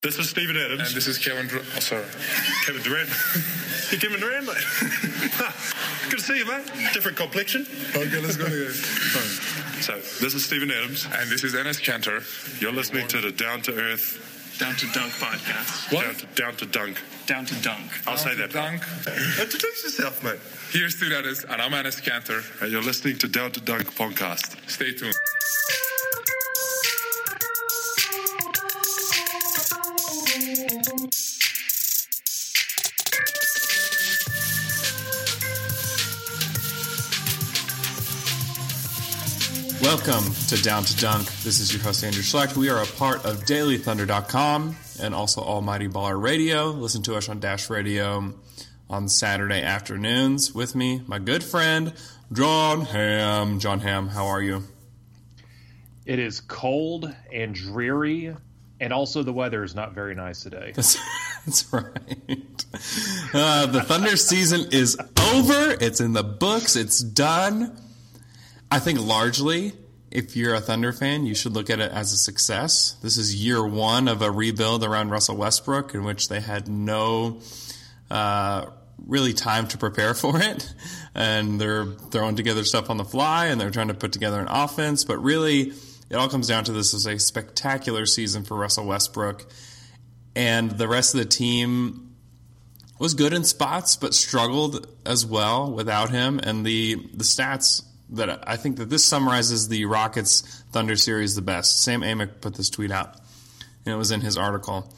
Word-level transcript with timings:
This 0.00 0.16
is 0.16 0.30
Steven 0.30 0.56
Adams. 0.56 0.80
And 0.86 0.96
this 0.96 1.08
is 1.08 1.18
Kevin. 1.18 1.48
Dur- 1.48 1.58
oh, 1.58 1.80
sorry. 1.80 2.04
Kevin 2.66 2.82
Durant. 2.82 3.08
You're 3.90 4.00
Kevin 4.00 4.20
Durant, 4.20 4.46
mate. 4.46 4.54
Good 6.08 6.20
to 6.20 6.24
see 6.24 6.38
you, 6.38 6.46
mate. 6.46 6.66
Different 6.92 7.16
complexion. 7.16 7.66
Okay, 7.96 8.20
let's 8.20 8.36
go 8.36 8.46
again. 8.46 8.70
So, 9.82 9.94
this 10.20 10.34
is 10.34 10.44
Steven 10.44 10.70
Adams. 10.70 11.04
And 11.06 11.28
this 11.28 11.42
is 11.42 11.54
Enes 11.54 11.82
Kanter. 11.82 12.22
You're 12.62 12.70
listening 12.70 13.08
to 13.08 13.20
the 13.20 13.32
Down 13.32 13.60
to 13.62 13.74
Earth, 13.74 14.56
Down 14.60 14.76
to 14.76 14.86
Dunk 14.92 15.12
podcast. 15.14 15.92
What? 15.92 16.04
down 16.04 16.14
to, 16.14 16.26
down 16.26 16.56
to 16.58 16.66
Dunk. 16.66 17.02
Down 17.26 17.46
to 17.46 17.54
Dunk. 17.56 17.90
I'll 18.06 18.16
say 18.16 18.36
that. 18.36 18.52
Dunk. 18.52 18.82
Introduce 19.40 19.82
yourself, 19.82 20.22
mate. 20.22 20.38
Here's 20.70 20.94
to 21.00 21.08
Dennis, 21.08 21.42
and 21.42 21.60
I'm 21.60 21.72
Enes 21.72 22.00
Kanter. 22.00 22.44
And 22.62 22.70
you're 22.70 22.82
listening 22.82 23.18
to 23.18 23.26
Down 23.26 23.50
to 23.50 23.60
Dunk 23.60 23.92
podcast. 23.96 24.70
Stay 24.70 24.92
tuned. 24.94 25.16
Welcome 39.88 40.34
to 40.48 40.62
Down 40.62 40.84
to 40.84 40.96
Dunk. 40.98 41.26
This 41.44 41.60
is 41.60 41.72
your 41.72 41.82
host, 41.82 42.04
Andrew 42.04 42.20
Schlecht. 42.20 42.58
We 42.58 42.68
are 42.68 42.82
a 42.82 42.86
part 42.86 43.24
of 43.24 43.46
DailyThunder.com 43.46 44.76
and 45.00 45.14
also 45.14 45.40
Almighty 45.40 45.88
Baller 45.88 46.22
Radio. 46.22 46.66
Listen 46.66 47.02
to 47.04 47.16
us 47.16 47.30
on 47.30 47.40
Dash 47.40 47.70
Radio 47.70 48.34
on 48.90 49.08
Saturday 49.08 49.62
afternoons. 49.62 50.54
With 50.54 50.74
me, 50.74 51.00
my 51.06 51.18
good 51.18 51.42
friend, 51.42 51.94
Jon 52.30 52.82
Hamm. 52.82 53.60
Jon 53.60 53.80
Hamm, 53.80 54.08
how 54.08 54.26
are 54.26 54.42
you? 54.42 54.64
It 56.04 56.18
is 56.18 56.40
cold 56.40 57.10
and 57.32 57.54
dreary, 57.54 58.36
and 58.80 58.92
also 58.92 59.22
the 59.22 59.32
weather 59.32 59.64
is 59.64 59.74
not 59.74 59.94
very 59.94 60.14
nice 60.14 60.42
today. 60.42 60.72
That's, 60.76 60.98
that's 61.46 61.72
right. 61.72 62.66
Uh, 63.32 63.64
the 63.64 63.82
Thunder 63.84 64.18
season 64.18 64.68
is 64.70 64.98
over. 65.32 65.78
It's 65.80 66.02
in 66.02 66.12
the 66.12 66.24
books. 66.24 66.76
It's 66.76 67.00
done. 67.00 67.87
I 68.70 68.80
think 68.80 69.00
largely, 69.00 69.72
if 70.10 70.36
you're 70.36 70.54
a 70.54 70.60
Thunder 70.60 70.92
fan, 70.92 71.24
you 71.24 71.34
should 71.34 71.54
look 71.54 71.70
at 71.70 71.80
it 71.80 71.90
as 71.90 72.12
a 72.12 72.16
success. 72.16 72.92
This 73.02 73.16
is 73.16 73.34
year 73.34 73.66
one 73.66 74.08
of 74.08 74.20
a 74.20 74.30
rebuild 74.30 74.84
around 74.84 75.10
Russell 75.10 75.36
Westbrook, 75.36 75.94
in 75.94 76.04
which 76.04 76.28
they 76.28 76.40
had 76.40 76.68
no 76.68 77.40
uh, 78.10 78.66
really 79.06 79.32
time 79.32 79.68
to 79.68 79.78
prepare 79.78 80.12
for 80.22 80.40
it, 80.40 80.72
and 81.14 81.58
they're 81.58 81.86
throwing 81.86 82.36
together 82.36 82.62
stuff 82.64 82.90
on 82.90 82.98
the 82.98 83.04
fly, 83.04 83.46
and 83.46 83.58
they're 83.58 83.70
trying 83.70 83.88
to 83.88 83.94
put 83.94 84.12
together 84.12 84.38
an 84.38 84.48
offense. 84.48 85.02
But 85.02 85.18
really, 85.22 85.72
it 86.10 86.14
all 86.14 86.28
comes 86.28 86.48
down 86.48 86.64
to 86.64 86.72
this 86.72 86.92
is 86.92 87.06
a 87.06 87.18
spectacular 87.18 88.04
season 88.04 88.44
for 88.44 88.56
Russell 88.56 88.86
Westbrook, 88.86 89.46
and 90.36 90.72
the 90.72 90.88
rest 90.88 91.14
of 91.14 91.20
the 91.20 91.26
team 91.26 92.16
was 92.98 93.14
good 93.14 93.32
in 93.32 93.44
spots, 93.44 93.96
but 93.96 94.12
struggled 94.12 94.86
as 95.06 95.24
well 95.24 95.72
without 95.72 96.10
him. 96.10 96.38
And 96.42 96.66
the 96.66 96.96
the 97.14 97.24
stats 97.24 97.82
that 98.10 98.48
I 98.48 98.56
think 98.56 98.76
that 98.78 98.88
this 98.90 99.04
summarizes 99.04 99.68
the 99.68 99.84
Rockets 99.84 100.62
Thunder 100.72 100.96
series 100.96 101.34
the 101.34 101.42
best. 101.42 101.82
Sam 101.82 102.00
Amick 102.02 102.40
put 102.40 102.54
this 102.54 102.70
tweet 102.70 102.90
out, 102.90 103.14
and 103.84 103.94
it 103.94 103.98
was 103.98 104.10
in 104.10 104.20
his 104.22 104.36
article. 104.36 104.92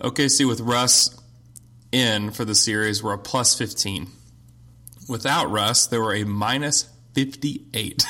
OKC 0.00 0.46
with 0.46 0.60
Russ 0.60 1.16
in 1.92 2.30
for 2.30 2.44
the 2.44 2.54
series 2.54 3.02
were 3.02 3.12
a 3.12 3.18
plus 3.18 3.56
15. 3.56 4.08
Without 5.08 5.50
Russ, 5.50 5.86
they 5.86 5.98
were 5.98 6.14
a 6.14 6.24
minus 6.24 6.88
58. 7.14 8.04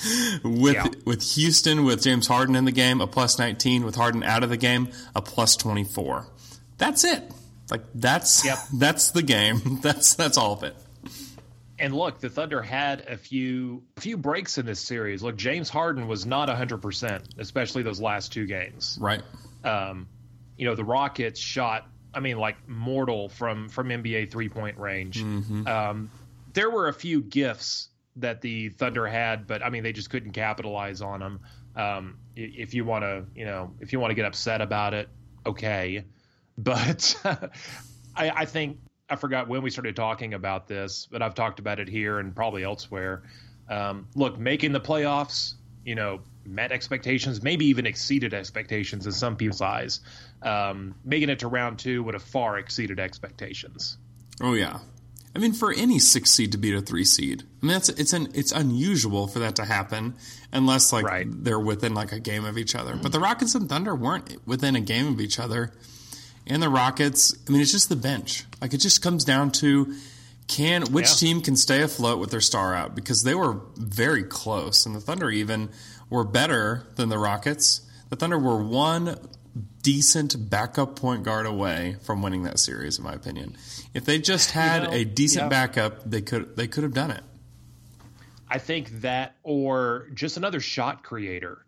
with 0.44 0.74
Yeah. 0.74 0.86
with 1.06 1.22
Houston 1.34 1.84
with 1.84 2.02
James 2.02 2.26
Harden 2.26 2.54
in 2.56 2.64
the 2.66 2.72
game, 2.72 3.00
a 3.00 3.06
plus 3.06 3.38
19. 3.38 3.84
With 3.84 3.94
Harden 3.96 4.22
out 4.22 4.42
of 4.44 4.50
the 4.50 4.56
game, 4.56 4.88
a 5.16 5.22
plus 5.22 5.56
24. 5.56 6.26
That's 6.78 7.04
it. 7.04 7.22
Like 7.70 7.82
that's 7.94 8.44
Yep. 8.44 8.58
that's 8.74 9.10
the 9.12 9.22
game. 9.22 9.78
That's 9.82 10.14
that's 10.14 10.36
all 10.36 10.52
of 10.52 10.62
it. 10.64 10.76
And 11.84 11.94
look, 11.94 12.18
the 12.18 12.30
Thunder 12.30 12.62
had 12.62 13.02
a 13.08 13.18
few 13.18 13.82
few 13.96 14.16
breaks 14.16 14.56
in 14.56 14.64
this 14.64 14.80
series. 14.80 15.22
Look, 15.22 15.36
James 15.36 15.68
Harden 15.68 16.08
was 16.08 16.24
not 16.24 16.48
100%, 16.48 17.38
especially 17.38 17.82
those 17.82 18.00
last 18.00 18.32
two 18.32 18.46
games. 18.46 18.96
Right. 18.98 19.20
Um, 19.64 20.08
you 20.56 20.64
know, 20.64 20.74
the 20.74 20.84
Rockets 20.84 21.38
shot, 21.38 21.86
I 22.14 22.20
mean, 22.20 22.38
like 22.38 22.66
mortal 22.66 23.28
from 23.28 23.68
from 23.68 23.90
NBA 23.90 24.30
three 24.30 24.48
point 24.48 24.78
range. 24.78 25.20
Um, 25.20 26.10
there 26.54 26.70
were 26.70 26.88
a 26.88 26.94
few 26.94 27.20
gifts 27.20 27.90
that 28.16 28.40
the 28.40 28.70
Thunder 28.70 29.06
had, 29.06 29.46
but 29.46 29.62
I 29.62 29.68
mean, 29.68 29.82
they 29.82 29.92
just 29.92 30.08
couldn't 30.08 30.32
capitalize 30.32 31.02
on 31.02 31.20
them. 31.20 31.40
Um, 31.76 32.16
if 32.34 32.72
you 32.72 32.86
want 32.86 33.02
to, 33.02 33.26
you 33.34 33.44
know, 33.44 33.72
if 33.80 33.92
you 33.92 34.00
want 34.00 34.10
to 34.10 34.14
get 34.14 34.24
upset 34.24 34.62
about 34.62 34.94
it, 34.94 35.10
okay. 35.44 36.06
But 36.56 37.14
I, 38.16 38.30
I 38.30 38.44
think 38.46 38.78
I 39.14 39.16
forgot 39.16 39.46
when 39.48 39.62
we 39.62 39.70
started 39.70 39.94
talking 39.94 40.34
about 40.34 40.66
this, 40.66 41.06
but 41.08 41.22
I've 41.22 41.34
talked 41.36 41.60
about 41.60 41.78
it 41.78 41.88
here 41.88 42.18
and 42.18 42.34
probably 42.34 42.64
elsewhere. 42.64 43.22
Um, 43.70 44.08
look, 44.16 44.36
making 44.38 44.72
the 44.72 44.80
playoffs, 44.80 45.54
you 45.84 45.94
know, 45.94 46.18
met 46.44 46.72
expectations, 46.72 47.40
maybe 47.42 47.66
even 47.66 47.86
exceeded 47.86 48.34
expectations 48.34 49.06
in 49.06 49.12
some 49.12 49.36
people's 49.36 49.60
eyes. 49.62 50.00
Um, 50.42 50.96
making 51.04 51.28
it 51.28 51.38
to 51.38 51.48
round 51.48 51.78
two 51.78 52.02
would 52.02 52.14
have 52.14 52.24
far 52.24 52.58
exceeded 52.58 52.98
expectations. 52.98 53.96
Oh 54.42 54.54
yeah. 54.54 54.80
I 55.36 55.38
mean, 55.38 55.52
for 55.52 55.72
any 55.72 56.00
six 56.00 56.30
seed 56.32 56.50
to 56.52 56.58
beat 56.58 56.74
a 56.74 56.80
three 56.80 57.04
seed, 57.04 57.44
I 57.62 57.66
mean 57.66 57.72
that's 57.74 57.88
it's 57.90 58.12
an 58.12 58.28
it's 58.34 58.50
unusual 58.52 59.28
for 59.28 59.38
that 59.38 59.56
to 59.56 59.64
happen 59.64 60.16
unless 60.52 60.92
like 60.92 61.04
Right. 61.04 61.26
they're 61.28 61.58
within 61.60 61.94
like 61.94 62.10
a 62.10 62.20
game 62.20 62.44
of 62.44 62.58
each 62.58 62.74
other. 62.74 62.96
But 63.00 63.12
the 63.12 63.20
Rockets 63.20 63.54
and 63.54 63.68
Thunder 63.68 63.94
weren't 63.94 64.36
within 64.44 64.74
a 64.76 64.80
game 64.80 65.06
of 65.06 65.20
each 65.20 65.38
other. 65.38 65.72
And 66.46 66.62
the 66.62 66.68
Rockets, 66.68 67.34
I 67.48 67.52
mean, 67.52 67.60
it's 67.60 67.72
just 67.72 67.88
the 67.88 67.96
bench. 67.96 68.44
Like 68.60 68.74
it 68.74 68.78
just 68.78 69.02
comes 69.02 69.24
down 69.24 69.50
to 69.52 69.94
can 70.46 70.92
which 70.92 71.08
Yeah. 71.08 71.14
team 71.14 71.40
can 71.40 71.56
stay 71.56 71.80
afloat 71.80 72.18
with 72.18 72.30
their 72.30 72.40
star 72.42 72.74
out 72.74 72.94
because 72.94 73.22
they 73.22 73.34
were 73.34 73.60
very 73.76 74.22
close, 74.22 74.84
and 74.84 74.94
the 74.94 75.00
Thunder 75.00 75.30
even 75.30 75.70
were 76.10 76.24
better 76.24 76.86
than 76.96 77.08
the 77.08 77.18
Rockets. 77.18 77.80
The 78.10 78.16
Thunder 78.16 78.38
were 78.38 78.62
one 78.62 79.16
decent 79.82 80.50
backup 80.50 80.96
point 80.96 81.22
guard 81.22 81.46
away 81.46 81.96
from 82.02 82.20
winning 82.22 82.42
that 82.42 82.58
series, 82.58 82.98
in 82.98 83.04
my 83.04 83.12
opinion. 83.14 83.56
If 83.94 84.04
they 84.04 84.18
just 84.18 84.50
had 84.50 84.82
know, 84.84 84.90
a 84.92 85.04
decent 85.04 85.44
yeah. 85.44 85.48
backup, 85.48 86.08
they 86.08 86.20
could 86.20 86.56
they 86.56 86.66
could 86.66 86.82
have 86.82 86.94
done 86.94 87.10
it. 87.10 87.22
I 88.48 88.58
think 88.58 89.00
that, 89.00 89.34
or 89.42 90.08
just 90.12 90.36
another 90.36 90.60
shot 90.60 91.02
creator. 91.02 91.64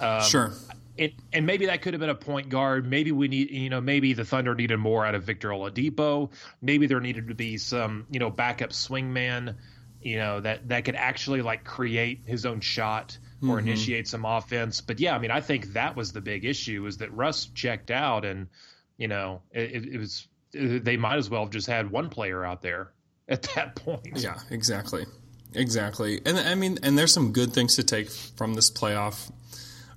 Um, 0.00 0.22
sure. 0.22 0.52
It, 0.96 1.14
and 1.32 1.46
maybe 1.46 1.66
that 1.66 1.82
could 1.82 1.94
have 1.94 2.00
been 2.00 2.10
a 2.10 2.14
point 2.14 2.48
guard. 2.48 2.86
Maybe 2.86 3.12
we 3.12 3.28
need, 3.28 3.50
you 3.50 3.70
know, 3.70 3.80
maybe 3.80 4.12
the 4.12 4.24
Thunder 4.24 4.54
needed 4.54 4.76
more 4.76 5.06
out 5.06 5.14
of 5.14 5.24
Victor 5.24 5.48
Oladipo. 5.48 6.30
Maybe 6.60 6.86
there 6.86 7.00
needed 7.00 7.28
to 7.28 7.34
be 7.34 7.58
some, 7.58 8.06
you 8.10 8.20
know, 8.20 8.30
backup 8.30 8.70
swingman, 8.70 9.56
you 10.02 10.16
know, 10.18 10.40
that 10.40 10.68
that 10.68 10.84
could 10.84 10.96
actually 10.96 11.42
like 11.42 11.64
create 11.64 12.22
his 12.26 12.44
own 12.44 12.60
shot 12.60 13.16
or 13.42 13.46
mm-hmm. 13.56 13.68
initiate 13.68 14.06
some 14.08 14.24
offense. 14.24 14.80
But 14.80 15.00
yeah, 15.00 15.14
I 15.14 15.18
mean, 15.18 15.30
I 15.30 15.40
think 15.40 15.72
that 15.72 15.96
was 15.96 16.12
the 16.12 16.20
big 16.20 16.44
issue 16.44 16.86
is 16.86 16.98
that 16.98 17.12
Russ 17.12 17.46
checked 17.46 17.90
out, 17.90 18.24
and 18.24 18.48
you 18.96 19.08
know, 19.08 19.42
it, 19.52 19.72
it- 19.72 19.94
it 19.94 19.98
was 19.98 20.28
they 20.54 20.98
might 20.98 21.16
as 21.16 21.30
well 21.30 21.44
have 21.44 21.50
just 21.50 21.66
had 21.66 21.90
one 21.90 22.10
player 22.10 22.44
out 22.44 22.60
there 22.60 22.92
at 23.28 23.42
that 23.54 23.74
point. 23.74 24.18
Yeah, 24.18 24.38
exactly. 24.50 25.06
Exactly. 25.54 26.20
And 26.24 26.38
I 26.38 26.54
mean, 26.54 26.78
and 26.82 26.96
there's 26.98 27.12
some 27.12 27.32
good 27.32 27.52
things 27.52 27.76
to 27.76 27.82
take 27.82 28.10
from 28.10 28.54
this 28.54 28.70
playoff 28.70 29.30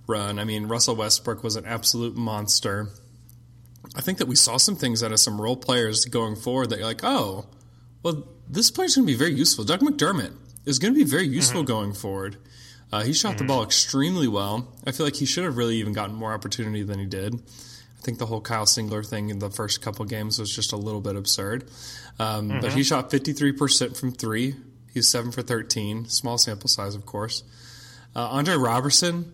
run. 0.08 0.40
I 0.40 0.44
mean, 0.44 0.68
Russell 0.68 0.96
Westbrook 0.96 1.44
was 1.44 1.56
an 1.56 1.66
absolute 1.66 2.16
monster. 2.16 2.90
I 3.96 4.02
think 4.02 4.18
that 4.18 4.28
we 4.28 4.36
saw 4.36 4.58
some 4.58 4.76
things 4.76 5.04
out 5.04 5.12
of 5.12 5.20
some 5.20 5.40
role 5.40 5.56
players 5.58 6.06
going 6.06 6.36
forward 6.36 6.70
that 6.70 6.78
you're 6.80 6.88
like, 6.88 7.04
oh, 7.04 7.46
well, 8.04 8.28
this 8.50 8.70
player's 8.72 8.96
going 8.96 9.08
to 9.08 9.12
be 9.14 9.18
very 9.18 9.34
useful. 9.34 9.64
Doug 9.64 9.82
McDermott 9.82 10.34
is 10.66 10.80
going 10.80 10.94
to 10.94 10.98
be 10.98 11.10
very 11.10 11.28
useful 11.28 11.64
going 11.64 11.94
forward. 11.94 12.38
Uh, 12.92 13.04
he 13.04 13.14
shot 13.14 13.38
the 13.38 13.44
ball 13.44 13.64
extremely 13.64 14.28
well. 14.28 14.68
I 14.86 14.92
feel 14.92 15.06
like 15.06 15.16
he 15.16 15.26
should 15.26 15.44
have 15.44 15.58
really 15.58 15.78
even 15.78 15.94
gotten 15.94 16.16
more 16.16 16.34
opportunity 16.34 16.84
than 16.84 17.00
he 17.00 17.06
did. 17.06 17.34
I 17.36 18.02
think 18.02 18.20
the 18.20 18.28
whole 18.28 18.42
Kyle 18.42 18.66
Singler 18.66 19.04
thing 19.08 19.30
in 19.30 19.40
the 19.40 19.50
first 19.50 19.82
couple 19.82 20.06
games 20.06 20.38
was 20.40 20.56
just 20.56 20.72
a 20.72 20.78
little 20.78 21.02
bit 21.02 21.16
absurd. 21.16 21.68
Um, 22.20 22.50
But 22.62 22.74
he 22.74 22.84
shot 22.84 23.10
53% 23.10 23.98
from 23.98 24.12
three. 24.12 24.56
He's 24.94 25.08
7 25.08 25.32
for 25.32 25.42
13. 25.42 26.06
Small 26.06 26.38
sample 26.38 26.70
size, 26.70 26.94
of 26.96 27.06
course. 27.06 27.44
Uh, 28.16 28.28
Andre 28.30 28.56
Robertson, 28.56 29.34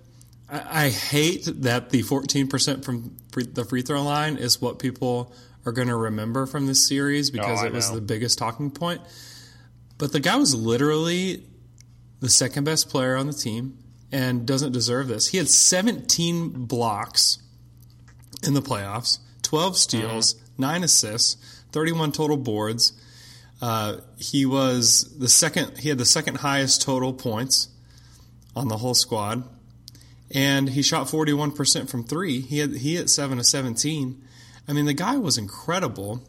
I, 0.51 0.85
I 0.85 0.89
hate 0.89 1.45
that 1.63 1.89
the 1.89 2.03
14% 2.03 2.83
from 2.83 3.15
free, 3.31 3.45
the 3.45 3.65
free 3.65 3.81
throw 3.81 4.03
line 4.03 4.37
is 4.37 4.61
what 4.61 4.79
people 4.79 5.33
are 5.65 5.71
going 5.71 5.87
to 5.87 5.95
remember 5.95 6.45
from 6.45 6.67
this 6.67 6.87
series 6.87 7.29
because 7.31 7.61
Oh, 7.61 7.65
it 7.65 7.73
was 7.73 7.89
know. 7.89 7.95
the 7.95 8.01
biggest 8.01 8.37
talking 8.37 8.71
point. 8.71 9.01
But 9.97 10.11
the 10.11 10.19
guy 10.19 10.35
was 10.35 10.55
literally 10.55 11.45
the 12.19 12.29
second 12.29 12.63
best 12.63 12.89
player 12.89 13.15
on 13.15 13.27
the 13.27 13.33
team 13.33 13.77
and 14.11 14.45
doesn't 14.45 14.71
deserve 14.71 15.07
this. 15.07 15.27
He 15.27 15.37
had 15.37 15.47
17 15.49 16.65
blocks 16.65 17.39
in 18.43 18.53
the 18.55 18.61
playoffs, 18.61 19.19
12 19.43 19.77
steals, 19.77 20.33
Uh-huh. 20.35 20.45
9 20.57 20.83
assists, 20.83 21.37
31 21.71 22.11
total 22.11 22.37
boards. 22.37 22.93
Uh, 23.61 23.97
he 24.17 24.45
was 24.45 25.15
the 25.17 25.29
second. 25.29 25.77
He 25.77 25.89
had 25.89 25.97
the 25.99 26.05
second 26.05 26.37
highest 26.37 26.81
total 26.81 27.13
points 27.13 27.69
on 28.55 28.67
the 28.67 28.77
whole 28.77 28.95
squad, 28.95 29.43
and 30.33 30.69
he 30.69 30.81
shot 30.81 31.07
41% 31.07 31.89
from 31.89 32.03
three. 32.03 32.41
He 32.41 32.59
had 32.59 32.75
he 32.77 32.95
hit 32.95 33.09
seven 33.09 33.39
of 33.39 33.45
17. 33.45 34.21
I 34.67 34.73
mean, 34.73 34.85
the 34.85 34.93
guy 34.93 35.17
was 35.17 35.37
incredible. 35.37 36.21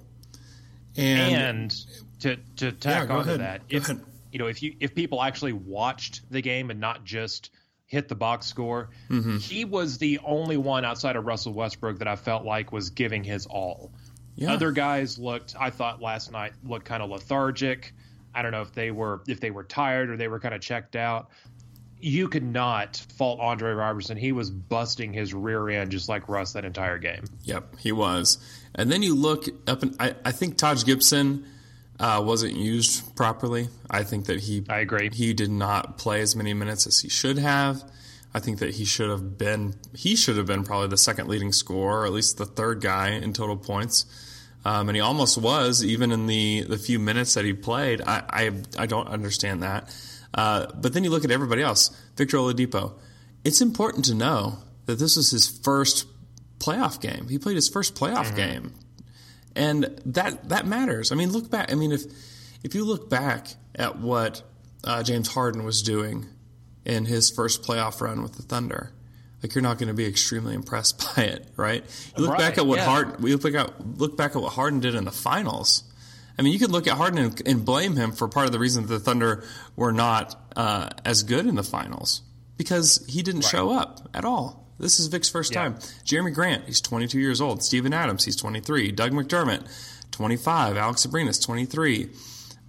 And, 0.96 1.34
And 1.34 1.76
to 2.20 2.36
to 2.56 2.72
tack 2.72 3.08
go 3.08 3.18
onto 3.18 3.38
that, 3.38 3.62
if 3.68 3.88
ahead. 3.88 4.02
you 4.30 4.38
know, 4.38 4.46
if 4.46 4.62
you 4.62 4.74
if 4.80 4.94
people 4.94 5.22
actually 5.22 5.52
watched 5.54 6.20
the 6.30 6.42
game 6.42 6.70
and 6.70 6.80
not 6.80 7.04
just 7.04 7.50
hit 7.86 8.08
the 8.08 8.14
box 8.14 8.46
score, 8.46 8.90
Mm-hmm. 9.10 9.38
he 9.38 9.64
was 9.64 9.98
the 9.98 10.18
only 10.24 10.56
one 10.56 10.84
outside 10.84 11.16
of 11.16 11.24
Russell 11.24 11.52
Westbrook 11.54 11.98
that 11.98 12.08
I 12.08 12.16
felt 12.16 12.44
like 12.44 12.72
was 12.72 12.90
giving 12.90 13.22
his 13.24 13.46
all. 13.46 13.92
yeah, 14.34 14.52
Other 14.52 14.72
guys 14.72 15.18
looked, 15.18 15.54
I 15.58 15.70
thought 15.70 16.00
last 16.00 16.32
night 16.32 16.52
looked 16.64 16.86
kind 16.86 17.02
of 17.02 17.10
lethargic. 17.10 17.92
I 18.34 18.40
don't 18.42 18.52
know 18.52 18.62
if 18.62 18.72
they 18.72 18.90
were 18.90 19.22
if 19.28 19.40
they 19.40 19.50
were 19.50 19.64
tired 19.64 20.10
or 20.10 20.16
they 20.16 20.28
were 20.28 20.40
kind 20.40 20.54
of 20.54 20.60
checked 20.60 20.96
out. 20.96 21.30
You 22.02 22.28
could 22.28 22.42
not 22.42 22.96
fault 23.16 23.40
Andre 23.40 23.72
Robertson. 23.72 24.16
He 24.16 24.32
was 24.32 24.50
busting 24.50 25.12
his 25.12 25.32
rear 25.32 25.68
end 25.68 25.90
just 25.92 26.08
like 26.08 26.28
Russ 26.28 26.52
that 26.54 26.64
entire 26.64 26.98
game. 26.98 27.24
Yep, 27.44 27.76
he 27.78 27.92
was. 27.92 28.38
And 28.74 28.90
then 28.90 29.02
you 29.02 29.14
look 29.14 29.44
up, 29.68 29.82
and 29.82 29.94
I, 30.00 30.14
I 30.24 30.32
think 30.32 30.58
Taj 30.58 30.84
Gibson 30.84 31.46
uh, 32.00 32.22
wasn't 32.24 32.56
used 32.56 33.14
properly. 33.14 33.68
I 33.88 34.02
think 34.02 34.26
that 34.26 34.40
he 34.40 34.64
I 34.68 34.80
agree. 34.80 35.10
he 35.12 35.32
did 35.32 35.50
not 35.50 35.96
play 35.98 36.20
as 36.20 36.34
many 36.34 36.52
minutes 36.54 36.86
as 36.86 37.00
he 37.00 37.08
should 37.08 37.38
have. 37.38 37.84
I 38.34 38.40
think 38.40 38.58
that 38.58 38.74
he 38.74 38.84
should 38.84 39.10
have 39.10 39.38
been 39.38 39.74
he 39.94 40.16
should 40.16 40.36
have 40.36 40.46
been 40.46 40.64
probably 40.64 40.88
the 40.88 40.96
second 40.96 41.28
leading 41.28 41.52
scorer, 41.52 42.00
or 42.00 42.06
at 42.06 42.12
least 42.12 42.38
the 42.38 42.46
third 42.46 42.80
guy 42.80 43.10
in 43.10 43.32
total 43.32 43.56
points. 43.56 44.06
Um, 44.64 44.88
and 44.88 44.96
he 44.96 45.00
almost 45.00 45.38
was, 45.38 45.84
even 45.84 46.12
in 46.12 46.28
the, 46.28 46.62
the 46.62 46.78
few 46.78 47.00
minutes 47.00 47.34
that 47.34 47.44
he 47.44 47.52
played. 47.52 48.00
I 48.00 48.22
I, 48.28 48.50
I 48.82 48.86
don't 48.86 49.08
understand 49.08 49.62
that. 49.62 49.94
Uh, 50.34 50.66
but 50.74 50.92
then 50.92 51.04
you 51.04 51.10
look 51.10 51.24
at 51.24 51.30
everybody 51.30 51.62
else. 51.62 51.90
Victor 52.16 52.38
Oladipo. 52.38 52.92
It's 53.44 53.60
important 53.60 54.04
to 54.06 54.14
know 54.14 54.58
that 54.86 54.98
this 54.98 55.16
was 55.16 55.30
his 55.30 55.46
first 55.46 56.06
playoff 56.58 57.00
game. 57.00 57.28
He 57.28 57.38
played 57.38 57.56
his 57.56 57.68
first 57.68 57.94
playoff 57.94 58.34
game, 58.36 58.72
and 59.56 60.00
that 60.06 60.48
that 60.48 60.66
matters. 60.66 61.12
I 61.12 61.16
mean, 61.16 61.32
look 61.32 61.50
back. 61.50 61.72
I 61.72 61.74
mean, 61.74 61.92
if 61.92 62.04
if 62.62 62.74
you 62.74 62.84
look 62.84 63.10
back 63.10 63.48
at 63.74 63.98
what 63.98 64.42
uh, 64.84 65.02
James 65.02 65.28
Harden 65.28 65.64
was 65.64 65.82
doing 65.82 66.26
in 66.84 67.04
his 67.04 67.30
first 67.30 67.62
playoff 67.62 68.00
run 68.00 68.22
with 68.22 68.34
the 68.34 68.42
Thunder, 68.42 68.92
like 69.42 69.54
you're 69.54 69.62
not 69.62 69.78
going 69.78 69.88
to 69.88 69.94
be 69.94 70.06
extremely 70.06 70.54
impressed 70.54 70.98
by 71.16 71.24
it, 71.24 71.46
right? 71.56 71.84
You 72.16 72.24
look 72.26 72.38
back 72.38 72.58
at 72.58 72.66
what 72.66 72.78
yeah. 72.78 72.84
Harden. 72.86 73.22
We 73.22 73.34
look 73.34 73.42
back 73.42 73.54
at 73.54 73.98
look 73.98 74.16
back 74.16 74.36
at 74.36 74.42
what 74.42 74.52
Harden 74.52 74.80
did 74.80 74.94
in 74.94 75.04
the 75.04 75.12
finals. 75.12 75.84
I 76.38 76.42
mean, 76.42 76.52
you 76.52 76.58
could 76.58 76.70
look 76.70 76.86
at 76.86 76.94
Harden 76.96 77.18
and, 77.18 77.42
and 77.46 77.64
blame 77.64 77.94
him 77.96 78.12
for 78.12 78.26
part 78.28 78.46
of 78.46 78.52
the 78.52 78.58
reason 78.58 78.82
that 78.86 78.88
the 78.88 79.00
Thunder 79.00 79.44
were 79.76 79.92
not 79.92 80.34
uh, 80.56 80.88
as 81.04 81.22
good 81.22 81.46
in 81.46 81.54
the 81.56 81.62
finals 81.62 82.22
because 82.56 83.04
he 83.08 83.22
didn't 83.22 83.42
show 83.42 83.70
up 83.70 84.08
at 84.14 84.24
all. 84.24 84.66
This 84.78 84.98
is 84.98 85.06
Vic's 85.08 85.28
first 85.28 85.52
Yeah. 85.52 85.62
time. 85.64 85.74
Jerami 86.04 86.34
Grant, 86.34 86.64
he's 86.66 86.80
22 86.80 87.18
years 87.20 87.40
old. 87.40 87.62
Steven 87.62 87.92
Adams, 87.92 88.24
he's 88.24 88.36
23. 88.36 88.90
Doug 88.92 89.12
McDermott, 89.12 89.66
25. 90.10 90.76
Alex 90.76 91.06
Abrines, 91.06 91.42
23. 91.44 92.10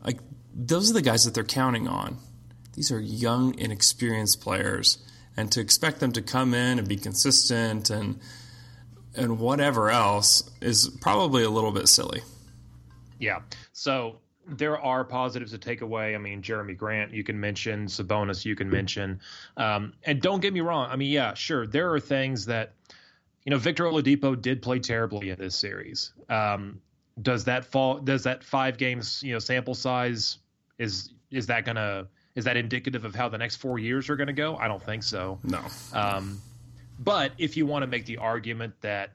Like 0.04 0.20
those 0.54 0.90
are 0.92 0.94
the 0.94 1.02
guys 1.02 1.24
that 1.26 1.34
they're 1.34 1.44
counting 1.44 1.88
on. 1.88 2.18
These 2.74 2.92
are 2.92 3.00
young, 3.00 3.58
inexperienced 3.58 4.42
players, 4.42 4.98
and 5.38 5.52
to 5.54 5.62
expect 5.62 6.00
them 6.00 6.12
to 6.14 6.22
come 6.22 6.54
in 6.54 6.80
and 6.80 6.88
be 6.88 6.98
consistent 6.98 7.90
and 7.90 8.20
and 9.16 9.40
whatever 9.40 9.90
else 9.92 10.50
is 10.62 10.90
probably 11.02 11.44
a 11.44 11.50
little 11.50 11.72
bit 11.72 11.88
silly. 11.88 12.22
Yeah. 13.20 13.40
So 13.72 14.20
there 14.48 14.80
are 14.80 15.04
positives 15.04 15.52
to 15.52 15.58
take 15.58 15.82
away. 15.82 16.16
I 16.16 16.18
mean, 16.18 16.42
Jerami 16.42 16.78
Grant, 16.78 17.14
you 17.14 17.24
can 17.24 17.40
mention 17.40 17.88
Sabonis, 17.88 18.46
you 18.46 18.56
can 18.56 18.70
mention, 18.70 19.20
um, 19.58 19.94
and 20.04 20.22
don't 20.22 20.42
get 20.42 20.54
me 20.54 20.62
wrong. 20.62 20.90
I 20.90 20.96
mean, 20.96 21.12
yeah, 21.12 21.34
sure, 21.34 21.66
there 21.66 21.94
are 21.94 22.00
things 22.00 22.46
that 22.46 22.74
you 23.46 23.52
know 23.52 23.58
Victor 23.58 23.86
Oladipo 23.86 24.40
did 24.40 24.62
play 24.62 24.80
terribly 24.80 25.30
in 25.30 25.38
this 25.38 25.56
series. 25.56 26.14
Um, 26.30 26.82
does 27.22 27.46
that 27.46 27.66
fall? 27.66 28.00
Does 28.00 28.24
that 28.24 28.44
five 28.44 28.78
games 28.78 29.22
you 29.24 29.34
know 29.34 29.40
sample 29.40 29.76
size 29.76 30.40
is 30.78 31.10
is 31.32 31.48
that 31.48 31.66
gonna 31.66 32.08
is 32.36 32.46
that 32.46 32.58
indicative 32.58 33.06
of 33.06 33.14
how 33.14 33.30
the 33.30 33.38
next 33.38 33.58
four 33.58 33.80
years 33.80 34.10
are 34.10 34.16
going 34.16 34.28
to 34.28 34.34
go? 34.34 34.56
I 34.58 34.68
don't 34.68 34.84
think 34.84 35.04
so. 35.04 35.40
No. 35.44 35.62
Um, 35.94 36.42
but 37.00 37.32
if 37.38 37.58
you 37.58 37.66
want 37.66 37.84
to 37.84 37.88
make 37.88 38.06
the 38.06 38.18
argument 38.18 38.74
that, 38.82 39.12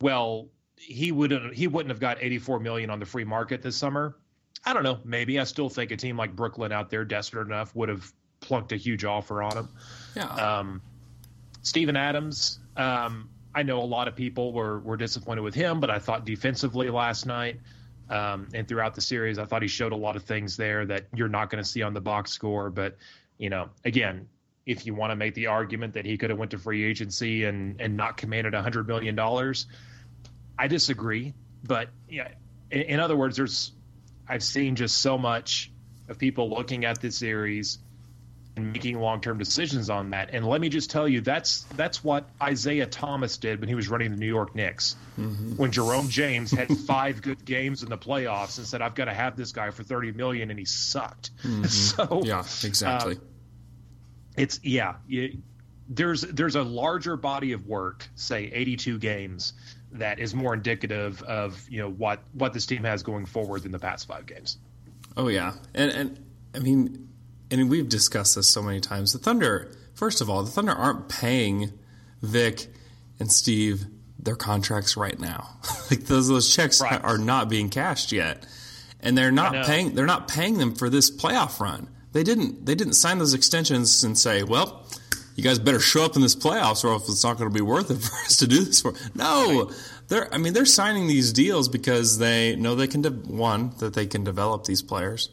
well, 0.00 0.48
he 0.86 1.12
wouldn't 1.12 1.54
he 1.54 1.66
wouldn't 1.66 1.90
have 1.90 2.00
got 2.00 2.18
84 2.20 2.60
million 2.60 2.90
on 2.90 2.98
the 2.98 3.06
free 3.06 3.24
market 3.24 3.62
this 3.62 3.76
summer, 3.76 4.16
I 4.64 4.72
don't 4.72 4.82
know. 4.82 4.98
Maybe 5.04 5.38
I 5.38 5.44
still 5.44 5.68
think 5.68 5.90
a 5.90 5.96
team 5.96 6.16
like 6.16 6.34
Brooklyn 6.34 6.72
out 6.72 6.90
there, 6.90 7.04
desperate 7.04 7.46
enough, 7.46 7.74
would 7.74 7.88
have 7.88 8.12
plunked 8.40 8.72
a 8.72 8.76
huge 8.76 9.04
offer 9.04 9.42
on 9.42 9.56
him. 9.56 9.68
Yeah. 10.16 10.26
Um, 10.26 10.82
Steven 11.62 11.96
Adams, 11.96 12.58
um, 12.76 13.30
I 13.54 13.62
know 13.62 13.80
a 13.80 13.84
lot 13.84 14.08
of 14.08 14.16
people 14.16 14.52
were 14.52 14.80
were 14.80 14.96
disappointed 14.96 15.42
with 15.42 15.54
him, 15.54 15.80
but 15.80 15.90
I 15.90 15.98
thought 15.98 16.24
defensively 16.24 16.90
last 16.90 17.26
night 17.26 17.60
um, 18.10 18.48
and 18.54 18.66
throughout 18.66 18.94
the 18.94 19.00
series, 19.00 19.38
I 19.38 19.44
thought 19.44 19.62
he 19.62 19.68
showed 19.68 19.92
a 19.92 19.96
lot 19.96 20.16
of 20.16 20.24
things 20.24 20.56
there 20.56 20.84
that 20.86 21.06
you're 21.14 21.28
not 21.28 21.50
going 21.50 21.62
to 21.62 21.68
see 21.68 21.82
on 21.82 21.94
the 21.94 22.00
box 22.00 22.32
score. 22.32 22.70
But 22.70 22.96
you 23.38 23.50
know, 23.50 23.68
again, 23.84 24.28
if 24.66 24.86
you 24.86 24.94
want 24.94 25.10
to 25.10 25.16
make 25.16 25.34
the 25.34 25.46
argument 25.46 25.94
that 25.94 26.04
he 26.04 26.16
could 26.16 26.30
have 26.30 26.38
went 26.38 26.50
to 26.52 26.58
free 26.58 26.84
agency 26.84 27.44
and 27.44 27.80
and 27.80 27.96
not 27.96 28.16
commanded 28.16 28.54
a 28.54 28.62
hundred 28.62 28.86
million 28.86 29.14
dollars, 29.14 29.66
I 30.58 30.68
disagree. 30.68 31.34
But 31.62 31.88
yeah, 32.08 32.28
in, 32.70 32.82
in 32.82 33.00
other 33.00 33.16
words, 33.16 33.36
there's 33.36 33.72
I've 34.28 34.42
seen 34.42 34.76
just 34.76 34.98
so 34.98 35.18
much 35.18 35.70
of 36.08 36.18
people 36.18 36.50
looking 36.50 36.84
at 36.84 37.00
this 37.00 37.16
series 37.16 37.78
and 38.56 38.72
making 38.72 38.98
long-term 38.98 39.36
decisions 39.36 39.90
on 39.90 40.10
that. 40.10 40.30
And 40.32 40.46
let 40.46 40.60
me 40.60 40.68
just 40.68 40.90
tell 40.90 41.08
you, 41.08 41.20
that's 41.20 41.62
that's 41.76 42.04
what 42.04 42.28
Isiah 42.46 42.86
Thomas 42.86 43.36
did 43.36 43.60
when 43.60 43.68
he 43.68 43.74
was 43.74 43.88
running 43.88 44.12
the 44.12 44.16
New 44.16 44.28
York 44.28 44.54
Knicks. 44.54 44.96
Mm-hmm. 45.18 45.56
When 45.56 45.72
Jerome 45.72 46.08
James 46.08 46.50
had 46.52 46.68
five 46.86 47.20
good 47.20 47.44
games 47.44 47.82
in 47.82 47.88
the 47.88 47.98
playoffs 47.98 48.58
and 48.58 48.66
said, 48.66 48.80
"I've 48.82 48.94
got 48.94 49.06
to 49.06 49.14
have 49.14 49.36
this 49.36 49.52
guy 49.52 49.70
for 49.70 49.82
thirty 49.82 50.12
million, 50.12 50.50
and 50.50 50.58
he 50.58 50.64
sucked. 50.64 51.30
Mm-hmm. 51.44 51.64
So 51.64 52.22
yeah, 52.24 52.40
exactly. 52.64 53.16
Uh, 53.16 53.20
it's 54.36 54.60
yeah. 54.62 54.94
You, 55.06 55.38
there's 55.88 56.22
there's 56.22 56.56
a 56.56 56.62
larger 56.62 57.16
body 57.16 57.52
of 57.52 57.66
work, 57.66 58.08
say 58.14 58.50
82 58.52 58.98
games, 58.98 59.52
that 59.94 60.18
is 60.18 60.34
more 60.34 60.54
indicative 60.54 61.22
of 61.22 61.64
you 61.70 61.78
know 61.80 61.90
what 61.90 62.20
what 62.32 62.52
this 62.52 62.66
team 62.66 62.84
has 62.84 63.02
going 63.02 63.26
forward 63.26 63.62
than 63.62 63.72
the 63.72 63.78
past 63.78 64.06
five 64.06 64.26
games. 64.26 64.58
Oh 65.16 65.28
yeah, 65.28 65.54
and 65.74 65.90
and 65.90 66.24
I 66.54 66.58
mean, 66.58 67.08
and 67.50 67.70
we've 67.70 67.88
discussed 67.88 68.34
this 68.36 68.48
so 68.48 68.62
many 68.62 68.80
times. 68.80 69.12
The 69.12 69.18
Thunder, 69.18 69.72
first 69.94 70.20
of 70.20 70.28
all, 70.28 70.42
the 70.42 70.50
Thunder 70.50 70.72
aren't 70.72 71.08
paying 71.08 71.72
Vic 72.22 72.66
and 73.20 73.30
Steve 73.30 73.86
their 74.18 74.36
contracts 74.36 74.96
right 74.96 75.18
now. 75.18 75.56
like 75.90 76.04
those 76.04 76.28
those 76.28 76.54
checks 76.54 76.80
Right. 76.80 77.02
are 77.02 77.18
not 77.18 77.48
being 77.48 77.68
cashed 77.70 78.10
yet, 78.12 78.46
and 79.00 79.16
they're 79.16 79.32
not 79.32 79.66
paying. 79.66 79.94
They're 79.94 80.06
not 80.06 80.28
paying 80.28 80.58
them 80.58 80.74
for 80.74 80.90
this 80.90 81.10
playoff 81.10 81.60
run. 81.60 81.88
They 82.12 82.22
didn't. 82.24 82.66
They 82.66 82.74
didn't 82.74 82.94
sign 82.94 83.18
those 83.18 83.34
extensions 83.34 84.02
and 84.04 84.18
say, 84.18 84.42
well. 84.42 84.86
You 85.34 85.42
guys 85.42 85.58
better 85.58 85.80
show 85.80 86.04
up 86.04 86.16
in 86.16 86.22
this 86.22 86.36
playoffs, 86.36 86.84
or 86.84 86.88
else 86.88 87.08
it's 87.08 87.24
not 87.24 87.38
going 87.38 87.50
to 87.50 87.54
be 87.54 87.62
worth 87.62 87.90
it 87.90 87.98
for 88.02 88.14
us 88.24 88.36
to 88.38 88.46
do 88.46 88.64
this 88.64 88.82
for. 88.82 88.94
No, 89.14 89.70
they're. 90.08 90.32
I 90.32 90.38
mean, 90.38 90.52
they're 90.52 90.64
signing 90.64 91.06
these 91.06 91.32
deals 91.32 91.68
because 91.68 92.18
they 92.18 92.56
know 92.56 92.74
they 92.74 92.86
can. 92.86 93.02
De- 93.02 93.10
one, 93.10 93.72
that 93.78 93.94
they 93.94 94.06
can 94.06 94.24
develop 94.24 94.64
these 94.64 94.82
players, 94.82 95.30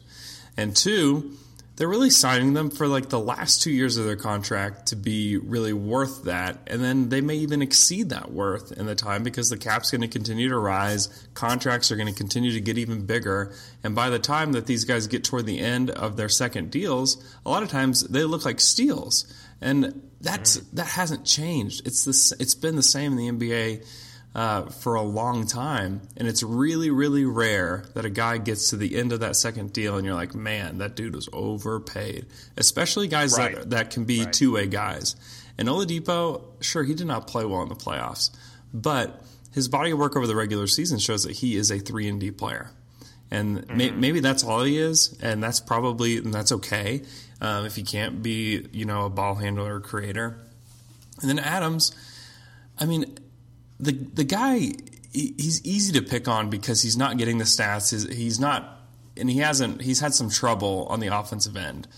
and 0.56 0.74
two, 0.74 1.36
they're 1.76 1.88
really 1.88 2.10
signing 2.10 2.52
them 2.52 2.70
for 2.70 2.86
like 2.86 3.08
the 3.08 3.18
last 3.18 3.62
two 3.62 3.70
years 3.70 3.96
of 3.96 4.04
their 4.04 4.16
contract 4.16 4.86
to 4.86 4.96
be 4.96 5.36
really 5.36 5.72
worth 5.72 6.24
that, 6.24 6.58
and 6.66 6.82
then 6.82 7.08
they 7.08 7.20
may 7.20 7.36
even 7.36 7.62
exceed 7.62 8.10
that 8.10 8.30
worth 8.30 8.72
in 8.72 8.86
the 8.86 8.94
time 8.94 9.22
because 9.22 9.48
the 9.48 9.56
cap's 9.56 9.90
going 9.90 10.02
to 10.02 10.08
continue 10.08 10.48
to 10.48 10.58
rise, 10.58 11.26
contracts 11.34 11.90
are 11.90 11.96
going 11.96 12.12
to 12.12 12.14
continue 12.14 12.52
to 12.52 12.60
get 12.60 12.76
even 12.76 13.06
bigger, 13.06 13.54
and 13.82 13.94
by 13.94 14.10
the 14.10 14.18
time 14.18 14.52
that 14.52 14.66
these 14.66 14.84
guys 14.84 15.06
get 15.06 15.24
toward 15.24 15.46
the 15.46 15.60
end 15.60 15.90
of 15.90 16.16
their 16.16 16.28
second 16.28 16.70
deals, 16.70 17.22
a 17.46 17.50
lot 17.50 17.62
of 17.62 17.70
times 17.70 18.02
they 18.08 18.24
look 18.24 18.44
like 18.44 18.60
steals, 18.60 19.32
and 19.62 20.02
that's 20.20 20.56
that 20.74 20.86
hasn't 20.86 21.24
changed. 21.24 21.86
It's 21.86 22.04
this. 22.04 22.32
It's 22.32 22.54
been 22.54 22.76
the 22.76 22.82
same 22.82 23.16
in 23.18 23.38
the 23.38 23.46
NBA 23.46 23.86
uh, 24.34 24.62
for 24.70 24.94
a 24.94 25.02
long 25.02 25.46
time, 25.46 26.00
and 26.16 26.26
it's 26.28 26.42
really, 26.42 26.90
really 26.90 27.24
rare 27.24 27.84
that 27.94 28.04
a 28.04 28.10
guy 28.10 28.38
gets 28.38 28.70
to 28.70 28.76
the 28.76 28.96
end 28.96 29.12
of 29.12 29.20
that 29.20 29.36
second 29.36 29.72
deal 29.72 29.96
and 29.96 30.06
you're 30.06 30.14
like, 30.14 30.34
man, 30.34 30.78
that 30.78 30.96
dude 30.96 31.14
was 31.14 31.28
overpaid. 31.32 32.26
Especially 32.56 33.08
guys 33.08 33.36
Right. 33.36 33.56
that 33.56 33.70
that 33.70 33.90
can 33.90 34.04
be 34.04 34.24
Right. 34.24 34.32
two 34.32 34.52
way 34.52 34.66
guys. 34.66 35.16
And 35.58 35.68
Oladipo, 35.68 36.42
sure, 36.60 36.82
he 36.82 36.94
did 36.94 37.06
not 37.06 37.26
play 37.26 37.44
well 37.44 37.62
in 37.62 37.68
the 37.68 37.74
playoffs, 37.74 38.30
but 38.72 39.22
his 39.52 39.68
body 39.68 39.90
of 39.90 39.98
work 39.98 40.16
over 40.16 40.26
the 40.26 40.34
regular 40.34 40.66
season 40.66 40.98
shows 40.98 41.24
that 41.24 41.32
he 41.32 41.56
is 41.56 41.70
a 41.70 41.78
three 41.78 42.08
and 42.08 42.18
D 42.18 42.30
player. 42.30 42.70
And 43.30 43.66
may, 43.74 43.90
maybe 43.90 44.20
that's 44.20 44.44
all 44.44 44.62
he 44.62 44.78
is, 44.78 45.16
and 45.22 45.42
that's 45.42 45.60
probably 45.60 46.18
and 46.18 46.32
that's 46.32 46.52
okay 46.52 47.02
um, 47.42 47.66
if 47.66 47.74
he 47.74 47.82
can't 47.82 48.22
be, 48.22 48.66
you 48.72 48.86
know, 48.86 49.04
a 49.04 49.10
ball 49.10 49.34
handler 49.34 49.74
or 49.74 49.80
creator. 49.80 50.38
And 51.20 51.28
then 51.28 51.38
Adams, 51.38 51.92
I 52.78 52.86
mean, 52.86 53.18
the 53.78 53.92
the 53.92 54.24
guy 54.24 54.72
he's 55.12 55.62
easy 55.64 55.92
to 55.92 56.02
pick 56.02 56.26
on 56.28 56.48
because 56.48 56.80
he's 56.80 56.96
not 56.96 57.18
getting 57.18 57.36
the 57.36 57.44
stats. 57.44 57.90
He's, 57.90 58.08
he's 58.08 58.40
not, 58.40 58.80
and 59.16 59.28
he 59.28 59.40
hasn't. 59.40 59.82
He's 59.82 60.00
had 60.00 60.14
some 60.14 60.30
trouble 60.30 60.86
on 60.88 61.00
the 61.00 61.08
offensive 61.08 61.56
end. 61.56 61.88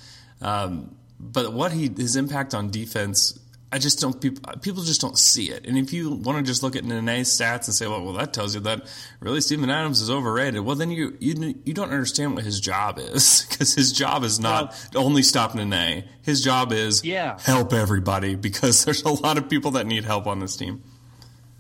Um, 0.41 0.97
but 1.21 1.53
what 1.53 1.73
he 1.73 1.89
his 1.95 2.17
impact 2.17 2.55
on 2.55 2.71
defense, 2.71 3.39
I 3.75 3.79
just 3.79 3.99
don't 4.01 4.21
people 4.21 4.53
people 4.63 4.85
just 4.85 5.01
don't 5.01 5.19
see 5.19 5.51
it. 5.51 5.67
And 5.67 5.77
if 5.77 5.93
you 5.93 6.11
want 6.11 6.39
to 6.39 6.45
just 6.45 6.63
look 6.63 6.77
at 6.77 6.85
Nene's 6.85 7.29
stats 7.29 7.67
and 7.67 7.75
say, 7.75 7.89
well, 7.89 8.05
well, 8.05 8.13
that 8.15 8.33
tells 8.33 8.55
you 8.55 8.61
that 8.61 8.87
really 9.19 9.41
Steven 9.41 9.69
Adams 9.69 10.01
is 10.01 10.09
overrated. 10.11 10.61
Well, 10.61 10.77
then 10.77 10.91
you 10.91 11.17
you 11.19 11.55
you 11.65 11.75
don't 11.75 11.91
understand 11.91 12.37
what 12.37 12.45
his 12.45 12.61
job 12.61 13.01
is 13.01 13.45
because 13.51 13.75
his 13.75 13.93
job 13.93 14.23
is 14.23 14.39
not 14.39 14.75
only 14.95 15.23
stop 15.25 15.55
Nene. 15.57 16.05
His 16.23 16.43
job 16.45 16.73
is 16.73 17.05
Yeah. 17.05 17.37
help 17.41 17.73
everybody 17.73 18.35
because 18.49 18.85
there's 18.85 19.03
a 19.03 19.11
lot 19.11 19.39
of 19.39 19.49
people 19.49 19.73
that 19.73 19.87
need 19.87 20.05
help 20.05 20.27
on 20.29 20.39
this 20.39 20.57
team. 20.57 20.83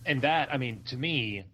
and 0.06 0.23
that 0.23 0.54
I 0.54 0.56
mean, 0.56 0.83
to 0.87 0.97
me, 0.97 1.44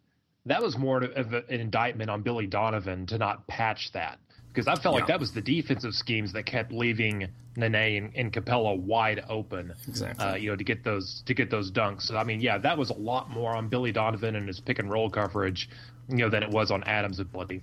that 0.46 0.62
was 0.62 0.76
more 0.76 1.02
of 1.02 1.32
an 1.32 1.44
indictment 1.48 2.10
on 2.10 2.20
Billy 2.22 2.46
Donovan 2.46 3.06
to 3.06 3.16
not 3.18 3.46
patch 3.46 3.92
that 3.92 4.18
because 4.52 4.66
I 4.66 4.74
felt 4.74 4.94
like 4.94 5.06
that 5.06 5.20
was 5.20 5.32
the 5.32 5.40
defensive 5.40 5.94
schemes 5.94 6.32
that 6.32 6.44
kept 6.44 6.72
leaving 6.72 7.28
Nene 7.56 7.74
and, 7.74 8.12
and 8.14 8.32
Capela 8.32 8.78
wide 8.78 9.24
open. 9.28 9.72
Exactly. 9.86 10.24
Uh, 10.24 10.34
you 10.34 10.50
know, 10.50 10.56
to 10.56 10.64
get 10.64 10.82
those 10.82 11.22
to 11.26 11.34
get 11.34 11.50
those 11.50 11.70
dunks. 11.70 12.02
So 12.02 12.16
I 12.16 12.24
mean, 12.24 12.40
yeah, 12.40 12.58
that 12.58 12.76
was 12.76 12.90
a 12.90 12.94
lot 12.94 13.30
more 13.30 13.54
on 13.54 13.68
Billy 13.68 13.92
Donovan 13.92 14.36
and 14.36 14.46
his 14.46 14.60
pick 14.60 14.78
and 14.78 14.90
roll 14.90 15.10
coverage, 15.10 15.68
you 16.08 16.16
know, 16.16 16.28
than 16.28 16.42
it 16.42 16.50
was 16.50 16.70
on 16.70 16.82
Adams' 16.84 17.20
ability. 17.20 17.62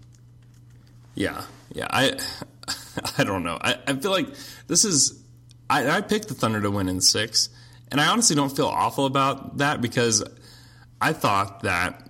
Yeah, 1.15 1.43
yeah. 1.73 1.87
I 1.89 2.19
I 3.17 3.23
don't 3.23 3.43
know. 3.43 3.57
I, 3.59 3.77
I 3.87 3.93
feel 3.93 4.11
like 4.11 4.27
this 4.67 4.85
is. 4.85 5.23
I, 5.69 5.97
I 5.97 6.01
picked 6.01 6.29
the 6.29 6.33
Thunder 6.33 6.61
to 6.61 6.71
win 6.71 6.87
in 6.87 7.01
six, 7.01 7.49
and 7.91 7.99
I 7.99 8.07
honestly 8.07 8.35
don't 8.35 8.55
feel 8.55 8.67
awful 8.67 9.05
about 9.05 9.57
that 9.57 9.81
because 9.81 10.23
I 11.01 11.11
thought 11.11 11.63
that 11.63 12.09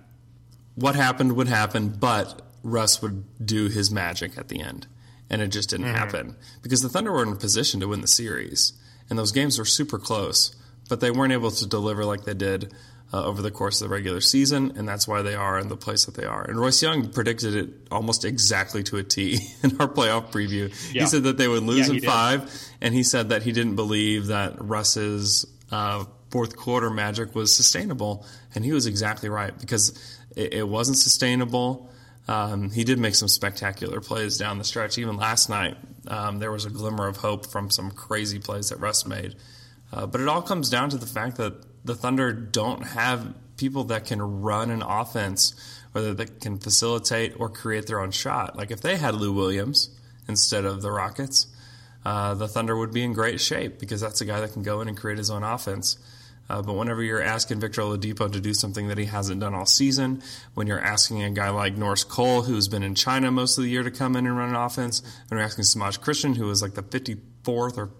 what 0.76 0.94
happened 0.94 1.34
would 1.34 1.48
happen, 1.48 1.88
but 1.88 2.40
Russ 2.68 3.00
would 3.02 3.24
do 3.44 3.68
his 3.68 3.90
magic 3.90 4.36
at 4.38 4.48
the 4.48 4.60
end, 4.60 4.86
and 5.30 5.40
it 5.42 5.48
just 5.48 5.70
didn't 5.70 5.86
happen 5.86 6.36
because 6.62 6.82
the 6.82 6.88
Thunder 6.88 7.12
were 7.12 7.22
in 7.22 7.32
a 7.32 7.36
position 7.36 7.80
to 7.80 7.88
win 7.88 8.00
the 8.00 8.06
series, 8.08 8.72
and 9.10 9.18
those 9.18 9.32
games 9.32 9.58
were 9.58 9.64
super 9.64 9.98
close, 9.98 10.54
but 10.88 11.00
they 11.00 11.10
weren't 11.10 11.32
able 11.32 11.50
to 11.50 11.66
deliver 11.66 12.04
like 12.04 12.24
they 12.24 12.34
did 12.34 12.72
uh, 13.12 13.24
over 13.24 13.40
the 13.40 13.50
course 13.50 13.80
of 13.80 13.88
the 13.88 13.94
regular 13.94 14.20
season, 14.20 14.72
and 14.76 14.86
that's 14.86 15.08
why 15.08 15.22
they 15.22 15.34
are 15.34 15.58
in 15.58 15.68
the 15.68 15.76
place 15.76 16.04
that 16.04 16.14
they 16.14 16.24
are. 16.26 16.42
And 16.44 16.60
Royce 16.60 16.82
Young 16.82 17.08
predicted 17.10 17.54
it 17.56 17.70
almost 17.90 18.24
exactly 18.26 18.82
to 18.84 18.98
a 18.98 19.02
T 19.02 19.38
in 19.62 19.80
our 19.80 19.88
playoff 19.88 20.30
preview. 20.30 20.68
Yeah. 20.92 21.02
He 21.02 21.06
said 21.08 21.22
that 21.22 21.38
they 21.38 21.48
would 21.48 21.62
lose 21.62 21.88
Yeah, 21.88 21.94
in 21.94 22.00
did. 22.00 22.04
five, 22.04 22.68
and 22.82 22.92
he 22.94 23.02
said 23.02 23.30
that 23.30 23.42
he 23.42 23.52
didn't 23.52 23.76
believe 23.76 24.26
that 24.26 24.56
Russ's 24.62 25.46
uh, 25.72 26.04
fourth 26.30 26.54
quarter 26.56 26.90
magic 26.90 27.34
was 27.34 27.54
sustainable, 27.54 28.26
and 28.54 28.62
he 28.62 28.72
was 28.72 28.86
exactly 28.86 29.30
right 29.30 29.58
because 29.58 29.98
it, 30.36 30.52
it 30.52 30.68
wasn't 30.68 30.98
sustainable. 30.98 31.90
Um, 32.28 32.70
he 32.70 32.84
did 32.84 32.98
make 32.98 33.14
some 33.14 33.28
spectacular 33.28 34.00
plays 34.00 34.36
down 34.36 34.58
the 34.58 34.64
stretch. 34.64 34.98
Even 34.98 35.16
last 35.16 35.48
night, 35.48 35.76
um, 36.06 36.38
there 36.38 36.52
was 36.52 36.66
a 36.66 36.70
glimmer 36.70 37.06
of 37.06 37.16
hope 37.16 37.46
from 37.46 37.70
some 37.70 37.90
crazy 37.90 38.38
plays 38.38 38.68
that 38.68 38.78
Russ 38.78 39.06
made. 39.06 39.34
Uh, 39.92 40.06
but 40.06 40.20
it 40.20 40.28
all 40.28 40.42
comes 40.42 40.68
down 40.68 40.90
to 40.90 40.98
the 40.98 41.06
fact 41.06 41.38
that 41.38 41.54
the 41.84 41.94
Thunder 41.94 42.32
don't 42.32 42.84
have 42.84 43.34
people 43.56 43.84
that 43.84 44.04
can 44.04 44.20
run 44.20 44.70
an 44.70 44.82
offense, 44.82 45.54
whether 45.92 46.12
they 46.12 46.26
can 46.26 46.58
facilitate 46.58 47.38
or 47.40 47.48
create 47.48 47.86
their 47.86 48.00
own 48.00 48.10
shot. 48.10 48.56
Like 48.56 48.70
if 48.70 48.82
they 48.82 48.96
had 48.96 49.14
Lou 49.14 49.32
Williams 49.32 49.88
instead 50.28 50.66
of 50.66 50.82
the 50.82 50.92
Rockets, 50.92 51.46
uh, 52.04 52.34
the 52.34 52.46
Thunder 52.46 52.76
would 52.76 52.92
be 52.92 53.02
in 53.02 53.14
great 53.14 53.40
shape 53.40 53.78
because 53.78 54.02
that's 54.02 54.20
a 54.20 54.26
guy 54.26 54.40
that 54.40 54.52
can 54.52 54.62
go 54.62 54.82
in 54.82 54.88
and 54.88 54.96
create 54.96 55.18
his 55.18 55.30
own 55.30 55.42
offense. 55.42 55.96
Uh, 56.50 56.62
but 56.62 56.72
whenever 56.74 57.02
you're 57.02 57.22
asking 57.22 57.60
Victor 57.60 57.82
Oladipo 57.82 58.30
to 58.32 58.40
do 58.40 58.54
something 58.54 58.88
that 58.88 58.96
he 58.96 59.04
hasn't 59.04 59.40
done 59.40 59.54
all 59.54 59.66
season, 59.66 60.22
when 60.54 60.66
you're 60.66 60.80
asking 60.80 61.22
a 61.22 61.30
guy 61.30 61.50
like 61.50 61.76
Norris 61.76 62.04
Cole, 62.04 62.42
who's 62.42 62.68
been 62.68 62.82
in 62.82 62.94
China 62.94 63.30
most 63.30 63.58
of 63.58 63.64
the 63.64 63.70
year, 63.70 63.82
to 63.82 63.90
come 63.90 64.16
in 64.16 64.26
and 64.26 64.36
run 64.36 64.50
an 64.50 64.54
offense, 64.54 65.00
and 65.00 65.32
you're 65.32 65.40
asking 65.40 65.64
Semaj 65.64 66.00
Christon, 66.00 66.36
who 66.36 66.46
was 66.46 66.62
like 66.62 66.74
the 66.74 66.82
54th 66.82 67.76
or 67.76 67.90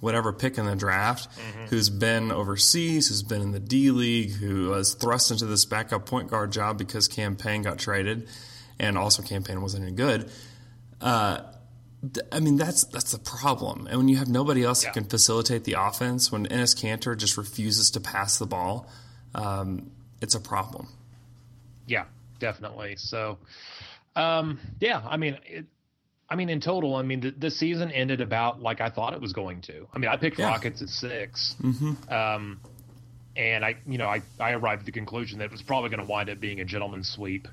whatever 0.00 0.32
pick 0.32 0.58
in 0.58 0.64
the 0.64 0.76
draft, 0.76 1.28
who's 1.70 1.90
been 1.90 2.30
overseas, 2.30 3.08
who's 3.08 3.24
been 3.24 3.42
in 3.42 3.50
the 3.50 3.60
D 3.60 3.90
League, 3.90 4.30
who 4.30 4.68
was 4.70 4.94
thrust 4.94 5.32
into 5.32 5.46
this 5.46 5.64
backup 5.64 6.06
point 6.06 6.28
guard 6.30 6.52
job 6.52 6.78
because 6.78 7.08
Cam 7.08 7.34
Payne 7.36 7.62
got 7.62 7.78
traded, 7.78 8.28
and 8.78 8.96
also 8.96 9.22
Cam 9.22 9.42
Payne 9.42 9.60
wasn't 9.60 9.82
any 9.82 9.92
good. 9.92 10.30
Uh, 11.00 11.40
I 12.32 12.38
mean, 12.40 12.56
that's 12.56 12.84
that's 12.84 13.10
the 13.12 13.18
problem. 13.18 13.86
And 13.88 13.98
when 13.98 14.08
you 14.08 14.16
have 14.18 14.28
nobody 14.28 14.62
else 14.64 14.82
Yeah. 14.84 14.90
who 14.90 14.94
can 15.00 15.04
facilitate 15.04 15.64
the 15.64 15.74
offense, 15.78 16.30
when 16.30 16.46
Enes 16.46 16.76
Kanter 16.80 17.16
just 17.16 17.36
refuses 17.36 17.90
to 17.92 18.00
pass 18.00 18.38
the 18.38 18.46
ball, 18.46 18.88
um, 19.34 19.90
it's 20.20 20.34
a 20.36 20.40
problem. 20.40 20.88
Yeah, 21.86 22.04
definitely. 22.38 22.94
So, 22.98 23.38
um, 24.14 24.60
yeah, 24.80 25.02
I 25.08 25.16
mean, 25.16 25.38
it, 25.44 25.66
I 26.30 26.36
mean, 26.36 26.50
in 26.50 26.60
total, 26.60 26.94
I 26.94 27.02
mean, 27.02 27.20
the, 27.20 27.30
the 27.30 27.50
season 27.50 27.90
ended 27.90 28.20
about 28.20 28.60
like 28.62 28.80
I 28.80 28.90
thought 28.90 29.14
it 29.14 29.20
was 29.20 29.32
going 29.32 29.62
to. 29.62 29.88
I 29.92 29.98
mean, 29.98 30.10
I 30.10 30.16
picked 30.16 30.38
Yeah. 30.38 30.46
Rockets 30.48 30.82
at 30.82 30.88
6 30.90 31.56
um, 32.10 32.60
and 33.36 33.64
I, 33.64 33.76
you 33.86 33.98
know, 33.98 34.06
I, 34.08 34.22
I 34.38 34.52
arrived 34.52 34.80
at 34.80 34.86
the 34.86 34.92
conclusion 34.92 35.38
that 35.38 35.46
it 35.46 35.50
was 35.52 35.62
probably 35.62 35.90
going 35.90 36.00
to 36.00 36.06
wind 36.06 36.28
up 36.30 36.38
being 36.38 36.60
a 36.60 36.64
gentleman's 36.64 37.08
sweep, 37.08 37.48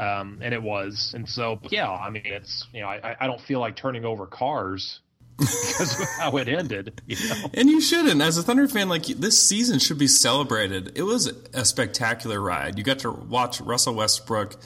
um, 0.00 0.38
and 0.40 0.54
it 0.54 0.62
was. 0.62 1.12
And 1.14 1.28
so, 1.28 1.60
yeah, 1.68 1.90
I 1.90 2.08
mean, 2.10 2.22
it's 2.24 2.66
you 2.72 2.80
know, 2.80 2.88
I, 2.88 3.16
I 3.20 3.26
don't 3.26 3.40
feel 3.40 3.60
like 3.60 3.76
turning 3.76 4.04
over 4.04 4.26
cars 4.26 5.00
because 5.38 6.00
of 6.00 6.06
how 6.18 6.36
it 6.38 6.48
ended. 6.48 7.00
You 7.06 7.16
know, 7.28 7.50
And 7.54 7.68
you 7.68 7.80
shouldn't. 7.80 8.20
As 8.22 8.38
a 8.38 8.42
Thunder 8.42 8.66
fan, 8.66 8.88
like 8.88 9.04
this 9.04 9.46
season 9.46 9.78
should 9.78 9.98
be 9.98 10.06
celebrated. 10.08 10.92
It 10.96 11.02
was 11.02 11.26
a 11.52 11.64
spectacular 11.64 12.40
ride. 12.40 12.78
You 12.78 12.84
got 12.84 13.00
to 13.00 13.10
watch 13.10 13.60
Russell 13.60 13.94
Westbrook 13.94 14.56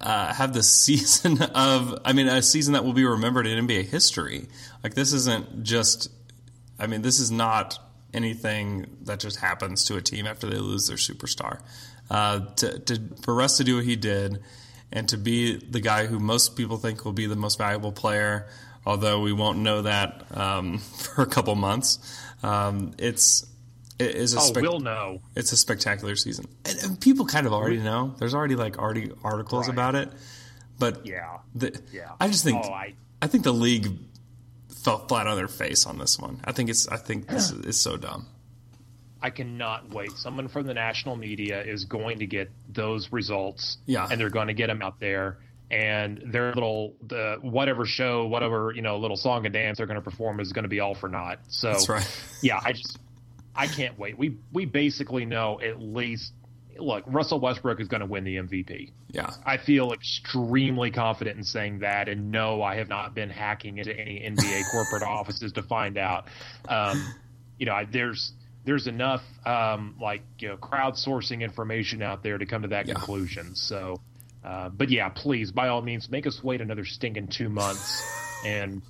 uh, 0.00 0.34
have 0.34 0.52
the 0.52 0.62
season 0.62 1.40
of, 1.42 1.98
I 2.04 2.12
mean, 2.12 2.28
a 2.28 2.42
season 2.42 2.74
that 2.74 2.84
will 2.84 2.92
be 2.92 3.04
remembered 3.04 3.46
in 3.46 3.66
NBA 3.66 3.86
history. 3.86 4.48
Like 4.82 4.94
this 4.94 5.12
isn't 5.14 5.62
just, 5.62 6.10
I 6.78 6.86
mean, 6.86 7.00
this 7.00 7.18
is 7.18 7.30
not 7.30 7.78
anything 8.12 8.86
that 9.02 9.20
just 9.20 9.38
happens 9.38 9.84
to 9.84 9.96
a 9.96 10.02
team 10.02 10.26
after 10.26 10.48
they 10.48 10.58
lose 10.58 10.86
their 10.86 10.96
superstar. 10.96 11.60
Uh, 12.10 12.40
to, 12.56 12.78
to 12.80 13.00
for 13.22 13.34
Russ 13.34 13.58
to 13.58 13.64
do 13.64 13.76
what 13.76 13.84
he 13.84 13.94
did, 13.96 14.42
and 14.90 15.08
to 15.10 15.16
be 15.16 15.56
the 15.56 15.80
guy 15.80 16.06
who 16.06 16.18
most 16.18 16.56
people 16.56 16.76
think 16.76 17.04
will 17.04 17.12
be 17.12 17.26
the 17.26 17.36
most 17.36 17.56
valuable 17.58 17.92
player, 17.92 18.48
although 18.84 19.20
we 19.20 19.32
won't 19.32 19.58
know 19.58 19.82
that 19.82 20.24
um, 20.36 20.78
for 20.78 21.22
a 21.22 21.26
couple 21.26 21.54
months. 21.54 21.98
Um, 22.42 22.92
it's 22.98 23.46
it 23.98 24.16
is 24.16 24.34
a 24.34 24.38
oh, 24.38 24.40
spec- 24.40 24.62
we'll 24.62 24.80
know. 24.80 25.20
it's 25.36 25.52
a 25.52 25.56
spectacular 25.56 26.16
season, 26.16 26.46
and, 26.64 26.78
and 26.82 27.00
people 27.00 27.26
kind 27.26 27.46
of 27.46 27.52
already 27.52 27.78
know. 27.78 28.14
There's 28.18 28.34
already 28.34 28.56
like 28.56 28.78
already 28.78 29.12
articles 29.22 29.68
Right. 29.68 29.74
about 29.74 29.94
it, 29.94 30.10
but 30.78 31.06
Yeah. 31.06 31.38
the, 31.54 31.80
Yeah. 31.92 32.10
I 32.18 32.26
just 32.28 32.42
think 32.42 32.64
Oh, 32.64 32.72
I- 32.72 32.94
I 33.22 33.26
think 33.26 33.44
the 33.44 33.52
league 33.52 33.92
fell 34.82 35.06
flat 35.06 35.26
on 35.26 35.36
their 35.36 35.46
face 35.48 35.84
on 35.86 35.98
this 35.98 36.18
one. 36.18 36.40
I 36.42 36.52
think 36.52 36.70
it's 36.70 36.88
I 36.88 36.96
think 36.96 37.28
this 37.28 37.50
is, 37.52 37.66
is 37.66 37.80
so 37.80 37.96
dumb. 37.98 38.26
I 39.22 39.30
cannot 39.30 39.90
wait. 39.90 40.12
Someone 40.12 40.48
from 40.48 40.66
the 40.66 40.74
national 40.74 41.16
media 41.16 41.62
is 41.62 41.84
going 41.84 42.20
to 42.20 42.26
get 42.26 42.50
those 42.72 43.12
results, 43.12 43.76
Yeah. 43.86 44.08
and 44.10 44.20
they're 44.20 44.30
going 44.30 44.48
to 44.48 44.54
get 44.54 44.68
them 44.68 44.80
out 44.82 44.98
there. 45.00 45.38
And 45.70 46.20
their 46.32 46.52
little 46.52 46.94
the 47.06 47.36
whatever 47.42 47.86
show, 47.86 48.26
whatever 48.26 48.72
you 48.74 48.82
know, 48.82 48.96
little 48.98 49.16
song 49.16 49.44
and 49.46 49.52
dance 49.52 49.78
they're 49.78 49.86
going 49.86 50.00
to 50.00 50.02
perform 50.02 50.40
is 50.40 50.52
going 50.52 50.64
to 50.64 50.68
be 50.68 50.80
all 50.80 50.94
for 50.94 51.08
naught. 51.08 51.38
So 51.48 51.68
That's 51.72 51.88
right. 51.88 52.20
yeah, 52.42 52.58
I 52.64 52.72
just 52.72 52.98
I 53.54 53.68
can't 53.68 53.96
wait. 53.98 54.18
We 54.18 54.36
we 54.52 54.64
basically 54.64 55.26
know 55.26 55.60
at 55.60 55.80
least 55.80 56.32
look 56.78 57.04
Russell 57.06 57.38
Westbrook 57.38 57.78
is 57.78 57.86
going 57.86 58.00
to 58.00 58.06
win 58.06 58.24
the 58.24 58.36
MVP. 58.36 58.90
Yeah, 59.12 59.30
I 59.46 59.58
feel 59.58 59.92
extremely 59.92 60.90
confident 60.90 61.36
in 61.38 61.44
saying 61.44 61.80
that, 61.80 62.08
and 62.08 62.32
no, 62.32 62.62
I 62.62 62.76
have 62.76 62.88
not 62.88 63.14
been 63.14 63.30
hacking 63.30 63.78
into 63.78 63.96
any 63.96 64.20
NBA 64.20 64.62
corporate 64.72 65.02
offices 65.08 65.52
to 65.52 65.62
find 65.62 65.98
out. 65.98 66.26
Um, 66.68 67.14
you 67.58 67.66
know, 67.66 67.74
I, 67.74 67.84
there's 67.84 68.32
there's 68.64 68.86
enough 68.86 69.22
um, 69.46 69.94
like 70.00 70.22
you 70.38 70.48
know 70.48 70.56
crowdsourcing 70.56 71.40
information 71.40 72.02
out 72.02 72.22
there 72.22 72.38
to 72.38 72.46
come 72.46 72.62
to 72.62 72.68
that 72.68 72.86
Yeah. 72.86 72.94
conclusion. 72.94 73.54
So, 73.56 74.00
uh, 74.44 74.68
but 74.70 74.90
yeah, 74.90 75.08
please, 75.08 75.50
by 75.52 75.68
all 75.68 75.82
means, 75.82 76.10
make 76.10 76.26
us 76.26 76.42
wait 76.42 76.60
another 76.60 76.84
stinking 76.84 77.28
two 77.28 77.48
months 77.48 78.02
and 78.46 78.82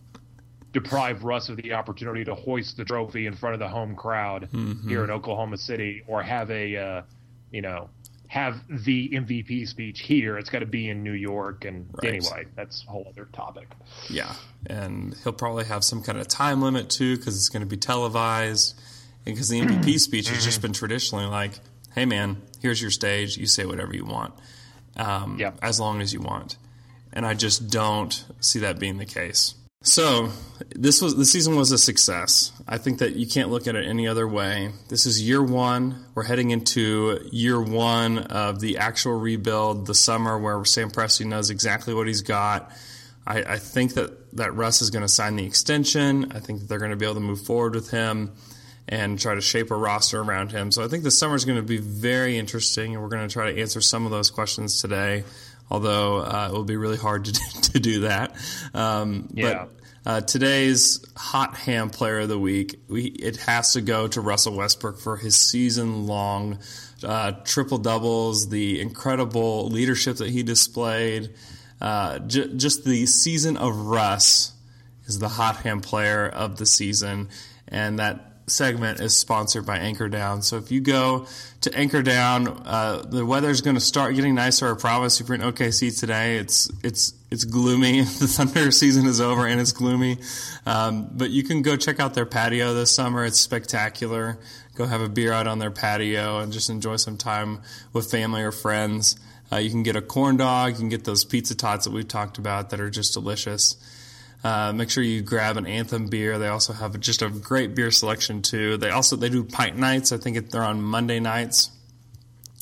deprive 0.72 1.24
Russ 1.24 1.48
of 1.48 1.56
the 1.56 1.72
opportunity 1.72 2.24
to 2.24 2.34
hoist 2.34 2.76
the 2.76 2.84
trophy 2.84 3.26
in 3.26 3.34
front 3.34 3.54
of 3.54 3.60
the 3.60 3.68
home 3.68 3.96
crowd 3.96 4.48
Mm-hmm. 4.52 4.88
here 4.88 5.02
in 5.04 5.10
Oklahoma 5.10 5.56
City, 5.56 6.02
or 6.06 6.22
have 6.22 6.50
a 6.50 6.76
uh, 6.76 7.02
you 7.50 7.62
know 7.62 7.88
have 8.28 8.54
the 8.68 9.08
MVP 9.10 9.66
speech 9.66 10.00
here. 10.02 10.38
It's 10.38 10.50
got 10.50 10.60
to 10.60 10.66
be 10.66 10.88
in 10.88 11.02
New 11.02 11.12
York, 11.14 11.64
and 11.64 11.88
Right. 12.00 12.14
anyway, 12.14 12.46
that's 12.54 12.84
a 12.86 12.90
whole 12.90 13.06
other 13.08 13.26
topic. 13.32 13.68
yeah, 14.08 14.32
and 14.66 15.16
he'll 15.24 15.32
probably 15.32 15.64
have 15.64 15.82
some 15.82 16.00
kind 16.02 16.18
of 16.18 16.28
time 16.28 16.62
limit 16.62 16.90
too 16.90 17.16
because 17.16 17.36
it's 17.36 17.48
going 17.48 17.62
to 17.62 17.68
be 17.68 17.76
televised, 17.76 18.80
because 19.24 19.48
the 19.48 19.60
MVP 19.60 19.98
speech 19.98 20.28
has 20.28 20.44
just 20.44 20.62
been 20.62 20.72
traditionally 20.72 21.26
like, 21.26 21.52
"Hey 21.94 22.04
man, 22.04 22.42
here's 22.60 22.80
your 22.80 22.90
stage. 22.90 23.36
You 23.36 23.46
say 23.46 23.64
whatever 23.66 23.94
you 23.94 24.04
want, 24.04 24.34
um, 24.96 25.38
Yep. 25.38 25.58
as 25.62 25.78
long 25.80 26.00
as 26.00 26.12
you 26.12 26.20
want." 26.20 26.56
And 27.12 27.26
I 27.26 27.34
just 27.34 27.70
don't 27.70 28.24
see 28.40 28.60
that 28.60 28.78
being 28.78 28.98
the 28.98 29.06
case. 29.06 29.54
So 29.82 30.28
this 30.76 31.00
was 31.00 31.16
the 31.16 31.24
season 31.24 31.56
was 31.56 31.72
a 31.72 31.78
success. 31.78 32.52
I 32.68 32.76
think 32.76 32.98
that 32.98 33.16
you 33.16 33.26
can't 33.26 33.50
look 33.50 33.66
at 33.66 33.74
it 33.74 33.88
any 33.88 34.06
other 34.06 34.28
way. 34.28 34.72
This 34.88 35.06
is 35.06 35.22
year 35.26 35.42
one. 35.42 36.04
We're 36.14 36.24
heading 36.24 36.50
into 36.50 37.18
year 37.32 37.58
one 37.60 38.18
of 38.18 38.60
the 38.60 38.76
actual 38.76 39.18
rebuild, 39.18 39.86
the 39.86 39.94
summer 39.94 40.38
where 40.38 40.62
Sam 40.66 40.90
Presti 40.90 41.24
knows 41.24 41.48
exactly 41.48 41.94
what 41.94 42.06
he's 42.06 42.20
got. 42.20 42.70
I, 43.26 43.42
I 43.54 43.58
think 43.58 43.94
that, 43.94 44.36
that 44.36 44.54
Russ 44.54 44.82
is 44.82 44.90
going 44.90 45.02
to 45.02 45.08
sign 45.08 45.36
the 45.36 45.46
extension. 45.46 46.30
I 46.34 46.40
think 46.40 46.60
that 46.60 46.68
they're 46.68 46.78
going 46.78 46.90
to 46.90 46.96
be 46.96 47.06
able 47.06 47.14
to 47.14 47.20
move 47.20 47.42
forward 47.42 47.74
with 47.74 47.90
him. 47.90 48.32
And 48.90 49.20
try 49.20 49.36
to 49.36 49.40
shape 49.40 49.70
a 49.70 49.76
roster 49.76 50.20
around 50.20 50.50
him. 50.50 50.72
So 50.72 50.84
I 50.84 50.88
think 50.88 51.04
the 51.04 51.12
summer 51.12 51.36
is 51.36 51.44
going 51.44 51.58
to 51.58 51.62
be 51.62 51.78
very 51.78 52.36
interesting, 52.36 52.92
and 52.92 53.02
we're 53.02 53.08
going 53.08 53.26
to 53.26 53.32
try 53.32 53.52
to 53.52 53.60
answer 53.60 53.80
some 53.80 54.04
of 54.04 54.10
those 54.10 54.30
questions 54.30 54.82
today. 54.82 55.24
Although 55.70 56.18
uh, 56.18 56.48
it 56.50 56.52
will 56.52 56.64
be 56.64 56.76
really 56.76 56.96
hard 56.96 57.26
to, 57.26 57.32
to 57.72 57.78
do 57.78 58.00
that. 58.00 58.34
Um, 58.74 59.28
Yeah. 59.32 59.66
But 60.04 60.10
uh, 60.10 60.20
today's 60.22 61.04
hot 61.14 61.56
ham 61.56 61.90
player 61.90 62.20
of 62.20 62.28
the 62.28 62.38
week, 62.38 62.80
we, 62.88 63.04
it 63.04 63.36
has 63.36 63.74
to 63.74 63.80
go 63.80 64.08
to 64.08 64.20
Russell 64.20 64.56
Westbrook 64.56 64.98
for 64.98 65.16
his 65.16 65.36
season 65.36 66.06
long 66.06 66.58
uh, 67.04 67.32
triple 67.44 67.78
doubles, 67.78 68.48
the 68.48 68.80
incredible 68.80 69.68
leadership 69.68 70.16
that 70.16 70.30
he 70.30 70.42
displayed. 70.42 71.30
Uh, 71.80 72.18
j- 72.20 72.52
just 72.56 72.84
the 72.84 73.06
season 73.06 73.56
of 73.56 73.76
Russ 73.76 74.52
is 75.04 75.18
the 75.18 75.28
hot 75.28 75.58
ham 75.58 75.80
player 75.80 76.26
of 76.26 76.56
the 76.56 76.66
season, 76.66 77.28
and 77.68 77.98
that 78.00 78.29
segment 78.50 79.00
is 79.00 79.16
sponsored 79.16 79.64
by 79.64 79.78
Anchor 79.78 80.08
Down. 80.08 80.42
So 80.42 80.56
if 80.56 80.70
you 80.70 80.80
go 80.80 81.26
to 81.62 81.74
Anchor 81.74 82.02
Down, 82.02 82.48
uh, 82.48 83.02
the 83.08 83.24
weather's 83.24 83.60
going 83.60 83.76
to 83.76 83.80
start 83.80 84.14
getting 84.14 84.34
nicer. 84.34 84.70
I 84.70 84.78
promise. 84.78 85.20
If 85.20 85.28
you're 85.28 85.36
in 85.36 85.40
OKC 85.40 85.98
today, 85.98 86.36
it's 86.36 86.70
it's 86.82 87.14
it's 87.30 87.44
gloomy. 87.44 88.00
The 88.20 88.26
Thunder 88.26 88.70
season 88.70 89.06
is 89.06 89.20
over 89.20 89.46
and 89.46 89.60
it's 89.60 89.72
gloomy. 89.72 90.18
Um, 90.66 91.08
but 91.12 91.30
you 91.30 91.42
can 91.42 91.62
go 91.62 91.76
check 91.76 92.00
out 92.00 92.14
their 92.14 92.26
patio 92.26 92.74
this 92.74 92.94
summer. 92.94 93.24
It's 93.24 93.40
spectacular. 93.40 94.38
Go 94.74 94.86
have 94.86 95.00
a 95.00 95.08
beer 95.08 95.32
out 95.32 95.46
on 95.46 95.58
their 95.58 95.70
patio 95.70 96.38
and 96.38 96.52
just 96.52 96.70
enjoy 96.70 96.96
some 96.96 97.16
time 97.16 97.60
with 97.92 98.10
family 98.10 98.42
or 98.42 98.52
friends. 98.52 99.16
Uh, 99.52 99.56
you 99.56 99.70
can 99.70 99.82
get 99.82 99.96
a 99.96 100.02
corn 100.02 100.36
dog. 100.36 100.72
You 100.72 100.78
can 100.78 100.88
get 100.88 101.04
those 101.04 101.24
pizza 101.24 101.54
tots 101.56 101.84
that 101.84 101.92
we've 101.92 102.06
talked 102.06 102.38
about 102.38 102.70
that 102.70 102.80
are 102.80 102.90
just 102.90 103.14
delicious. 103.14 103.76
Uh, 104.42 104.72
make 104.72 104.90
sure 104.90 105.02
you 105.02 105.20
grab 105.20 105.56
an 105.56 105.66
Anthem 105.66 106.06
beer. 106.06 106.38
They 106.38 106.48
also 106.48 106.72
have 106.72 106.98
just 107.00 107.22
a 107.22 107.28
great 107.28 107.74
beer 107.74 107.90
selection 107.90 108.40
too. 108.40 108.78
They 108.78 108.90
also 108.90 109.16
they 109.16 109.28
do 109.28 109.44
pint 109.44 109.76
nights. 109.76 110.12
I 110.12 110.16
think 110.16 110.50
they're 110.50 110.64
on 110.64 110.80
Monday 110.80 111.20
nights, 111.20 111.70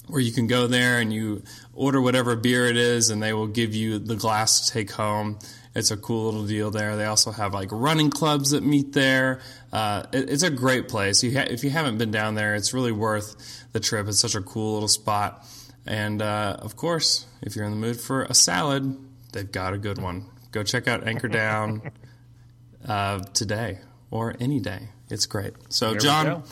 where 0.08 0.20
you 0.20 0.32
can 0.32 0.49
go 0.49 0.66
there 0.66 0.99
and 0.99 1.12
you 1.12 1.42
order 1.75 2.00
whatever 2.00 2.35
beer 2.35 2.66
it 2.66 2.76
is, 2.76 3.11
and 3.11 3.23
they 3.23 3.32
will 3.32 3.47
give 3.47 3.75
you 3.75 3.99
the 3.99 4.16
glass 4.16 4.66
to 4.66 4.73
take 4.73 4.90
home. 4.90 5.38
It's 5.75 5.92
a 5.92 5.97
cool 5.97 6.25
little 6.25 6.47
deal 6.47 6.73
there. 6.73 6.97
They 6.97 7.04
also 7.04 7.30
have 7.30 7.54
like 7.54 7.68
running 7.70 8.11
clubs 8.11 8.50
that 8.50 8.64
meet 8.64 8.92
there. 8.94 9.40
Uh, 9.73 10.02
it, 10.12 10.28
it's 10.30 10.42
a 10.42 10.50
great 10.50 10.88
place. 10.88 11.23
You 11.23 11.38
ha- 11.38 11.47
if 11.49 11.62
you 11.62 11.70
haven't 11.70 11.99
been 11.99 12.11
down 12.11 12.35
there, 12.35 12.56
it's 12.56 12.75
really 12.75 12.90
worth 12.90 13.66
the 13.73 13.78
trip. 13.78 14.08
It's 14.08 14.18
such 14.18 14.35
a 14.35 14.40
cool 14.40 14.75
little 14.75 14.88
spot. 14.88 15.47
And 15.87 16.20
uh, 16.20 16.56
of 16.58 16.75
course, 16.75 17.26
if 17.42 17.54
you're 17.54 17.64
in 17.64 17.70
the 17.70 17.76
mood 17.76 18.00
for 18.00 18.25
a 18.25 18.35
salad, 18.35 18.99
they've 19.32 19.50
got 19.50 19.73
a 19.73 19.78
good 19.78 19.99
one. 19.99 20.26
Go 20.50 20.62
check 20.62 20.88
out 20.88 21.07
Anchor 21.07 21.28
Down 21.28 21.90
uh, 22.88 23.21
today 23.35 23.78
or 24.11 24.35
any 24.40 24.61
day. 24.61 24.88
It's 25.11 25.26
great. 25.26 25.55
So, 25.69 25.90
There 25.90 26.00
John, 26.00 26.43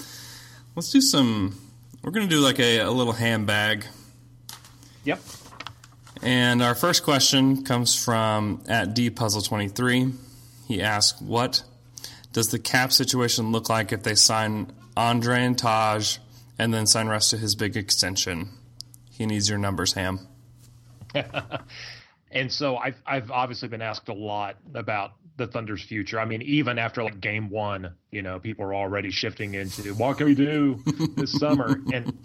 let's 0.75 0.91
do 0.91 1.01
some. 1.01 1.59
We're 2.03 2.11
going 2.11 2.29
to 2.29 2.35
do 2.35 2.41
like 2.41 2.59
a, 2.59 2.81
a 2.81 2.91
little 2.91 3.13
handbag. 3.13 3.85
Yep. 5.05 5.21
And 6.23 6.63
our 6.63 6.75
first 6.75 7.05
question 7.05 7.65
comes 7.65 7.95
from 7.95 8.63
at 8.69 8.95
dpuzzle23. 8.95 10.15
He 10.67 10.83
asks, 10.83 11.21
"What 11.21 11.63
does 12.33 12.49
the 12.49 12.59
cap 12.59 12.93
situation 12.93 13.53
look 13.53 13.69
like 13.69 13.93
if 13.93 14.03
they 14.03 14.15
sign 14.15 14.73
Andre 14.97 15.45
and 15.45 15.59
Taj, 15.59 16.19
and 16.59 16.73
then 16.73 16.87
sign 16.87 17.09
Russ 17.09 17.31
to 17.31 17.37
his 17.37 17.55
big 17.55 17.77
extension? 17.77 18.49
He 19.11 19.27
needs 19.27 19.49
your 19.49 19.59
numbers, 19.59 19.93
Hamm." 19.93 20.27
And 22.31 22.53
so 22.53 22.77
I've 22.77 23.01
I've 23.07 23.31
obviously 23.31 23.69
been 23.69 23.83
asked 23.83 24.09
a 24.09 24.15
lot 24.15 24.57
about 24.75 25.13
the 25.37 25.47
Thunder's 25.47 25.83
future. 25.83 26.19
I 26.19 26.25
mean, 26.25 26.43
even 26.43 26.79
after 26.79 27.03
like 27.03 27.21
game 27.21 27.51
one, 27.51 27.95
you 28.11 28.23
know, 28.23 28.41
people 28.41 28.65
are 28.65 28.75
already 28.75 29.11
shifting 29.11 29.55
into 29.55 29.95
what 29.95 30.19
can 30.19 30.27
we 30.27 30.35
do 30.35 30.83
this 31.17 31.33
summer? 31.39 31.81
And 31.93 32.19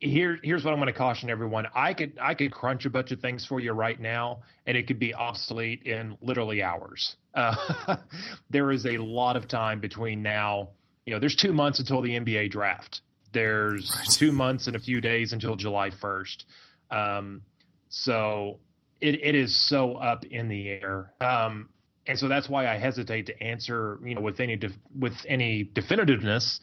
here 0.00 0.38
here's 0.42 0.64
what 0.64 0.72
I'm 0.72 0.78
going 0.78 0.92
to 0.92 0.98
caution 0.98 1.30
everyone. 1.30 1.66
I 1.74 1.94
could 1.94 2.18
I 2.20 2.34
could 2.34 2.52
crunch 2.52 2.86
a 2.86 2.90
bunch 2.90 3.12
of 3.12 3.20
things 3.20 3.46
for 3.46 3.60
you 3.60 3.72
right 3.72 3.98
now, 3.98 4.42
and 4.66 4.76
it 4.76 4.86
could 4.86 4.98
be 4.98 5.14
obsolete 5.14 5.82
in 5.84 6.16
literally 6.20 6.62
hours. 6.62 7.16
Uh, 7.34 7.96
there 8.50 8.70
is 8.70 8.86
a 8.86 8.98
lot 8.98 9.36
of 9.36 9.48
time 9.48 9.80
between 9.80 10.22
now. 10.22 10.70
You 11.06 11.12
know, 11.12 11.20
there's 11.20 11.36
two 11.36 11.52
months 11.52 11.80
until 11.80 12.00
the 12.00 12.10
NBA 12.10 12.50
draft. 12.50 13.02
There's 13.32 14.16
two 14.16 14.32
months 14.32 14.68
and 14.68 14.76
a 14.76 14.78
few 14.78 15.00
days 15.00 15.32
until 15.32 15.56
July 15.56 15.90
1st. 15.90 16.44
Um, 16.90 17.42
so 17.88 18.60
it, 19.00 19.20
it 19.22 19.34
is 19.34 19.68
so 19.68 19.94
up 19.94 20.24
in 20.24 20.48
the 20.48 20.68
air. 20.68 21.12
Um, 21.20 21.68
and 22.06 22.18
so 22.18 22.28
that's 22.28 22.48
why 22.48 22.66
I 22.66 22.76
hesitate 22.78 23.26
to 23.26 23.42
answer, 23.42 23.98
you 24.04 24.14
know, 24.14 24.20
with 24.20 24.40
any 24.40 24.56
def- 24.56 24.78
with 24.98 25.14
any 25.26 25.64
definitiveness 25.64 26.60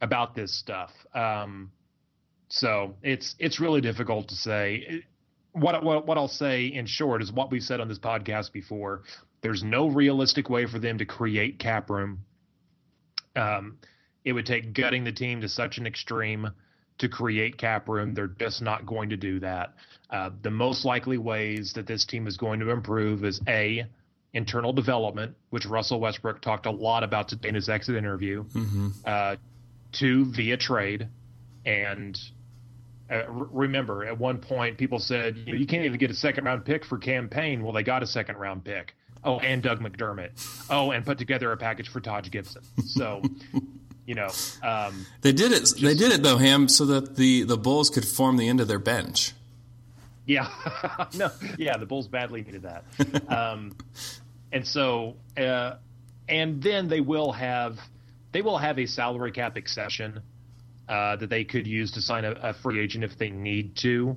about 0.00 0.34
this 0.34 0.54
stuff. 0.58 0.90
Um, 1.14 1.70
so 2.48 2.94
it's 3.02 3.34
it's 3.38 3.60
really 3.60 3.80
difficult 3.80 4.28
to 4.28 4.34
say. 4.34 5.04
What, 5.52 5.84
what 5.84 6.06
what 6.06 6.18
I'll 6.18 6.28
say 6.28 6.66
in 6.66 6.86
short 6.86 7.22
is 7.22 7.32
what 7.32 7.50
we've 7.50 7.62
said 7.62 7.80
on 7.80 7.88
this 7.88 7.98
podcast 7.98 8.52
before. 8.52 9.02
There's 9.40 9.62
no 9.62 9.88
realistic 9.88 10.50
way 10.50 10.66
for 10.66 10.78
them 10.78 10.98
to 10.98 11.04
create 11.04 11.58
cap 11.58 11.90
room. 11.90 12.24
Um, 13.36 13.78
it 14.24 14.32
would 14.32 14.46
take 14.46 14.72
gutting 14.72 15.04
the 15.04 15.12
team 15.12 15.40
to 15.42 15.48
such 15.48 15.78
an 15.78 15.86
extreme 15.86 16.50
to 16.98 17.08
create 17.08 17.58
cap 17.58 17.88
room. 17.88 18.14
They're 18.14 18.28
just 18.28 18.62
not 18.62 18.86
going 18.86 19.10
to 19.10 19.16
do 19.16 19.40
that. 19.40 19.74
Uh, 20.10 20.30
the 20.42 20.50
most 20.50 20.84
likely 20.84 21.18
ways 21.18 21.72
that 21.74 21.86
this 21.86 22.04
team 22.04 22.26
is 22.26 22.36
going 22.36 22.60
to 22.60 22.70
improve 22.70 23.24
is 23.24 23.40
a 23.48 23.84
internal 24.32 24.72
development, 24.72 25.36
which 25.50 25.64
Russell 25.66 26.00
Westbrook 26.00 26.40
talked 26.40 26.66
a 26.66 26.70
lot 26.70 27.02
about 27.04 27.28
today 27.28 27.48
in 27.48 27.54
his 27.54 27.68
exit 27.68 27.96
interview. 27.96 28.44
Uh, 29.04 29.36
two 29.92 30.24
via 30.32 30.56
trade, 30.56 31.08
and 31.64 32.18
uh, 33.10 33.14
r- 33.14 33.26
remember, 33.28 34.04
at 34.04 34.18
one 34.18 34.38
point 34.38 34.76
people 34.78 34.98
said 34.98 35.36
you, 35.36 35.52
know, 35.52 35.58
you 35.58 35.66
can't 35.66 35.84
even 35.84 35.98
get 35.98 36.10
a 36.10 36.14
second 36.14 36.44
round 36.44 36.64
pick 36.64 36.84
for 36.84 36.98
Cam 36.98 37.28
Payne. 37.28 37.62
Well, 37.62 37.72
they 37.72 37.82
got 37.82 38.02
a 38.02 38.06
second 38.06 38.36
round 38.36 38.64
pick. 38.64 38.94
Oh, 39.26 39.38
and 39.38 39.62
Doug 39.62 39.80
McDermott. 39.80 40.32
Oh, 40.68 40.90
and 40.90 41.04
put 41.04 41.16
together 41.16 41.50
a 41.50 41.56
package 41.56 41.88
for 41.88 42.00
Taj 42.00 42.28
Gibson. 42.30 42.62
So, 42.84 43.22
you 44.06 44.14
know, 44.14 44.28
um, 44.62 45.06
They 45.22 45.32
did 45.32 45.52
it. 45.52 45.72
they 45.80 45.94
did 45.94 46.12
it 46.12 46.22
though, 46.22 46.36
Hamm, 46.38 46.68
so 46.68 46.84
that 46.86 47.16
the 47.16 47.42
the 47.44 47.56
Bulls 47.56 47.90
could 47.90 48.04
form 48.06 48.36
the 48.36 48.48
end 48.48 48.60
of 48.60 48.68
their 48.68 48.78
bench. 48.78 49.32
Yeah, 50.26 50.48
no, 51.14 51.30
yeah, 51.58 51.76
the 51.76 51.86
Bulls 51.86 52.08
badly 52.08 52.42
needed 52.42 52.62
that, 52.62 52.84
um, 53.28 53.76
and 54.52 54.66
so, 54.66 55.16
uh, 55.36 55.74
and 56.28 56.62
then 56.62 56.88
they 56.88 57.00
will 57.00 57.32
have, 57.32 57.78
they 58.32 58.40
will 58.40 58.56
have 58.56 58.78
a 58.78 58.86
salary 58.86 59.32
cap 59.32 59.56
exception 59.58 60.20
uh, 60.88 61.16
that 61.16 61.28
they 61.28 61.44
could 61.44 61.66
use 61.66 61.90
to 61.92 62.00
sign 62.00 62.24
a, 62.24 62.32
a 62.32 62.54
free 62.54 62.80
agent 62.80 63.04
if 63.04 63.18
they 63.18 63.28
need 63.30 63.76
to, 63.76 64.16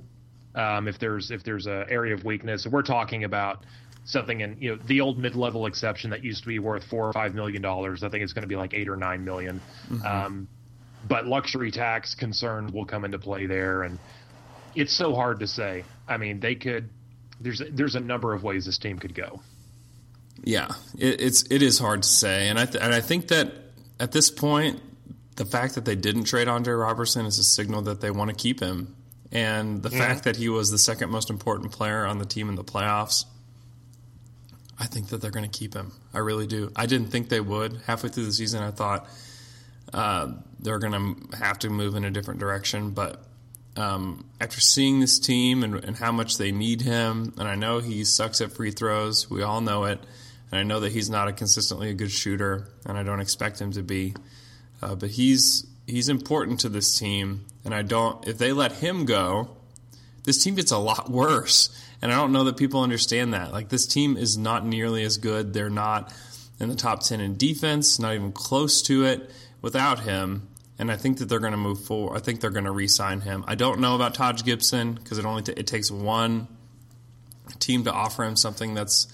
um, 0.54 0.88
if 0.88 0.98
there's 0.98 1.30
if 1.30 1.42
there's 1.44 1.66
a 1.66 1.84
area 1.90 2.14
of 2.14 2.24
weakness. 2.24 2.66
We're 2.66 2.82
talking 2.82 3.24
about 3.24 3.64
something 4.08 4.40
in 4.40 4.56
you 4.58 4.70
know 4.70 4.82
the 4.86 5.02
old 5.02 5.18
mid 5.18 5.36
level 5.36 5.66
exception 5.66 6.10
that 6.10 6.24
used 6.24 6.42
to 6.42 6.48
be 6.48 6.58
worth 6.58 6.84
four 6.84 7.06
or 7.06 7.12
five 7.12 7.34
million 7.34 7.62
dollars. 7.62 8.02
I 8.02 8.08
think 8.08 8.24
it's 8.24 8.32
going 8.32 8.42
to 8.42 8.48
be 8.48 8.56
like 8.56 8.74
eight 8.74 8.88
or 8.88 8.96
nine 8.96 9.24
million. 9.24 9.60
Um, 10.04 10.48
but 11.06 11.26
luxury 11.26 11.70
tax 11.70 12.14
concerns 12.14 12.72
will 12.72 12.86
come 12.86 13.04
into 13.04 13.18
play 13.18 13.46
there, 13.46 13.82
and 13.82 13.98
it's 14.74 14.92
so 14.92 15.14
hard 15.14 15.40
to 15.40 15.46
say. 15.46 15.84
I 16.08 16.16
mean, 16.16 16.40
they 16.40 16.54
could. 16.54 16.88
There's 17.40 17.62
there's 17.70 17.94
a 17.94 18.00
number 18.00 18.34
of 18.34 18.42
ways 18.42 18.66
this 18.66 18.78
team 18.78 18.98
could 18.98 19.14
go. 19.14 19.40
Yeah, 20.42 20.68
it, 20.96 21.20
it's 21.20 21.44
it 21.50 21.62
is 21.62 21.78
hard 21.78 22.02
to 22.02 22.08
say, 22.08 22.48
and 22.48 22.58
I 22.58 22.64
th- 22.64 22.82
and 22.82 22.94
I 22.94 23.00
think 23.00 23.28
that 23.28 23.52
at 24.00 24.12
this 24.12 24.30
point, 24.30 24.80
the 25.36 25.44
fact 25.44 25.74
that 25.74 25.84
they 25.84 25.94
didn't 25.94 26.24
trade 26.24 26.48
Andre 26.48 26.74
Robertson 26.74 27.26
is 27.26 27.38
a 27.38 27.44
signal 27.44 27.82
that 27.82 28.00
they 28.00 28.10
want 28.10 28.30
to 28.30 28.36
keep 28.36 28.60
him, 28.60 28.96
and 29.30 29.82
the 29.82 29.90
fact 29.90 30.24
that 30.24 30.36
he 30.36 30.48
was 30.48 30.70
the 30.70 30.78
second 30.78 31.10
most 31.10 31.30
important 31.30 31.72
player 31.72 32.06
on 32.06 32.18
the 32.18 32.24
team 32.24 32.48
in 32.48 32.54
the 32.54 32.64
playoffs. 32.64 33.24
I 34.78 34.86
think 34.86 35.08
that 35.08 35.20
they're 35.20 35.30
going 35.30 35.48
to 35.48 35.58
keep 35.58 35.74
him. 35.74 35.92
I 36.14 36.18
really 36.18 36.46
do. 36.46 36.70
I 36.76 36.86
didn't 36.86 37.08
think 37.08 37.28
they 37.28 37.40
would. 37.40 37.80
Halfway 37.86 38.10
through 38.10 38.26
the 38.26 38.32
season, 38.32 38.62
I 38.62 38.70
thought 38.70 39.08
uh, 39.92 40.32
they're 40.60 40.78
going 40.78 40.92
to 40.92 41.36
have 41.36 41.58
to 41.60 41.70
move 41.70 41.96
in 41.96 42.04
a 42.04 42.10
different 42.10 42.40
direction. 42.40 42.90
But 42.90 43.20
um, 43.76 44.24
after 44.40 44.60
seeing 44.60 45.00
this 45.00 45.18
team 45.18 45.64
and, 45.64 45.84
and 45.84 45.96
how 45.96 46.12
much 46.12 46.38
they 46.38 46.52
need 46.52 46.82
him, 46.82 47.34
and 47.38 47.48
I 47.48 47.54
know 47.54 47.80
he 47.80 48.04
sucks 48.04 48.40
at 48.40 48.52
free 48.52 48.70
throws, 48.70 49.28
we 49.30 49.42
all 49.42 49.60
know 49.60 49.84
it, 49.84 50.00
and 50.50 50.60
I 50.60 50.62
know 50.62 50.80
that 50.80 50.92
he's 50.92 51.10
not 51.10 51.28
a 51.28 51.32
consistently 51.32 51.90
a 51.90 51.94
good 51.94 52.10
shooter, 52.10 52.68
and 52.86 52.96
I 52.96 53.02
don't 53.02 53.20
expect 53.20 53.60
him 53.60 53.72
to 53.72 53.82
be. 53.82 54.14
Uh, 54.80 54.94
but 54.94 55.10
he's 55.10 55.66
he's 55.86 56.08
important 56.08 56.60
to 56.60 56.68
this 56.68 56.96
team, 56.96 57.44
and 57.64 57.74
I 57.74 57.82
don't. 57.82 58.26
If 58.28 58.38
they 58.38 58.52
let 58.52 58.72
him 58.72 59.04
go, 59.04 59.56
this 60.24 60.42
team 60.42 60.54
gets 60.54 60.70
a 60.70 60.78
lot 60.78 61.10
worse. 61.10 61.70
And 62.00 62.12
I 62.12 62.16
don't 62.16 62.32
know 62.32 62.44
that 62.44 62.56
people 62.56 62.82
understand 62.82 63.34
that. 63.34 63.52
Like 63.52 63.68
this 63.68 63.86
team 63.86 64.16
is 64.16 64.38
not 64.38 64.64
nearly 64.64 65.02
as 65.04 65.18
good. 65.18 65.52
They're 65.52 65.70
not 65.70 66.12
in 66.60 66.68
the 66.68 66.74
top 66.74 67.02
10 67.02 67.20
in 67.20 67.36
defense, 67.36 67.98
not 67.98 68.14
even 68.14 68.32
close 68.32 68.82
to 68.82 69.04
it 69.04 69.30
without 69.62 70.00
him. 70.00 70.48
And 70.78 70.92
I 70.92 70.96
think 70.96 71.18
that 71.18 71.28
they're 71.28 71.40
going 71.40 71.52
to 71.52 71.58
move 71.58 71.84
forward. 71.84 72.16
I 72.16 72.20
think 72.20 72.40
they're 72.40 72.50
going 72.50 72.64
to 72.64 72.70
re-sign 72.70 73.20
him. 73.20 73.44
I 73.48 73.56
don't 73.56 73.80
know 73.80 73.96
about 73.96 74.14
Taj 74.14 74.44
Gibson 74.44 74.94
because 74.94 75.18
it 75.18 75.24
only 75.24 75.42
t- 75.42 75.52
it 75.56 75.66
takes 75.66 75.90
one 75.90 76.46
team 77.58 77.84
to 77.84 77.92
offer 77.92 78.22
him 78.22 78.36
something 78.36 78.74
that's 78.74 79.08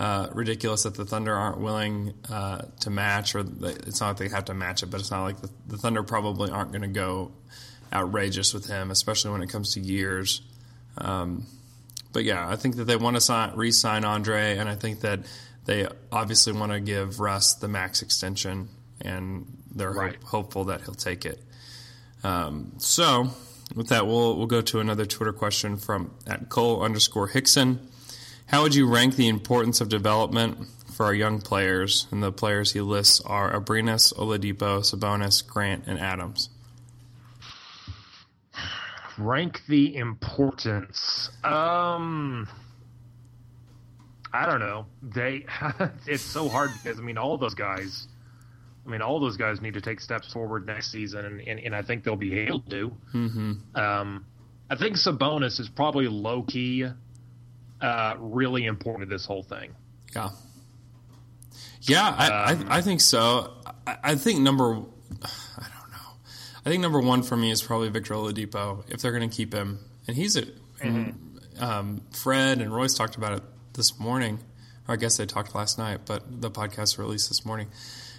uh, 0.00 0.28
ridiculous 0.32 0.84
that 0.84 0.94
the 0.94 1.04
Thunder 1.04 1.34
aren't 1.34 1.60
willing 1.60 2.14
uh, 2.30 2.62
to 2.80 2.90
match, 2.90 3.34
or 3.34 3.44
it's 3.60 4.00
not 4.00 4.08
like 4.08 4.16
they 4.16 4.28
have 4.34 4.46
to 4.46 4.54
match 4.54 4.82
it, 4.82 4.86
but 4.86 5.00
it's 5.00 5.10
not 5.10 5.22
like 5.22 5.40
the, 5.40 5.50
the 5.68 5.76
Thunder 5.76 6.02
probably 6.02 6.50
aren't 6.50 6.72
going 6.72 6.82
to 6.82 6.88
go 6.88 7.32
outrageous 7.92 8.54
with 8.54 8.66
him, 8.66 8.90
especially 8.90 9.32
when 9.32 9.42
it 9.42 9.50
comes 9.50 9.74
to 9.74 9.80
years. 9.80 10.40
Um, 10.96 11.46
but 12.12 12.24
yeah, 12.24 12.48
I 12.48 12.56
think 12.56 12.76
that 12.76 12.84
they 12.84 12.96
want 12.96 13.16
to 13.16 13.20
sign, 13.20 13.56
re-sign 13.56 14.04
Andre, 14.04 14.56
and 14.58 14.68
I 14.68 14.74
think 14.74 15.00
that 15.00 15.20
they 15.64 15.86
obviously 16.10 16.52
want 16.52 16.72
to 16.72 16.80
give 16.80 17.20
Russ 17.20 17.54
the 17.54 17.68
max 17.68 18.02
extension, 18.02 18.68
and 19.00 19.46
they're 19.74 19.92
Right. 19.92 20.14
hope, 20.16 20.24
hopeful 20.24 20.64
that 20.66 20.82
he'll 20.82 20.94
take 20.94 21.24
it. 21.24 21.42
Um, 22.24 22.72
so, 22.78 23.30
with 23.74 23.88
that, 23.88 24.06
we'll 24.06 24.36
we'll 24.36 24.46
go 24.46 24.60
to 24.60 24.80
another 24.80 25.06
Twitter 25.06 25.32
question 25.32 25.76
from 25.76 26.12
at 26.26 26.48
Cole 26.48 26.82
underscore 26.82 27.28
Hickson. 27.28 27.80
How 28.46 28.62
would 28.62 28.74
you 28.74 28.86
rank 28.86 29.16
the 29.16 29.28
importance 29.28 29.80
of 29.80 29.88
development 29.88 30.68
for 30.94 31.06
our 31.06 31.14
young 31.14 31.40
players? 31.40 32.06
And 32.10 32.22
the 32.22 32.30
players 32.30 32.72
he 32.72 32.80
lists 32.82 33.20
are 33.22 33.50
Abrines, 33.58 34.12
Oladipo, 34.14 34.80
Sabonis, 34.82 35.46
Grant, 35.46 35.84
and 35.86 35.98
Adams. 35.98 36.50
Rank 39.18 39.62
the 39.68 39.96
importance. 39.96 41.30
Um, 41.44 42.48
I 44.32 44.46
don't 44.46 44.60
know. 44.60 44.86
They 45.02 45.46
it's 46.06 46.22
so 46.22 46.48
hard 46.48 46.70
because 46.82 46.98
I 46.98 47.02
mean 47.02 47.18
all 47.18 47.36
those 47.36 47.54
guys. 47.54 48.08
I 48.86 48.90
mean 48.90 49.02
all 49.02 49.20
those 49.20 49.36
guys 49.36 49.60
need 49.60 49.74
to 49.74 49.80
take 49.80 50.00
steps 50.00 50.32
forward 50.32 50.66
next 50.66 50.90
season, 50.90 51.24
and, 51.24 51.40
and, 51.40 51.60
and 51.60 51.74
I 51.74 51.82
think 51.82 52.04
they'll 52.04 52.16
be 52.16 52.38
able 52.40 52.60
to. 52.60 52.92
Mm-hmm. 53.14 53.76
Um, 53.76 54.26
I 54.68 54.76
think 54.76 54.96
Sabonis 54.96 55.60
is 55.60 55.68
probably 55.68 56.08
low 56.08 56.42
key, 56.42 56.86
uh, 57.80 58.14
really 58.18 58.64
important 58.64 59.08
to 59.08 59.14
this 59.14 59.26
whole 59.26 59.42
thing. 59.42 59.74
Yeah. 60.14 60.30
Yeah, 61.82 62.08
I, 62.16 62.28
I, 62.28 62.78
I 62.78 62.80
think 62.80 63.00
so. 63.00 63.52
I, 63.86 63.98
I 64.02 64.14
think 64.14 64.40
number, 64.40 64.82
I 66.64 66.68
don't 66.70 66.70
know. 66.70 66.70
I 66.70 66.70
think 66.70 66.82
number 66.82 67.00
one 67.00 67.22
for 67.22 67.36
me 67.36 67.50
is 67.50 67.62
probably 67.62 67.88
Victor 67.88 68.14
Oladipo 68.14 68.84
if 68.88 69.00
they're 69.02 69.12
going 69.12 69.28
to 69.28 69.34
keep 69.36 69.52
him. 69.52 69.78
And 70.06 70.16
he's 70.16 70.36
a, 70.36 70.44
and, 70.80 71.40
um, 71.60 72.02
Fred 72.12 72.60
and 72.60 72.74
Royce 72.74 72.94
talked 72.94 73.16
about 73.16 73.34
it 73.38 73.42
this 73.74 73.98
morning, 73.98 74.38
or 74.88 74.94
I 74.94 74.96
guess 74.96 75.16
they 75.16 75.26
talked 75.26 75.54
last 75.54 75.78
night, 75.78 76.00
but 76.06 76.40
the 76.40 76.50
podcast 76.50 76.98
released 76.98 77.28
this 77.28 77.44
morning. 77.44 77.68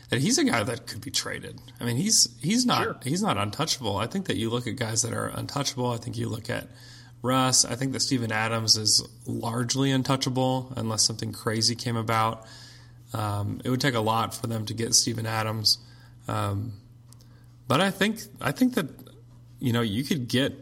That 0.10 0.20
he's 0.22 0.38
a 0.38 0.44
guy 0.44 0.64
that 0.64 0.86
could 0.88 1.02
be 1.02 1.10
traded. 1.12 1.60
I 1.80 1.86
mean, 1.86 1.96
he's 1.96 2.28
he's 2.42 2.66
not 2.66 2.84
Sure. 2.84 2.96
he's 3.04 3.22
not 3.24 3.38
untouchable. 3.38 3.98
I 3.98 4.06
think 4.08 4.28
that 4.28 4.36
you 4.38 4.50
look 4.50 4.68
at 4.68 4.76
guys 4.76 5.02
that 5.02 5.14
are 5.14 5.28
untouchable. 5.28 5.90
I 5.92 5.98
think 5.98 6.18
you 6.18 6.30
look 6.30 6.50
at 6.52 6.68
Russ. 7.24 7.66
I 7.66 7.76
think 7.76 7.94
that 7.94 8.02
Steven 8.02 8.32
Adams 8.32 8.78
is 8.78 9.08
largely 9.26 9.90
untouchable 9.92 10.72
unless 10.76 11.04
something 11.04 11.32
crazy 11.32 11.74
came 11.74 11.96
about. 11.96 12.46
Um, 13.14 13.60
it 13.64 13.70
would 13.70 13.82
take 13.82 13.96
a 13.96 14.02
lot 14.02 14.36
for 14.36 14.46
them 14.48 14.66
to 14.68 14.74
get 14.74 14.94
Steven 14.94 15.26
Adams, 15.26 15.80
um, 16.28 16.74
but 17.68 17.82
I 17.82 17.92
think 17.92 18.20
I 18.42 18.52
think 18.52 18.76
that 18.76 18.88
you 19.60 19.74
know 19.74 19.82
you 19.82 20.04
could 20.04 20.28
get 20.28 20.54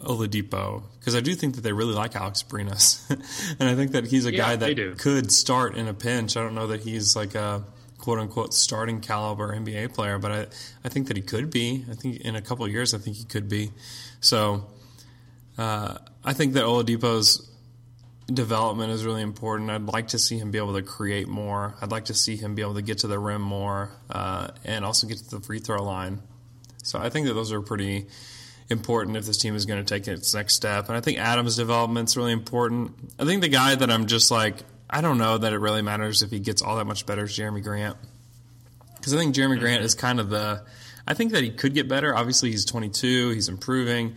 Oladipo 0.00 0.82
because 0.98 1.14
I 1.14 1.20
do 1.20 1.34
think 1.34 1.54
that 1.56 1.60
they 1.62 1.72
really 1.72 1.94
like 1.94 2.16
Alex 2.16 2.42
Abrines, 2.42 3.08
and 3.60 3.68
I 3.68 3.74
think 3.74 3.92
that 3.92 4.06
he's 4.06 4.26
a 4.26 4.32
Yeah, 4.32 4.38
guy 4.38 4.56
that 4.56 4.98
could 4.98 5.30
start 5.32 5.76
in 5.76 5.88
a 5.88 5.94
pinch. 5.94 6.36
I 6.36 6.42
don't 6.42 6.54
know 6.54 6.68
that 6.68 6.80
he's 6.80 7.16
like 7.16 7.34
a 7.34 7.64
quote 7.98 8.18
unquote 8.18 8.54
starting 8.54 9.00
caliber 9.00 9.54
NBA 9.54 9.92
player, 9.94 10.18
but 10.18 10.32
I 10.32 10.46
I 10.84 10.88
think 10.88 11.08
that 11.08 11.16
he 11.16 11.22
could 11.22 11.50
be. 11.50 11.84
I 11.90 11.94
think 11.94 12.20
in 12.20 12.36
a 12.36 12.42
couple 12.42 12.64
of 12.64 12.70
years, 12.72 12.94
I 12.94 12.98
think 12.98 13.16
he 13.16 13.24
could 13.24 13.48
be. 13.48 13.72
So 14.20 14.66
uh, 15.58 15.98
I 16.24 16.32
think 16.32 16.54
that 16.54 16.64
Oladipo's 16.64 17.46
development 18.32 18.92
is 18.92 19.04
really 19.04 19.22
important. 19.22 19.70
I'd 19.70 19.82
like 19.82 20.08
to 20.08 20.18
see 20.18 20.38
him 20.38 20.50
be 20.50 20.58
able 20.58 20.74
to 20.74 20.82
create 20.82 21.28
more. 21.28 21.74
I'd 21.82 21.90
like 21.90 22.06
to 22.06 22.14
see 22.14 22.36
him 22.36 22.54
be 22.54 22.62
able 22.62 22.74
to 22.74 22.82
get 22.82 22.98
to 22.98 23.06
the 23.06 23.18
rim 23.18 23.42
more 23.42 23.90
uh, 24.08 24.48
and 24.64 24.84
also 24.84 25.06
get 25.06 25.18
to 25.18 25.30
the 25.30 25.40
free 25.40 25.58
throw 25.58 25.82
line. 25.82 26.20
So 26.82 26.98
I 26.98 27.10
think 27.10 27.26
that 27.26 27.34
those 27.34 27.52
are 27.52 27.60
pretty 27.60 28.06
important 28.68 29.16
if 29.16 29.26
this 29.26 29.36
team 29.36 29.56
is 29.56 29.66
going 29.66 29.84
to 29.84 29.94
take 29.94 30.06
its 30.08 30.32
next 30.34 30.54
step. 30.54 30.88
And 30.88 30.96
I 30.96 31.00
think 31.00 31.18
Adams' 31.18 31.56
development 31.56 32.08
is 32.08 32.16
really 32.16 32.32
important. 32.32 32.92
I 33.18 33.24
think 33.24 33.42
the 33.42 33.48
guy 33.48 33.74
that 33.74 33.90
I'm 33.90 34.06
just 34.06 34.30
like, 34.30 34.56
I 34.88 35.00
don't 35.00 35.18
know 35.18 35.38
that 35.38 35.52
it 35.52 35.58
really 35.58 35.82
matters 35.82 36.22
if 36.22 36.30
he 36.30 36.40
gets 36.40 36.62
all 36.62 36.76
that 36.76 36.86
much 36.86 37.06
better 37.06 37.24
is 37.24 37.30
Jerami 37.30 37.62
Grant. 37.62 37.96
Because 38.96 39.14
I 39.14 39.18
think 39.18 39.34
Jerami 39.34 39.58
Grant 39.58 39.82
is 39.82 39.94
kind 39.94 40.20
of 40.20 40.30
the. 40.30 40.64
I 41.06 41.14
think 41.14 41.32
that 41.32 41.42
he 41.42 41.50
could 41.50 41.74
get 41.74 41.88
better. 41.88 42.14
Obviously, 42.14 42.50
he's 42.50 42.64
22. 42.64 43.30
He's 43.30 43.48
improving. 43.48 44.14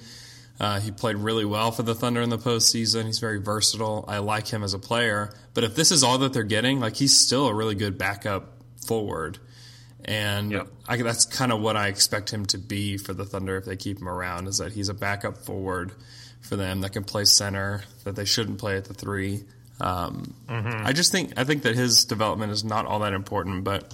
Uh, 0.59 0.79
he 0.79 0.91
played 0.91 1.15
really 1.15 1.45
well 1.45 1.71
for 1.71 1.83
the 1.83 1.95
Thunder 1.95 2.21
in 2.21 2.29
the 2.29 2.37
postseason. 2.37 3.05
He's 3.05 3.19
very 3.19 3.39
versatile. 3.39 4.05
I 4.07 4.19
like 4.19 4.47
him 4.47 4.63
as 4.63 4.73
a 4.73 4.79
player. 4.79 5.33
But 5.53 5.63
if 5.63 5.75
this 5.75 5.91
is 5.91 6.03
all 6.03 6.19
that 6.19 6.33
they're 6.33 6.43
getting, 6.43 6.79
like 6.79 6.95
he's 6.95 7.17
still 7.17 7.47
a 7.47 7.53
really 7.53 7.75
good 7.75 7.97
backup 7.97 8.61
forward. 8.85 9.39
And 10.05 10.51
Yep. 10.51 10.67
I, 10.87 10.97
that's 10.97 11.25
kind 11.25 11.51
of 11.51 11.61
what 11.61 11.77
I 11.77 11.87
expect 11.87 12.31
him 12.31 12.45
to 12.47 12.57
be 12.57 12.97
for 12.97 13.13
the 13.13 13.25
Thunder 13.25 13.57
if 13.57 13.65
they 13.65 13.75
keep 13.77 13.99
him 13.99 14.09
around. 14.09 14.47
Is 14.47 14.57
that 14.57 14.73
he's 14.73 14.89
a 14.89 14.93
backup 14.93 15.37
forward 15.37 15.91
for 16.41 16.55
them 16.55 16.81
that 16.81 16.91
can 16.91 17.03
play 17.03 17.25
center. 17.25 17.83
That 18.03 18.15
they 18.15 18.25
shouldn't 18.25 18.57
play 18.59 18.75
at 18.77 18.85
the 18.85 18.93
three. 18.93 19.43
Um, 19.81 20.33
I 20.47 20.93
just 20.93 21.11
think 21.11 21.33
I 21.37 21.43
think 21.45 21.63
that 21.63 21.75
his 21.75 22.05
development 22.05 22.51
is 22.51 22.63
not 22.63 22.85
all 22.85 22.99
that 22.99 23.13
important, 23.13 23.63
but 23.63 23.93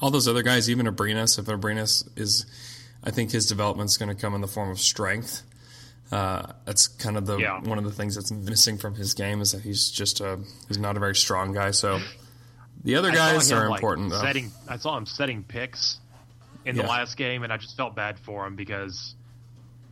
all 0.00 0.10
those 0.10 0.28
other 0.28 0.42
guys, 0.42 0.68
even 0.70 0.86
Abrines, 0.86 1.38
if 1.38 1.46
Abrines 1.46 2.06
is, 2.18 2.44
I 3.02 3.10
think 3.10 3.30
his 3.32 3.46
development's 3.46 3.96
going 3.96 4.14
to 4.14 4.20
come 4.20 4.34
in 4.34 4.42
the 4.42 4.46
form 4.46 4.70
of 4.70 4.78
strength. 4.78 5.42
Uh, 6.12 6.52
that's 6.66 6.86
kind 6.86 7.16
of 7.16 7.26
the 7.26 7.38
Yeah. 7.38 7.60
one 7.62 7.78
of 7.78 7.84
the 7.84 7.90
things 7.90 8.14
that's 8.14 8.30
missing 8.30 8.78
from 8.78 8.94
his 8.94 9.14
game 9.14 9.40
is 9.40 9.52
that 9.52 9.62
he's 9.62 9.90
just 9.90 10.20
a 10.20 10.38
he's 10.68 10.78
not 10.78 10.96
a 10.96 11.00
very 11.00 11.16
strong 11.16 11.52
guy. 11.52 11.72
So 11.72 12.00
the 12.86 12.94
other 12.94 13.10
guys 13.10 13.50
him, 13.50 13.58
are 13.58 13.68
like, 13.68 13.80
important 13.80 14.10
though. 14.10 14.20
Setting, 14.20 14.52
I 14.68 14.76
saw 14.76 14.96
him 14.96 15.06
setting 15.06 15.42
picks 15.42 15.98
in 16.64 16.76
the 16.76 16.84
last 16.84 17.16
game, 17.16 17.42
and 17.42 17.52
I 17.52 17.56
just 17.56 17.76
felt 17.76 17.96
bad 17.96 18.16
for 18.18 18.46
him 18.46 18.54
because 18.54 19.16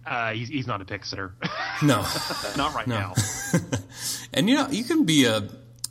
uh, 0.06 0.32
he's, 0.32 0.48
he's 0.48 0.66
not 0.68 0.80
a 0.80 0.84
pick 0.84 1.04
sitter, 1.04 1.34
No, 1.82 2.06
not 2.56 2.72
right 2.72 2.86
now. 2.86 3.14
and 4.32 4.48
you 4.48 4.54
know 4.54 4.68
you 4.68 4.84
can 4.84 5.04
be 5.04 5.24
a 5.24 5.48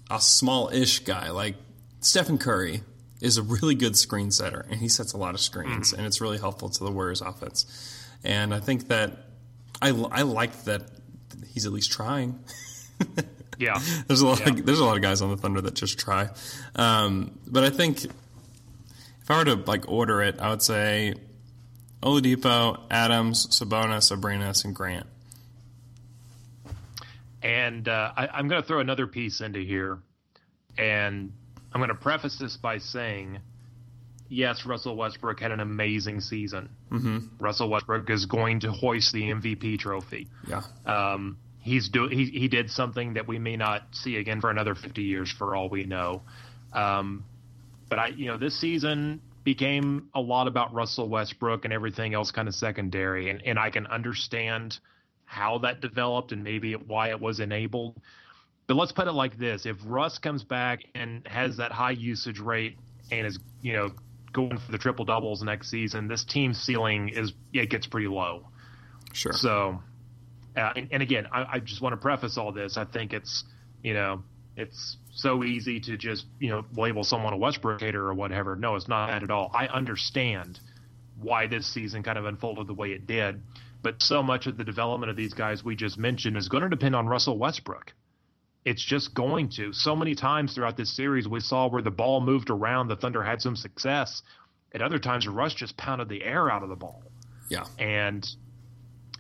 a 0.10 0.22
small-ish 0.22 1.00
guy 1.00 1.32
like 1.32 1.56
Stephen 2.00 2.38
Curry 2.38 2.84
is 3.20 3.38
a 3.38 3.44
really 3.44 3.76
good 3.76 3.98
screen 3.98 4.32
setter, 4.32 4.66
and 4.70 4.80
he 4.80 4.88
sets 4.88 5.12
a 5.12 5.18
lot 5.18 5.34
of 5.34 5.42
screens, 5.42 5.92
and 5.92 6.06
it's 6.06 6.22
really 6.22 6.38
helpful 6.38 6.70
to 6.70 6.84
the 6.84 6.92
Warriors' 6.92 7.22
offense. 7.22 7.66
And 8.24 8.54
I 8.54 8.62
think 8.62 8.88
that 8.88 9.26
I 9.82 9.90
I 9.90 10.22
like 10.22 10.64
that 10.64 10.84
he's 11.54 11.66
at 11.66 11.74
least 11.74 11.92
trying. 11.92 12.40
Yeah, 13.64 13.80
There's 14.08 14.22
a 14.22 14.28
lot. 14.28 14.40
Yeah. 14.42 14.50
Of, 14.50 14.66
there's 14.66 14.80
a 14.80 14.86
lot 14.86 14.96
of 14.96 15.02
guys 15.02 15.22
on 15.22 15.30
the 15.30 15.38
Thunder 15.38 15.62
that 15.62 15.74
just 15.74 15.98
try, 15.98 16.30
um, 16.76 17.40
but 17.48 17.64
I 17.64 17.70
think 17.70 18.04
if 18.06 18.12
I 19.30 19.38
were 19.38 19.46
to 19.46 19.56
like 19.56 19.90
order 19.90 20.22
it, 20.22 20.40
I 20.40 20.50
would 20.50 20.62
say 20.62 21.14
Oladipo, 22.02 22.80
Adams, 22.92 23.48
Sabonis, 23.48 24.12
Abrines, 24.12 24.66
and 24.66 24.76
Grant. 24.76 25.08
and 27.42 27.88
uh, 27.88 28.12
I, 28.16 28.28
I'm 28.28 28.48
going 28.48 28.62
to 28.62 28.68
throw 28.68 28.80
another 28.80 29.08
piece 29.08 29.42
into 29.42 29.60
here, 29.60 30.00
and 30.78 31.32
I'm 31.74 31.80
going 31.80 31.90
to 31.90 31.96
preface 31.96 32.38
this 32.38 32.56
by 32.58 32.78
saying, 32.78 33.40
yes, 34.30 34.66
Russell 34.66 34.96
Westbrook 34.96 35.40
had 35.40 35.52
an 35.52 35.60
amazing 35.60 36.22
season. 36.22 36.70
Mm-hmm. 36.92 37.20
Russell 37.40 37.70
Westbrook 37.70 38.10
is 38.10 38.26
going 38.26 38.62
to 38.62 38.72
hoist 38.72 39.12
the 39.14 39.24
MVP 39.24 39.80
trophy. 39.80 40.28
Yeah, 40.48 40.62
Um, 40.86 41.38
he's 41.64 41.90
do 41.90 42.08
he 42.08 42.26
he 42.26 42.48
did 42.48 42.70
something 42.70 43.14
that 43.14 43.28
we 43.28 43.40
may 43.40 43.56
not 43.56 43.84
see 43.92 44.18
again 44.18 44.42
for 44.42 44.50
another 44.50 44.76
50 44.76 45.02
years 45.02 45.32
for 45.32 45.56
all 45.56 45.70
we 45.70 45.86
know. 45.86 46.22
Um, 46.72 47.26
but 47.90 48.00
I 48.00 48.08
you 48.08 48.28
know 48.28 48.38
this 48.38 48.60
season 48.60 49.22
became 49.44 50.10
a 50.14 50.22
lot 50.22 50.48
about 50.48 50.74
Russell 50.74 51.10
Westbrook 51.10 51.66
and 51.66 51.74
everything 51.74 52.14
else 52.14 52.32
kind 52.32 52.48
of 52.48 52.56
secondary 52.56 53.30
and 53.30 53.42
and 53.44 53.58
I 53.58 53.70
can 53.70 53.88
understand 53.88 54.78
how 55.26 55.60
that 55.60 55.82
developed 55.82 56.32
and 56.32 56.44
maybe 56.44 56.74
why 56.74 57.10
it 57.10 57.20
was 57.20 57.40
enabled. 57.40 58.00
But 58.68 58.76
let's 58.76 58.92
put 58.92 59.08
it 59.08 59.14
like 59.14 59.38
this: 59.38 59.66
if 59.66 59.78
Russ 59.86 60.20
comes 60.20 60.44
back 60.44 60.82
and 60.94 61.28
has 61.28 61.58
that 61.58 61.72
high 61.72 61.92
usage 61.92 62.40
rate 62.40 62.78
and 63.12 63.26
is 63.26 63.40
you 63.62 63.74
know 63.74 63.90
going 64.32 64.58
for 64.58 64.72
the 64.72 64.78
triple 64.78 65.06
doubles 65.06 65.42
next 65.44 65.70
season, 65.70 66.08
this 66.08 66.24
team's 66.24 66.60
ceiling 66.60 67.10
is 67.10 67.34
it 67.54 67.70
gets 67.70 67.88
pretty 67.88 68.08
low. 68.08 68.48
sure. 69.14 69.34
So, 69.34 69.82
uh, 70.56 70.74
and, 70.76 70.90
and 70.92 71.04
again, 71.04 71.28
I, 71.32 71.46
I 71.54 71.60
just 71.60 71.82
want 71.82 71.94
to 71.94 71.98
preface 71.98 72.38
all 72.38 72.52
this. 72.52 72.78
I 72.78 72.86
think 72.86 73.14
it's, 73.14 73.44
you 73.82 73.94
know, 73.94 74.24
it's 74.56 74.98
so 75.12 75.44
easy 75.44 75.80
to 75.82 75.98
just, 75.98 76.26
you 76.40 76.50
know, 76.50 76.66
label 76.76 77.04
someone 77.04 77.34
a 77.34 77.38
Westbrook 77.38 77.82
hater 77.82 78.08
or 78.08 78.14
whatever. 78.14 78.56
No, 78.56 78.76
it's 78.76 78.88
not 78.88 79.08
that 79.08 79.24
at 79.24 79.32
all. 79.32 79.52
I 79.54 79.68
understand 79.68 80.60
why 81.20 81.48
this 81.48 81.72
season 81.72 82.04
kind 82.04 82.18
of 82.18 82.26
unfolded 82.26 82.68
the 82.68 82.74
way 82.74 82.92
it 82.92 83.08
did, 83.08 83.42
but 83.82 84.02
so 84.02 84.22
much 84.22 84.48
of 84.48 84.58
the 84.58 84.64
development 84.64 85.10
of 85.10 85.16
these 85.16 85.34
guys 85.34 85.64
we 85.64 85.76
just 85.76 85.98
mentioned 85.98 86.38
is 86.38 86.50
going 86.50 86.64
to 86.64 86.70
depend 86.70 86.96
on 86.96 87.08
Russell 87.08 87.38
Westbrook. 87.38 87.94
It's 88.66 88.84
just 88.84 89.14
going 89.14 89.50
to. 89.58 89.74
So 89.74 89.96
many 89.96 90.16
times 90.16 90.54
throughout 90.54 90.78
this 90.78 90.96
series, 90.96 91.28
we 91.28 91.40
saw 91.40 91.68
where 91.68 91.82
the 91.82 91.92
ball 91.92 92.22
moved 92.22 92.50
around, 92.50 92.88
the 92.88 92.96
Thunder 92.96 93.22
had 93.24 93.42
some 93.42 93.56
success. 93.56 94.22
At 94.74 94.82
other 94.82 95.00
times, 95.00 95.28
Russ 95.28 95.54
just 95.54 95.76
pounded 95.78 96.10
the 96.10 96.24
air 96.24 96.50
out 96.50 96.64
of 96.64 96.70
the 96.70 96.76
ball. 96.76 97.04
yeah, 97.50 97.66
And 97.78 98.26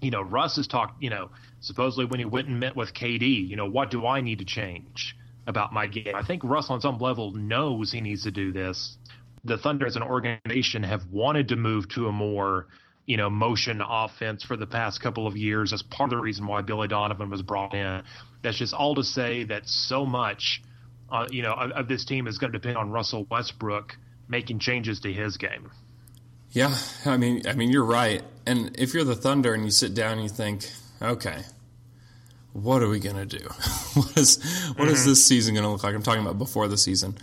you 0.02 0.12
know, 0.12 0.22
Russ 0.22 0.58
has 0.58 0.68
talked, 0.68 1.02
you 1.02 1.10
know, 1.10 1.30
supposedly 1.62 2.06
when 2.06 2.20
he 2.20 2.26
went 2.26 2.48
and 2.48 2.60
met 2.60 2.76
with 2.76 2.94
KD, 2.94 3.48
you 3.48 3.56
know, 3.56 3.70
what 3.70 3.92
do 3.92 4.06
I 4.06 4.22
need 4.22 4.40
to 4.40 4.46
change? 4.46 5.16
about 5.48 5.74
my 5.74 5.88
game. 5.88 6.16
I 6.16 6.24
think 6.24 6.44
Russ 6.44 6.70
on 6.70 6.82
some 6.82 6.98
level 7.00 7.32
knows 7.32 7.92
he 7.92 8.02
needs 8.02 8.24
to 8.24 8.32
do 8.32 8.52
this. 8.52 8.98
The 9.44 9.58
Thunder 9.58 9.86
as 9.86 9.96
an 9.96 10.04
organization 10.04 10.84
have 10.84 11.02
wanted 11.12 11.50
to 11.50 11.56
move 11.56 11.90
to 11.90 12.08
a 12.08 12.12
more 12.12 12.68
you 13.06 13.18
know, 13.18 13.30
motion 13.30 13.82
offense 13.86 14.44
for 14.44 14.56
the 14.56 14.66
past 14.66 15.02
couple 15.02 15.28
of 15.28 15.36
years. 15.36 15.72
That's 15.72 15.84
part 15.84 16.14
of 16.14 16.18
the 16.18 16.24
reason 16.24 16.48
why 16.48 16.62
Billy 16.62 16.88
Donovan 16.88 17.30
was 17.30 17.42
brought 17.42 17.74
in. 17.74 18.02
That's 18.42 18.58
just 18.58 18.74
all 18.74 18.96
to 18.96 19.04
say 19.04 19.44
that 19.46 19.68
so 19.68 20.06
much, 20.06 20.62
uh, 21.12 21.28
you 21.30 21.42
know, 21.42 21.52
of, 21.52 21.72
of, 21.72 21.88
this 21.90 22.06
team 22.06 22.28
is 22.28 22.38
going 22.38 22.54
to 22.54 22.60
depend 22.60 22.78
on 22.78 22.92
Russell 22.92 23.28
Westbrook 23.30 23.98
making 24.30 24.60
changes 24.60 25.02
to 25.02 25.12
his 25.12 25.36
game. 25.36 25.70
Yeah, 26.52 26.74
I 27.06 27.18
mean, 27.18 27.42
I 27.46 27.54
mean, 27.56 27.72
you're 27.72 27.84
right. 27.84 28.24
And 28.46 28.76
if 28.78 28.94
you're 28.94 29.04
the 29.04 29.16
Thunder 29.16 29.54
and 29.54 29.64
you 29.64 29.72
sit 29.72 29.94
down 29.94 30.14
and 30.14 30.24
you 30.24 30.30
think, 30.30 30.70
okay, 31.02 31.44
what 32.52 32.84
are 32.84 32.90
we 32.90 33.00
gonna 33.00 33.26
do? 33.26 33.38
what 33.94 34.18
is 34.18 34.38
what 34.76 34.86
mm-hmm. 34.86 34.88
is 34.88 35.06
this 35.06 35.26
season 35.26 35.56
gonna 35.56 35.72
look 35.72 35.84
like? 35.84 35.96
I'm 35.96 36.04
talking 36.04 36.22
about 36.22 36.38
before 36.38 36.68
the 36.68 36.78
season. 36.78 37.18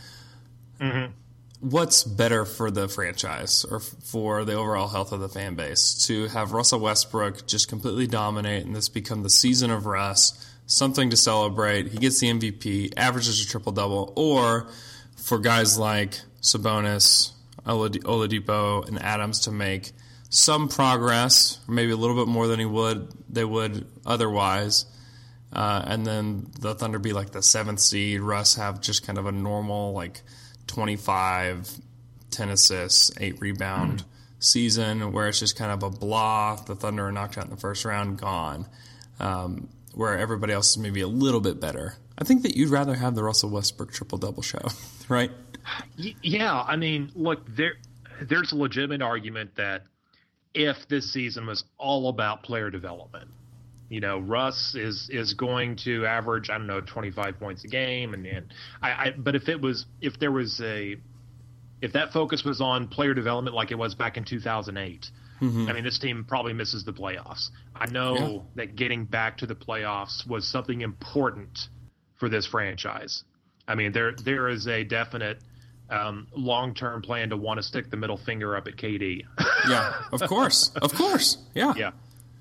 Mm-hmm 0.81 1.13
what's 1.61 2.05
better 2.05 2.47
for 2.47 2.71
the 2.71 2.89
franchise 2.89 3.65
or 3.71 3.81
for 3.81 4.45
the 4.45 4.55
overall 4.55 4.89
health 4.89 5.13
of 5.13 5.21
the 5.21 5.29
fan 5.29 5.55
base 5.55 6.07
to 6.07 6.27
have 6.29 6.53
Russell 6.53 6.81
Westbrook 6.81 7.47
just 7.47 7.69
completely 7.69 8.07
dominate 8.07 8.65
and 8.65 8.75
this 8.75 8.89
become 8.89 9.23
the 9.23 9.31
season 9.31 9.71
of 9.71 9.85
Russ, 9.85 10.51
something 10.67 11.11
to 11.11 11.17
celebrate. 11.17 11.89
He 11.89 11.99
gets 11.99 12.19
the 12.19 12.29
MVP, 12.29 12.95
averages 12.97 13.45
a 13.45 13.49
triple 13.49 13.73
double, 13.73 14.13
or 14.17 14.69
for 15.17 15.39
guys 15.39 15.79
like 15.79 16.19
Sabonis, 16.41 17.33
Oladipo, 17.67 18.89
and 18.89 19.01
Adams 19.03 19.41
to 19.41 19.51
make 19.51 19.93
some 20.31 20.69
progress, 20.69 21.59
maybe 21.69 21.91
a 21.91 21.97
little 21.97 22.17
bit 22.17 22.29
more 22.29 22.47
than 22.47 22.59
he 22.59 22.65
would 22.65 23.13
they 23.29 23.45
would 23.45 23.87
otherwise. 24.07 24.87
Uh, 25.53 25.83
and 25.85 26.07
then 26.07 26.47
the 26.61 26.75
Thunder 26.75 27.01
be 27.01 27.13
like 27.13 27.31
the 27.31 27.43
seventh 27.43 27.81
seed. 27.81 28.21
Russ 28.21 28.55
have 28.55 28.81
just 28.81 29.05
kind 29.05 29.19
of 29.19 29.27
a 29.27 29.33
normal 29.33 29.93
like 29.93 30.23
25, 30.69 31.69
10 32.31 32.49
assists, 32.49 33.11
8 33.21 33.41
rebound 33.41 34.03
mm. 34.03 34.05
season 34.39 35.13
where 35.13 35.29
it's 35.29 35.41
just 35.41 35.57
kind 35.57 35.73
of 35.73 35.83
a 35.83 35.91
blah. 35.91 36.55
The 36.55 36.77
Thunder 36.77 37.09
are 37.09 37.13
knocked 37.13 37.37
out 37.37 37.45
in 37.45 37.51
the 37.51 37.57
first 37.57 37.85
round, 37.85 38.19
gone. 38.19 38.67
Um, 39.19 39.69
where 39.93 40.17
everybody 40.17 40.53
else 40.53 40.71
is 40.71 40.79
maybe 40.79 41.01
a 41.01 41.09
little 41.09 41.41
bit 41.41 41.61
better. 41.61 41.97
I 42.17 42.25
think 42.25 42.43
that 42.43 42.57
you'd 42.57 42.69
rather 42.69 42.95
have 42.95 43.17
the 43.17 43.25
Russell 43.25 43.51
Westbrook 43.51 43.93
triple 43.93 44.19
double 44.19 44.43
show, 44.43 44.63
right? 45.09 45.33
Yeah, 45.97 46.63
I 46.63 46.77
mean, 46.77 47.11
look, 47.17 47.45
there 47.57 47.75
there's 48.23 48.53
a 48.53 48.57
legitimate 48.57 49.03
argument 49.03 49.57
that 49.57 49.87
if 50.55 50.77
this 50.89 51.13
season 51.13 51.47
was 51.47 51.65
all 51.79 52.09
about 52.09 52.43
player 52.43 52.71
development, 52.71 53.31
you 53.89 54.01
know, 54.01 54.19
Russ 54.19 54.75
is 54.75 55.09
is 55.11 55.35
going 55.35 55.77
to 55.85 56.07
average 56.07 56.49
I 56.49 56.59
don't 56.59 56.67
know 56.67 56.81
25 56.81 57.39
points 57.39 57.65
a 57.65 57.69
game, 57.69 58.15
and, 58.15 58.25
and 58.27 58.55
I, 58.81 58.91
I 58.91 59.15
but 59.17 59.35
if 59.35 59.49
it 59.49 59.61
was 59.61 59.87
if 60.01 60.19
there 60.19 60.31
was 60.31 60.61
a 60.61 60.97
if 61.83 61.93
that 61.95 62.13
focus 62.13 62.45
was 62.45 62.61
on 62.61 62.89
player 62.89 63.15
development 63.15 63.57
like 63.57 63.71
it 63.71 63.79
was 63.79 63.95
back 63.95 64.17
in 64.17 64.25
2008, 64.25 65.07
mm-hmm. 65.41 65.69
I 65.69 65.73
mean, 65.73 65.85
this 65.85 65.99
team 65.99 66.25
probably 66.29 66.53
misses 66.53 66.85
the 66.85 66.93
playoffs. 66.93 67.49
I 67.75 67.87
know 67.87 68.17
yeah. 68.17 68.39
that 68.57 68.77
getting 68.77 69.07
back 69.07 69.39
to 69.39 69.47
the 69.47 69.55
playoffs 69.55 70.27
was 70.27 70.47
something 70.47 70.83
important 70.83 71.59
for 72.19 72.29
this 72.29 72.47
franchise. 72.47 73.25
I 73.67 73.75
mean, 73.75 73.93
there 73.93 74.13
there 74.13 74.49
is 74.49 74.69
a 74.69 74.85
definite 74.85 75.43
um, 75.91 76.27
long 76.35 76.75
term 76.75 77.03
plan 77.03 77.31
to 77.31 77.37
want 77.37 77.59
to 77.59 77.63
stick 77.63 77.91
the 77.91 77.97
middle 77.97 78.17
finger 78.17 78.57
up 78.57 78.67
at 78.67 78.77
KD. 78.77 79.25
yeah, 79.69 80.03
of 80.13 80.21
course, 80.23 80.71
of 80.81 80.95
course, 80.95 81.39
yeah, 81.55 81.75
yeah 81.77 81.91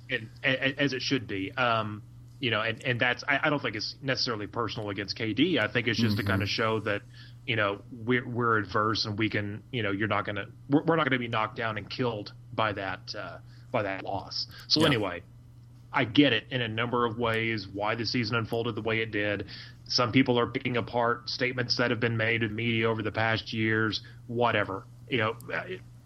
and, 0.09 0.29
and, 0.43 0.75
as 0.77 0.93
it 0.93 1.01
should 1.01 1.27
be. 1.27 1.51
Um, 1.51 2.03
you 2.39 2.51
know, 2.51 2.61
and, 2.61 2.81
and 2.83 2.99
that's 2.99 3.23
I, 3.27 3.39
I, 3.43 3.49
don't 3.49 3.61
think 3.61 3.75
it's 3.75 3.95
necessarily 4.01 4.47
personal 4.47 4.89
against 4.89 5.17
KD. 5.17 5.59
I 5.59 5.67
think 5.67 5.87
it's 5.87 5.99
just 5.99 6.15
mm-hmm. 6.15 6.25
to 6.25 6.31
kind 6.31 6.41
of 6.41 6.47
show 6.47 6.79
that 6.81 7.01
you 7.45 7.57
know 7.57 7.81
we're 7.91 8.27
we're 8.27 8.57
adverse 8.57 9.05
and 9.05 9.17
we 9.17 9.29
can 9.29 9.61
you 9.71 9.83
know 9.83 9.91
you're 9.91 10.07
not 10.07 10.25
gonna 10.25 10.45
we're, 10.69 10.83
we're 10.83 10.95
not 10.95 11.05
gonna 11.05 11.19
be 11.19 11.27
knocked 11.27 11.57
down 11.57 11.77
and 11.77 11.89
killed 11.89 12.31
by 12.53 12.71
that 12.73 13.13
uh, 13.17 13.39
by 13.71 13.83
that 13.83 14.05
loss. 14.05 14.47
So 14.69 14.79
yeah. 14.79 14.87
anyway, 14.87 15.23
I 15.91 16.05
get 16.05 16.31
it 16.31 16.45
in 16.49 16.61
a 16.61 16.67
number 16.69 17.05
of 17.05 17.17
ways 17.17 17.67
why 17.67 17.95
the 17.95 18.05
season 18.05 18.37
unfolded 18.37 18.75
the 18.75 18.83
way 18.83 18.99
it 18.99 19.11
did. 19.11 19.47
Some 19.89 20.11
people 20.11 20.39
are 20.39 20.47
picking 20.47 20.77
apart 20.77 21.29
statements 21.29 21.77
that 21.77 21.91
have 21.91 21.99
been 21.99 22.15
made 22.15 22.43
in 22.43 22.55
media 22.55 22.89
over 22.89 23.01
the 23.01 23.11
past 23.11 23.51
years. 23.53 24.01
Whatever, 24.27 24.85
you 25.09 25.17
know. 25.17 25.35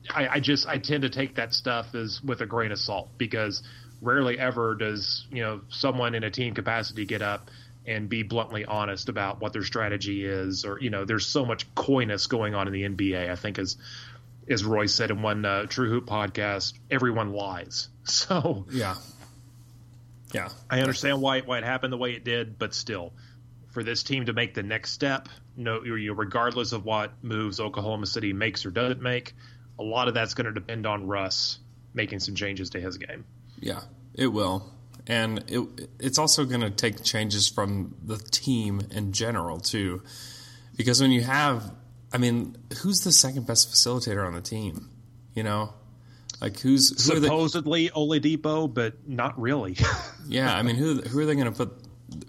I, 0.10 0.28
I 0.28 0.40
just 0.40 0.68
I 0.68 0.80
tend 0.80 1.04
to 1.04 1.10
take 1.10 1.36
that 1.36 1.54
stuff 1.54 1.96
as 1.96 2.22
with 2.22 2.42
a 2.42 2.46
grain 2.46 2.72
of 2.72 2.80
salt 2.80 3.10
because 3.18 3.64
rarely 4.02 4.38
ever 4.38 4.76
does 4.76 5.26
you 5.32 5.42
know 5.42 5.62
someone 5.70 6.14
in 6.16 6.24
a 6.24 6.30
team 6.30 6.54
capacity 6.54 7.06
get 7.06 7.22
up 7.22 7.50
and 7.86 8.10
be 8.10 8.24
bluntly 8.24 8.66
honest 8.66 9.10
about 9.10 9.40
what 9.42 9.54
their 9.54 9.64
strategy 9.64 10.26
is 10.26 10.66
or 10.66 10.80
you 10.80 10.90
know 10.90 11.06
there's 11.06 11.26
so 11.26 11.46
much 11.46 11.74
coyness 11.74 12.28
going 12.28 12.54
on 12.54 12.68
in 12.68 12.74
the 12.74 12.84
NBA 12.84 13.30
I 13.30 13.36
think 13.36 13.60
as 13.60 13.78
as 14.50 14.64
Roy 14.66 14.88
said 14.88 15.10
in 15.10 15.22
one 15.22 15.46
uh, 15.46 15.66
True 15.68 15.90
Hoop 15.90 16.06
podcast 16.06 16.74
everyone 16.92 17.32
lies 17.32 17.88
so 18.04 18.66
yeah 18.72 18.96
yeah 20.34 20.50
I 20.70 20.82
understand 20.82 21.22
why 21.22 21.42
why 21.42 21.60
it 21.60 21.64
happened 21.64 21.94
the 21.94 21.98
way 21.98 22.12
it 22.12 22.26
did 22.26 22.60
but 22.60 22.74
still 22.74 23.14
for 23.74 23.84
this 23.84 24.04
team 24.04 24.26
to 24.26 24.34
make 24.34 24.54
the 24.54 24.64
next 24.64 24.92
step 24.92 25.28
no 25.58 25.80
regardless 25.80 26.72
of 26.72 26.86
what 26.86 27.12
moves 27.22 27.60
Oklahoma 27.60 28.06
City 28.06 28.32
makes 28.32 28.66
or 28.66 28.72
doesn't 28.72 29.02
make 29.02 29.36
a 29.78 29.84
lot 29.84 30.08
of 30.08 30.14
that's 30.14 30.34
going 30.34 30.46
to 30.46 30.54
depend 30.54 30.88
on 30.88 31.08
Russ 31.08 31.60
making 31.94 32.20
some 32.20 32.36
changes 32.36 32.70
to 32.72 32.80
his 32.80 32.98
game 32.98 33.26
yeah, 33.64 33.82
it 34.14 34.28
will. 34.28 34.70
And 35.08 35.44
it, 35.48 35.90
it's 36.00 36.18
also 36.18 36.46
going 36.46 36.62
to 36.62 36.70
take 36.70 37.02
changes 37.04 37.48
from 37.48 37.96
the 38.04 38.18
team 38.18 38.82
in 38.92 39.14
general, 39.14 39.60
too. 39.60 40.04
Because 40.76 41.02
when 41.02 41.12
you 41.12 41.22
have, 41.22 41.72
I 42.12 42.18
mean, 42.18 42.58
who's 42.82 43.02
the 43.02 43.12
second 43.12 43.48
best 43.48 43.72
facilitator 43.72 44.26
on 44.26 44.34
the 44.34 44.42
team? 44.42 44.90
You 45.34 45.44
know? 45.44 45.74
Like 46.42 46.60
who's 46.60 46.90
who 46.90 47.22
supposedly 47.22 47.88
they, 47.88 47.94
Oladipo, 47.94 48.74
but 48.74 49.08
not 49.08 49.40
really. 49.40 49.78
yeah, 50.28 50.54
I 50.54 50.62
mean, 50.62 50.76
who 50.76 50.96
who 50.96 51.20
are 51.20 51.26
they 51.26 51.36
going 51.36 51.46
to 51.46 51.52
put? 51.54 51.72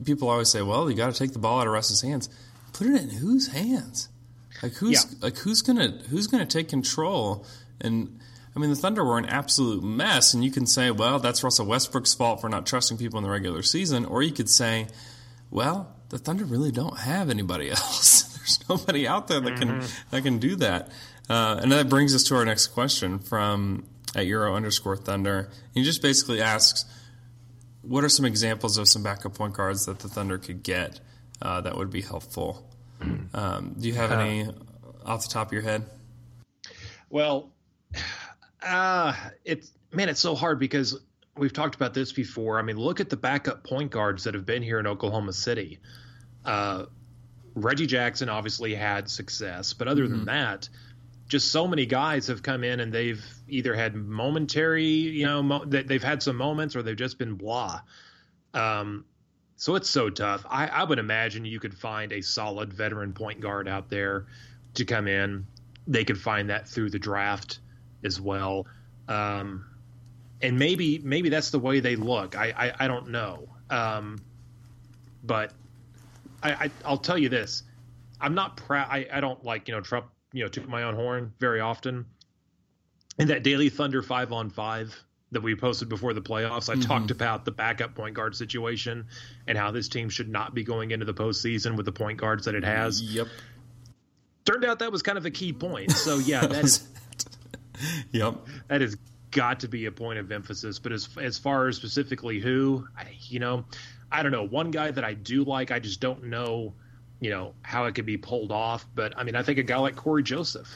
People 0.04 0.28
always 0.28 0.48
say, 0.48 0.62
"Well, 0.62 0.90
you 0.90 0.96
got 0.96 1.12
to 1.12 1.18
take 1.18 1.32
the 1.32 1.38
ball 1.38 1.60
out 1.60 1.66
of 1.66 1.72
Russ's 1.72 2.00
hands." 2.00 2.28
Put 2.72 2.88
it 2.88 3.02
in 3.02 3.10
whose 3.10 3.48
hands? 3.48 4.08
Like 4.62 4.72
who's 4.72 5.04
yeah. 5.04 5.18
like 5.20 5.36
who's 5.38 5.62
gonna 5.62 5.98
who's 6.08 6.26
gonna 6.26 6.46
take 6.46 6.68
control? 6.68 7.46
And 7.80 8.18
I 8.56 8.60
mean, 8.60 8.70
the 8.70 8.76
Thunder 8.76 9.04
were 9.04 9.18
an 9.18 9.26
absolute 9.26 9.82
mess, 9.82 10.32
and 10.32 10.44
you 10.44 10.50
can 10.50 10.66
say, 10.66 10.90
well, 10.90 11.18
that's 11.18 11.42
Russell 11.42 11.66
Westbrook's 11.66 12.14
fault 12.14 12.40
for 12.40 12.48
not 12.48 12.66
trusting 12.66 12.98
people 12.98 13.18
in 13.18 13.24
the 13.24 13.30
regular 13.30 13.62
season, 13.62 14.04
or 14.04 14.22
you 14.22 14.32
could 14.32 14.48
say, 14.48 14.86
well, 15.50 15.92
the 16.10 16.18
Thunder 16.18 16.44
really 16.44 16.70
don't 16.70 16.98
have 16.98 17.30
anybody 17.30 17.70
else. 17.70 18.22
There's 18.36 18.60
nobody 18.68 19.08
out 19.08 19.28
there 19.28 19.40
that 19.40 19.58
can 19.58 19.68
mm-hmm. 19.68 20.08
that 20.10 20.22
can 20.22 20.38
do 20.38 20.56
that. 20.56 20.90
Uh, 21.28 21.58
and 21.62 21.72
that 21.72 21.88
brings 21.88 22.14
us 22.14 22.22
to 22.24 22.36
our 22.36 22.44
next 22.44 22.68
question 22.68 23.18
from 23.18 23.84
at 24.14 24.26
Euro 24.26 24.54
underscore 24.54 24.96
Thunder. 24.96 25.50
He 25.72 25.82
just 25.82 26.02
basically 26.02 26.40
asks, 26.40 26.84
what 27.86 28.04
are 28.04 28.08
some 28.08 28.24
examples 28.24 28.78
of 28.78 28.88
some 28.88 29.02
backup 29.02 29.34
point 29.34 29.54
guards 29.54 29.86
that 29.86 29.98
the 29.98 30.08
Thunder 30.08 30.38
could 30.38 30.62
get 30.62 31.00
uh, 31.42 31.60
that 31.60 31.76
would 31.76 31.90
be 31.90 32.02
helpful? 32.02 32.70
Um, 33.34 33.74
do 33.78 33.88
you 33.88 33.94
have 33.94 34.12
uh, 34.12 34.16
any 34.16 34.48
off 35.04 35.22
the 35.26 35.32
top 35.32 35.48
of 35.48 35.52
your 35.52 35.62
head? 35.62 35.84
Well, 37.10 37.52
uh, 38.62 39.14
it's 39.44 39.72
man, 39.92 40.08
it's 40.08 40.20
so 40.20 40.34
hard 40.34 40.58
because 40.58 40.98
we've 41.36 41.52
talked 41.52 41.74
about 41.74 41.94
this 41.94 42.12
before. 42.12 42.58
I 42.58 42.62
mean, 42.62 42.76
look 42.76 43.00
at 43.00 43.10
the 43.10 43.16
backup 43.16 43.64
point 43.64 43.90
guards 43.90 44.24
that 44.24 44.34
have 44.34 44.46
been 44.46 44.62
here 44.62 44.78
in 44.78 44.86
Oklahoma 44.86 45.32
City. 45.32 45.80
Uh, 46.44 46.86
Reggie 47.54 47.86
Jackson 47.86 48.28
obviously 48.28 48.74
had 48.74 49.08
success, 49.08 49.74
but 49.74 49.88
other 49.88 50.04
mm-hmm. 50.04 50.12
than 50.12 50.24
that, 50.26 50.68
just 51.28 51.50
so 51.50 51.66
many 51.66 51.86
guys 51.86 52.26
have 52.26 52.42
come 52.42 52.64
in 52.64 52.80
and 52.80 52.92
they've 52.92 53.24
either 53.48 53.74
had 53.74 53.94
momentary, 53.94 54.84
you 54.84 55.26
know, 55.26 55.42
mo- 55.42 55.64
they've 55.64 56.02
had 56.02 56.22
some 56.22 56.36
moments 56.36 56.76
or 56.76 56.82
they've 56.82 56.96
just 56.96 57.18
been 57.18 57.34
blah. 57.34 57.80
Um, 58.52 59.04
so 59.56 59.74
it's 59.76 59.88
so 59.88 60.10
tough. 60.10 60.44
I, 60.48 60.66
I 60.66 60.84
would 60.84 60.98
imagine 60.98 61.44
you 61.44 61.60
could 61.60 61.74
find 61.74 62.12
a 62.12 62.20
solid 62.20 62.72
veteran 62.72 63.12
point 63.12 63.40
guard 63.40 63.68
out 63.68 63.88
there 63.88 64.26
to 64.74 64.84
come 64.84 65.08
in. 65.08 65.46
They 65.86 66.04
could 66.04 66.20
find 66.20 66.50
that 66.50 66.68
through 66.68 66.90
the 66.90 66.98
draft 66.98 67.60
as 68.04 68.20
well. 68.20 68.66
Um, 69.08 69.66
and 70.42 70.58
maybe 70.58 70.98
maybe 70.98 71.28
that's 71.30 71.50
the 71.50 71.58
way 71.58 71.80
they 71.80 71.96
look. 71.96 72.36
I 72.36 72.52
I, 72.56 72.84
I 72.84 72.88
don't 72.88 73.08
know. 73.08 73.48
Um, 73.70 74.18
but 75.22 75.52
I, 76.42 76.70
I 76.84 76.90
will 76.90 76.98
tell 76.98 77.16
you 77.16 77.28
this: 77.28 77.62
I'm 78.20 78.34
not 78.34 78.56
proud. 78.56 78.88
I, 78.90 79.06
I 79.12 79.20
don't 79.20 79.42
like 79.44 79.68
you 79.68 79.74
know 79.74 79.80
Trump 79.80 80.06
you 80.34 80.42
know 80.42 80.48
took 80.48 80.68
my 80.68 80.82
own 80.82 80.94
horn 80.94 81.32
very 81.38 81.60
often. 81.60 82.04
In 83.18 83.28
that 83.28 83.44
Daily 83.44 83.70
Thunder 83.70 84.02
five 84.02 84.32
on 84.32 84.50
five 84.50 84.94
that 85.30 85.42
we 85.42 85.54
posted 85.54 85.88
before 85.88 86.12
the 86.12 86.20
playoffs, 86.20 86.68
I 86.68 86.74
mm-hmm. 86.74 86.82
talked 86.82 87.10
about 87.10 87.44
the 87.44 87.52
backup 87.52 87.94
point 87.94 88.14
guard 88.14 88.36
situation 88.36 89.06
and 89.46 89.56
how 89.56 89.70
this 89.70 89.88
team 89.88 90.10
should 90.10 90.28
not 90.28 90.52
be 90.52 90.64
going 90.64 90.90
into 90.90 91.06
the 91.06 91.14
postseason 91.14 91.76
with 91.76 91.86
the 91.86 91.92
point 91.92 92.18
guards 92.18 92.44
that 92.44 92.54
it 92.56 92.64
has. 92.64 93.00
Yep. 93.00 93.28
Turned 94.44 94.64
out 94.64 94.80
that 94.80 94.92
was 94.92 95.02
kind 95.02 95.16
of 95.16 95.24
a 95.24 95.30
key 95.30 95.52
point. 95.52 95.92
So 95.92 96.18
yeah, 96.18 96.40
that 96.46 96.64
is 96.64 96.86
yep. 98.10 98.34
That 98.66 98.80
has 98.80 98.96
got 99.30 99.60
to 99.60 99.68
be 99.68 99.86
a 99.86 99.92
point 99.92 100.18
of 100.18 100.32
emphasis. 100.32 100.80
But 100.80 100.90
as 100.90 101.08
as 101.16 101.38
far 101.38 101.68
as 101.68 101.76
specifically 101.76 102.40
who, 102.40 102.88
I, 102.98 103.06
you 103.28 103.38
know, 103.38 103.64
I 104.10 104.24
don't 104.24 104.32
know. 104.32 104.44
One 104.44 104.72
guy 104.72 104.90
that 104.90 105.04
I 105.04 105.14
do 105.14 105.44
like, 105.44 105.70
I 105.70 105.78
just 105.78 106.00
don't 106.00 106.24
know. 106.24 106.74
You 107.24 107.30
know 107.30 107.54
how 107.62 107.86
it 107.86 107.94
could 107.94 108.04
be 108.04 108.18
pulled 108.18 108.52
off. 108.52 108.84
But 108.94 109.16
I 109.16 109.22
mean, 109.24 109.34
I 109.34 109.42
think 109.42 109.58
a 109.58 109.62
guy 109.62 109.78
like 109.78 109.96
Cory 109.96 110.22
Joseph, 110.22 110.68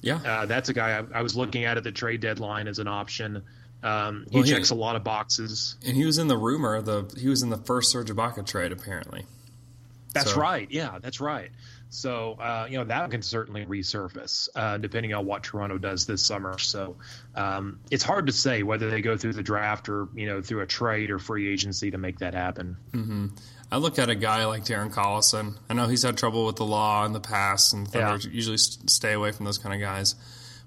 Yeah. 0.00 0.16
uh, 0.24 0.46
that's 0.46 0.70
a 0.70 0.72
guy 0.72 0.98
I, 0.98 1.18
I 1.18 1.22
was 1.22 1.36
looking 1.36 1.64
at 1.64 1.76
at 1.76 1.84
the 1.84 1.92
trade 1.92 2.20
deadline 2.22 2.66
as 2.66 2.78
an 2.78 2.88
option. 2.88 3.42
Um, 3.82 4.24
he 4.30 4.38
Well, 4.38 4.44
he- 4.44 4.52
checks 4.52 4.70
a 4.70 4.74
lot 4.74 4.96
of 4.96 5.04
boxes. 5.04 5.76
and 5.86 5.94
he 5.94 6.06
was 6.06 6.16
in 6.16 6.28
the 6.28 6.36
rumor, 6.38 6.80
the 6.80 7.04
he 7.18 7.28
was 7.28 7.42
in 7.42 7.50
the 7.50 7.58
first 7.58 7.90
Serge 7.90 8.08
Ibaka 8.10 8.46
trade 8.46 8.72
apparently. 8.72 9.26
That's 10.14 10.32
So- 10.32 10.40
right. 10.40 10.66
Yeah, 10.70 10.98
that's 11.02 11.20
right. 11.20 11.50
So 11.90 12.32
uh, 12.40 12.66
you 12.70 12.78
know 12.78 12.84
that 12.84 13.10
can 13.10 13.20
certainly 13.22 13.64
resurface 13.66 14.48
uh, 14.56 14.78
depending 14.78 15.12
on 15.14 15.24
what 15.26 15.42
Toronto 15.44 15.76
does 15.78 16.04
this 16.06 16.22
summer. 16.22 16.58
So 16.58 16.96
um, 17.34 17.78
it's 17.90 18.02
hard 18.02 18.26
to 18.26 18.32
say 18.32 18.62
whether 18.64 18.88
they 18.90 19.02
go 19.02 19.16
through 19.18 19.34
the 19.34 19.42
draft 19.42 19.88
or 19.90 20.08
you 20.14 20.26
know 20.26 20.40
through 20.40 20.62
a 20.62 20.66
trade 20.66 21.10
or 21.10 21.18
free 21.18 21.52
agency 21.52 21.90
to 21.90 21.98
make 21.98 22.18
that 22.20 22.32
happen. 22.34 22.76
I 23.70 23.78
look 23.78 23.98
at 23.98 24.08
a 24.08 24.14
guy 24.14 24.44
like 24.46 24.64
Darren 24.64 24.92
Collison. 24.92 25.56
I 25.68 25.74
know 25.74 25.86
he's 25.88 26.02
had 26.02 26.16
trouble 26.16 26.46
with 26.46 26.56
the 26.56 26.64
law 26.64 27.04
in 27.04 27.12
the 27.12 27.20
past, 27.20 27.72
and 27.72 27.86
Thunder 27.88 28.28
Yeah. 28.28 28.34
usually 28.34 28.58
stay 28.58 29.12
away 29.12 29.32
from 29.32 29.44
those 29.44 29.58
kind 29.58 29.74
of 29.74 29.80
guys. 29.80 30.14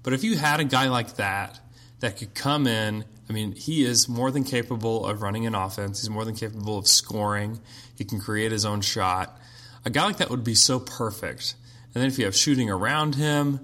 But 0.02 0.12
if 0.12 0.22
you 0.22 0.36
had 0.36 0.60
a 0.60 0.64
guy 0.64 0.88
like 0.88 1.16
that 1.16 1.60
that 2.00 2.18
could 2.18 2.34
come 2.34 2.66
in, 2.66 3.04
I 3.28 3.32
mean, 3.32 3.52
he 3.52 3.84
is 3.84 4.08
more 4.08 4.30
than 4.30 4.44
capable 4.44 5.06
of 5.06 5.22
running 5.22 5.46
an 5.46 5.54
offense. 5.54 6.00
He's 6.00 6.10
more 6.10 6.24
than 6.24 6.34
capable 6.34 6.76
of 6.78 6.86
scoring. 6.86 7.60
He 7.94 8.04
can 8.04 8.20
create 8.20 8.52
his 8.52 8.64
own 8.64 8.80
shot. 8.80 9.38
A 9.84 9.90
guy 9.90 10.04
like 10.04 10.18
that 10.18 10.28
would 10.30 10.44
be 10.44 10.54
so 10.54 10.78
perfect. 10.78 11.54
And 11.94 12.02
then 12.02 12.08
if 12.08 12.18
you 12.18 12.24
have 12.26 12.36
shooting 12.36 12.68
around 12.70 13.14
him, 13.14 13.60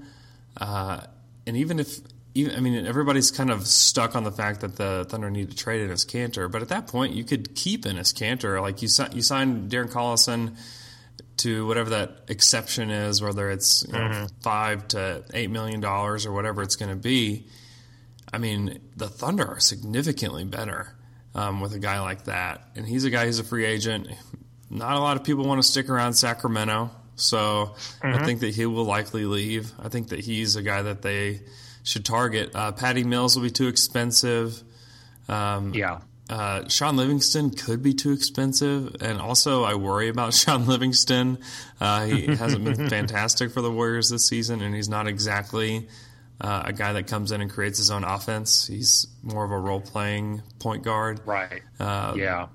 uh, 0.56 1.00
and 1.46 1.56
even 1.56 1.78
if 1.78 1.98
even, 2.36 2.54
I 2.56 2.60
mean, 2.60 2.86
everybody's 2.86 3.30
kind 3.30 3.50
of 3.50 3.66
stuck 3.66 4.14
on 4.14 4.24
the 4.24 4.30
fact 4.30 4.60
that 4.60 4.76
the 4.76 5.06
Thunder 5.08 5.30
need 5.30 5.50
to 5.50 5.56
trade 5.56 5.88
Enes 5.88 6.06
Kanter, 6.06 6.50
but 6.50 6.62
at 6.62 6.68
that 6.68 6.86
point, 6.86 7.14
you 7.14 7.24
could 7.24 7.54
keep 7.54 7.84
Enes 7.84 8.14
Kanter. 8.14 8.60
Like 8.60 8.82
you, 8.82 8.88
you 9.14 9.22
signed 9.22 9.70
Darren 9.70 9.90
Collison 9.90 10.56
to 11.38 11.66
whatever 11.66 11.90
that 11.90 12.24
exception 12.28 12.90
is, 12.90 13.22
whether 13.22 13.50
it's 13.50 13.86
you 13.86 13.92
know, 13.92 14.26
five 14.42 14.88
to 14.88 15.24
eight 15.34 15.50
million 15.50 15.80
dollars 15.80 16.26
or 16.26 16.32
whatever 16.32 16.62
it's 16.62 16.76
going 16.76 16.90
to 16.90 16.96
be. 16.96 17.46
I 18.32 18.38
mean, 18.38 18.80
the 18.96 19.08
Thunder 19.08 19.46
are 19.46 19.60
significantly 19.60 20.44
better 20.44 20.94
um, 21.34 21.60
with 21.60 21.74
a 21.74 21.78
guy 21.78 22.00
like 22.00 22.24
that, 22.24 22.68
and 22.74 22.86
he's 22.86 23.04
a 23.04 23.10
guy 23.10 23.26
who's 23.26 23.38
a 23.38 23.44
free 23.44 23.64
agent. 23.64 24.08
Not 24.68 24.96
a 24.96 25.00
lot 25.00 25.16
of 25.16 25.24
people 25.24 25.44
want 25.44 25.62
to 25.62 25.68
stick 25.68 25.88
around 25.88 26.14
Sacramento, 26.14 26.90
so 27.14 27.76
I 28.02 28.24
think 28.24 28.40
that 28.40 28.54
he 28.54 28.66
will 28.66 28.84
likely 28.84 29.24
leave. 29.24 29.72
I 29.78 29.88
think 29.88 30.08
that 30.08 30.20
he's 30.20 30.56
a 30.56 30.62
guy 30.62 30.82
that 30.82 31.02
they 31.02 31.40
should 31.86 32.04
target. 32.04 32.50
Uh, 32.54 32.72
Patty 32.72 33.04
Mills 33.04 33.34
will 33.36 33.42
be 33.44 33.50
too 33.50 33.68
expensive. 33.68 34.62
Yeah, 35.28 36.00
Uh, 36.28 36.68
Shaun 36.68 36.96
Livingston 36.96 37.50
could 37.50 37.82
be 37.82 37.94
too 37.94 38.12
expensive, 38.12 38.96
and 39.00 39.20
also 39.20 39.62
I 39.64 39.74
worry 39.76 40.08
about 40.08 40.34
Shaun 40.42 40.66
Livingston. 40.66 41.38
Uh, 41.80 42.04
he 42.06 42.26
hasn't 42.42 42.64
been 42.64 42.88
fantastic 42.88 43.52
for 43.52 43.62
the 43.62 43.70
Warriors 43.70 44.10
this 44.10 44.26
season, 44.26 44.60
and 44.60 44.74
he's 44.74 44.88
not 44.88 45.06
exactly 45.06 45.88
uh, 46.40 46.62
a 46.66 46.72
guy 46.72 46.92
that 46.94 47.06
comes 47.06 47.30
in 47.32 47.40
and 47.40 47.50
creates 47.50 47.78
his 47.78 47.90
own 47.90 48.02
offense. 48.04 48.66
He's 48.66 49.06
more 49.22 49.44
of 49.44 49.50
a 49.52 49.58
role 49.58 49.80
playing 49.80 50.42
point 50.58 50.82
guard. 50.82 51.20
right. 51.24 51.62
Uh, 51.80 52.14
yeah, 52.16 52.48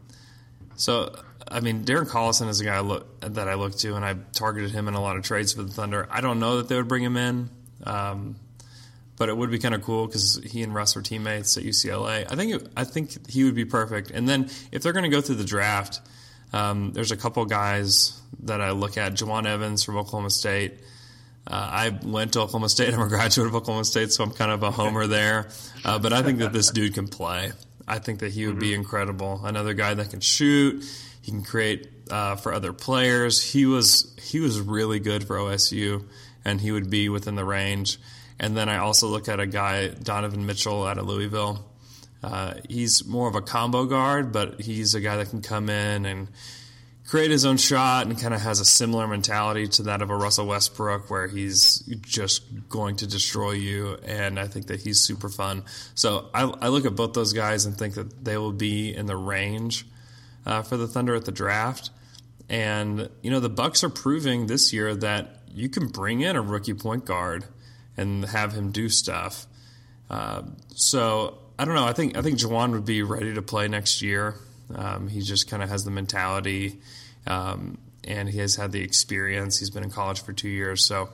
So, 0.75 1.15
I 1.47 1.59
mean, 1.61 1.83
Darren 1.85 2.07
Collison 2.07 2.47
is 2.49 2.59
a 2.59 2.65
guy 2.65 2.75
I 2.75 2.81
look, 2.81 3.19
that 3.21 3.47
I 3.47 3.55
look 3.55 3.75
to, 3.79 3.95
and 3.95 4.03
I 4.05 4.15
targeted 4.33 4.71
him 4.71 4.87
in 4.87 4.93
a 4.93 5.01
lot 5.01 5.15
of 5.17 5.23
trades 5.23 5.53
for 5.53 5.63
the 5.63 5.71
Thunder. 5.71 6.07
I 6.11 6.21
don't 6.21 6.39
know 6.39 6.57
that 6.57 6.67
they 6.69 6.75
would 6.75 6.87
bring 6.87 7.03
him 7.03 7.17
in, 7.17 7.49
um, 7.85 8.35
but 9.21 9.29
it 9.29 9.37
would 9.37 9.51
be 9.51 9.59
kind 9.59 9.75
of 9.75 9.83
cool 9.83 10.07
because 10.07 10.41
he 10.43 10.63
and 10.63 10.73
Russ 10.73 10.97
are 10.97 11.01
teammates 11.03 11.55
at 11.55 11.63
UCLA. 11.63 12.25
I 12.27 12.35
think 12.35 12.55
it, 12.55 12.67
I 12.75 12.85
think 12.85 13.29
he 13.29 13.43
would 13.43 13.53
be 13.53 13.65
perfect. 13.65 14.09
And 14.09 14.27
then 14.27 14.49
if 14.71 14.81
they're 14.81 14.93
going 14.93 15.03
to 15.03 15.15
go 15.15 15.21
through 15.21 15.35
the 15.35 15.43
draft, 15.43 16.01
um, 16.53 16.91
there's 16.93 17.11
a 17.11 17.15
couple 17.15 17.45
guys 17.45 18.19
that 18.45 18.61
I 18.61 18.71
look 18.71 18.97
at. 18.97 19.13
Jawan 19.13 19.45
Evans 19.45 19.83
from 19.83 19.97
Oklahoma 19.97 20.31
State. 20.31 20.73
Uh, 21.45 21.53
I 21.53 21.99
went 22.01 22.33
to 22.33 22.39
Oklahoma 22.39 22.67
State. 22.67 22.91
I'm 22.95 22.99
a 22.99 23.07
graduate 23.07 23.45
of 23.45 23.53
Oklahoma 23.53 23.85
State, 23.85 24.11
so 24.11 24.23
I'm 24.23 24.31
kind 24.31 24.49
of 24.49 24.63
a 24.63 24.71
homer 24.71 25.05
there. 25.05 25.49
Uh, 25.85 25.99
but 25.99 26.13
I 26.13 26.23
think 26.23 26.39
that 26.39 26.51
this 26.51 26.71
dude 26.71 26.95
can 26.95 27.07
play. 27.07 27.51
I 27.87 27.99
think 27.99 28.21
that 28.21 28.31
he 28.31 28.47
would 28.47 28.57
be 28.57 28.73
incredible. 28.73 29.45
Another 29.45 29.75
guy 29.75 29.93
that 29.93 30.09
can 30.09 30.21
shoot. 30.21 30.83
He 31.21 31.29
can 31.29 31.43
create 31.43 31.87
uh, 32.09 32.37
for 32.37 32.55
other 32.55 32.73
players. 32.73 33.39
He 33.39 33.67
was 33.67 34.17
he 34.19 34.39
was 34.39 34.59
really 34.59 34.99
good 34.99 35.27
for 35.27 35.37
OSU, 35.37 36.05
and 36.43 36.61
he 36.61 36.71
would 36.71 36.89
be 36.89 37.09
within 37.09 37.35
the 37.35 37.45
range. 37.45 37.99
And 38.39 38.57
then 38.57 38.69
I 38.69 38.77
also 38.77 39.07
look 39.07 39.29
at 39.29 39.39
a 39.39 39.47
guy 39.47 39.89
Donovan 39.89 40.45
Mitchell 40.45 40.85
out 40.85 40.97
of 40.97 41.05
Louisville. 41.05 41.65
Uh, 42.23 42.55
he's 42.69 43.05
more 43.05 43.27
of 43.27 43.35
a 43.35 43.41
combo 43.41 43.85
guard, 43.85 44.31
but 44.31 44.61
he's 44.61 44.93
a 44.95 45.01
guy 45.01 45.17
that 45.17 45.29
can 45.29 45.41
come 45.41 45.69
in 45.69 46.05
and 46.05 46.27
create 47.07 47.31
his 47.31 47.45
own 47.45 47.57
shot 47.57 48.05
and 48.07 48.19
kind 48.19 48.33
of 48.33 48.41
has 48.41 48.59
a 48.59 48.65
similar 48.65 49.07
mentality 49.07 49.67
to 49.67 49.83
that 49.83 50.01
of 50.01 50.09
a 50.09 50.15
Russell 50.15 50.47
Westbrook, 50.47 51.09
where 51.09 51.27
he's 51.27 51.79
just 52.01 52.69
going 52.69 52.95
to 52.97 53.07
destroy 53.07 53.51
you. 53.51 53.97
And 54.05 54.39
I 54.39 54.47
think 54.47 54.67
that 54.67 54.81
he's 54.81 54.99
super 54.99 55.29
fun. 55.29 55.63
So 55.93 56.29
I, 56.33 56.43
I 56.43 56.67
look 56.69 56.85
at 56.85 56.95
both 56.95 57.13
those 57.13 57.33
guys 57.33 57.65
and 57.65 57.75
think 57.77 57.95
that 57.95 58.23
they 58.23 58.37
will 58.37 58.53
be 58.53 58.95
in 58.95 59.07
the 59.07 59.17
range 59.17 59.85
uh, 60.45 60.61
for 60.61 60.77
the 60.77 60.87
Thunder 60.87 61.15
at 61.15 61.25
the 61.25 61.31
draft. 61.31 61.89
And 62.49 63.09
you 63.21 63.31
know 63.31 63.39
the 63.39 63.49
Bucks 63.49 63.83
are 63.83 63.89
proving 63.89 64.47
this 64.47 64.73
year 64.73 64.95
that 64.95 65.40
you 65.53 65.69
can 65.69 65.87
bring 65.87 66.21
in 66.21 66.35
a 66.35 66.41
rookie 66.41 66.73
point 66.73 67.05
guard 67.05 67.45
and 67.97 68.25
have 68.25 68.53
him 68.53 68.71
do 68.71 68.89
stuff. 68.89 69.45
Uh, 70.09 70.43
so 70.69 71.37
I 71.57 71.65
don't 71.65 71.75
know. 71.75 71.85
I 71.85 71.93
think 71.93 72.17
I 72.17 72.21
think 72.21 72.39
Jawan 72.39 72.71
would 72.71 72.85
be 72.85 73.03
ready 73.03 73.33
to 73.33 73.41
play 73.41 73.67
next 73.67 74.01
year. 74.01 74.35
Um, 74.73 75.07
he 75.07 75.21
just 75.21 75.49
kind 75.49 75.61
of 75.61 75.69
has 75.69 75.83
the 75.83 75.91
mentality, 75.91 76.79
um, 77.27 77.77
and 78.03 78.29
he 78.29 78.39
has 78.39 78.55
had 78.55 78.71
the 78.71 78.81
experience. 78.81 79.59
He's 79.59 79.69
been 79.69 79.83
in 79.83 79.91
college 79.91 80.21
for 80.21 80.33
two 80.33 80.49
years, 80.49 80.85
so 80.85 81.09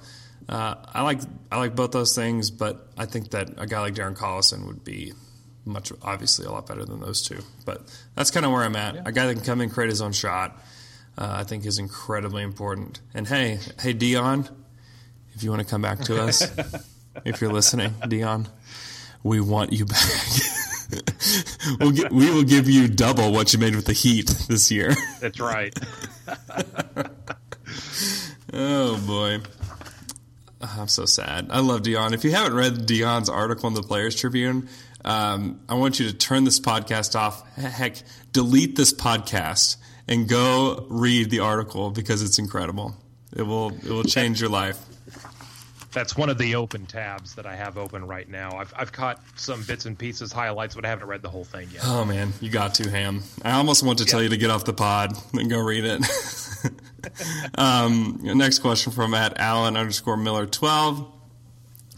uh, 0.47 0.75
I 0.93 1.01
like 1.01 1.19
I 1.51 1.57
like 1.57 1.75
both 1.75 1.91
those 1.91 2.15
things. 2.15 2.51
But 2.51 2.87
I 2.97 3.05
think 3.05 3.31
that 3.31 3.49
a 3.57 3.67
guy 3.67 3.81
like 3.81 3.95
Darren 3.95 4.15
Collison 4.15 4.67
would 4.67 4.83
be 4.83 5.13
much 5.65 5.91
obviously 6.01 6.45
a 6.45 6.51
lot 6.51 6.65
better 6.65 6.85
than 6.85 6.99
those 6.99 7.21
two. 7.21 7.39
But 7.65 7.81
that's 8.15 8.31
kind 8.31 8.45
of 8.45 8.51
where 8.51 8.63
I'm 8.63 8.75
at. 8.75 9.07
A 9.07 9.11
guy 9.11 9.27
that 9.27 9.35
can 9.35 9.43
come 9.43 9.61
in, 9.61 9.69
create 9.69 9.89
his 9.89 10.01
own 10.01 10.13
shot, 10.13 10.59
uh, 11.17 11.35
I 11.39 11.43
think 11.43 11.65
is 11.65 11.79
incredibly 11.79 12.43
important. 12.43 13.01
And 13.13 13.27
hey, 13.27 13.59
hey 13.79 13.93
Dion, 13.93 14.47
if 15.33 15.43
you 15.43 15.49
want 15.49 15.61
to 15.61 15.67
come 15.67 15.81
back 15.81 15.99
to 16.01 16.21
us, 16.21 16.47
if 17.25 17.41
you're 17.41 17.51
listening, 17.51 17.93
Dion, 18.07 18.47
we 19.23 19.39
want 19.39 19.73
you 19.73 19.85
back. 19.85 20.17
we'll 21.79 21.91
get, 21.91 22.11
we 22.11 22.31
will 22.31 22.43
give 22.43 22.69
you 22.69 22.87
double 22.87 23.31
what 23.31 23.53
you 23.53 23.59
made 23.59 23.75
with 23.75 23.85
the 23.85 23.93
Heat 23.93 24.27
this 24.47 24.71
year. 24.71 24.95
that's 25.19 25.39
right. 25.39 25.77
Oh 28.53 28.97
boy. 29.05 29.39
I'm 30.61 30.87
so 30.87 31.05
sad. 31.05 31.47
I 31.51 31.59
love 31.59 31.83
Dion. 31.83 32.13
If 32.13 32.23
you 32.23 32.31
haven't 32.31 32.55
read 32.55 32.85
Dion's 32.85 33.29
article 33.29 33.67
in 33.67 33.73
the 33.73 33.83
Players 33.83 34.15
Tribune, 34.15 34.69
um, 35.03 35.59
I 35.67 35.75
want 35.75 35.99
you 35.99 36.07
to 36.07 36.15
turn 36.15 36.45
this 36.45 36.59
podcast 36.59 37.15
off. 37.15 37.45
Heck, 37.55 37.97
delete 38.31 38.75
this 38.75 38.93
podcast 38.93 39.75
and 40.07 40.27
go 40.27 40.85
read 40.89 41.29
the 41.29 41.39
article 41.39 41.91
because 41.91 42.21
it's 42.21 42.39
incredible. 42.39 42.95
It 43.35 43.43
will 43.43 43.71
it 43.71 43.89
will 43.89 44.03
change 44.03 44.39
your 44.39 44.49
life. 44.49 44.79
That's 45.93 46.15
one 46.15 46.29
of 46.29 46.37
the 46.37 46.55
open 46.55 46.85
tabs 46.85 47.35
that 47.35 47.45
I 47.45 47.55
have 47.55 47.77
open 47.77 48.05
right 48.05 48.29
now. 48.29 48.55
I've, 48.57 48.71
I've 48.77 48.91
caught 48.91 49.19
some 49.35 49.63
bits 49.63 49.85
and 49.85 49.97
pieces, 49.97 50.31
highlights, 50.31 50.75
but 50.75 50.85
I 50.85 50.89
haven't 50.89 51.07
read 51.07 51.23
the 51.23 51.29
whole 51.29 51.43
thing 51.43 51.69
yet. 51.73 51.81
Oh 51.85 52.05
man, 52.05 52.33
you 52.39 52.51
got 52.51 52.75
to 52.75 52.89
Hamm. 52.89 53.23
I 53.43 53.53
almost 53.53 53.83
want 53.83 53.99
to 53.99 54.05
tell 54.05 54.21
you 54.21 54.29
to 54.29 54.37
get 54.37 54.49
off 54.49 54.63
the 54.63 54.73
pod 54.73 55.17
and 55.33 55.49
go 55.49 55.59
read 55.59 55.85
it. 55.85 56.03
um, 57.55 58.19
next 58.21 58.59
question 58.59 58.91
from 58.91 59.13
at 59.13 59.39
Allen 59.39 59.75
underscore 59.75 60.17
Miller 60.17 60.45
twelve. 60.45 61.11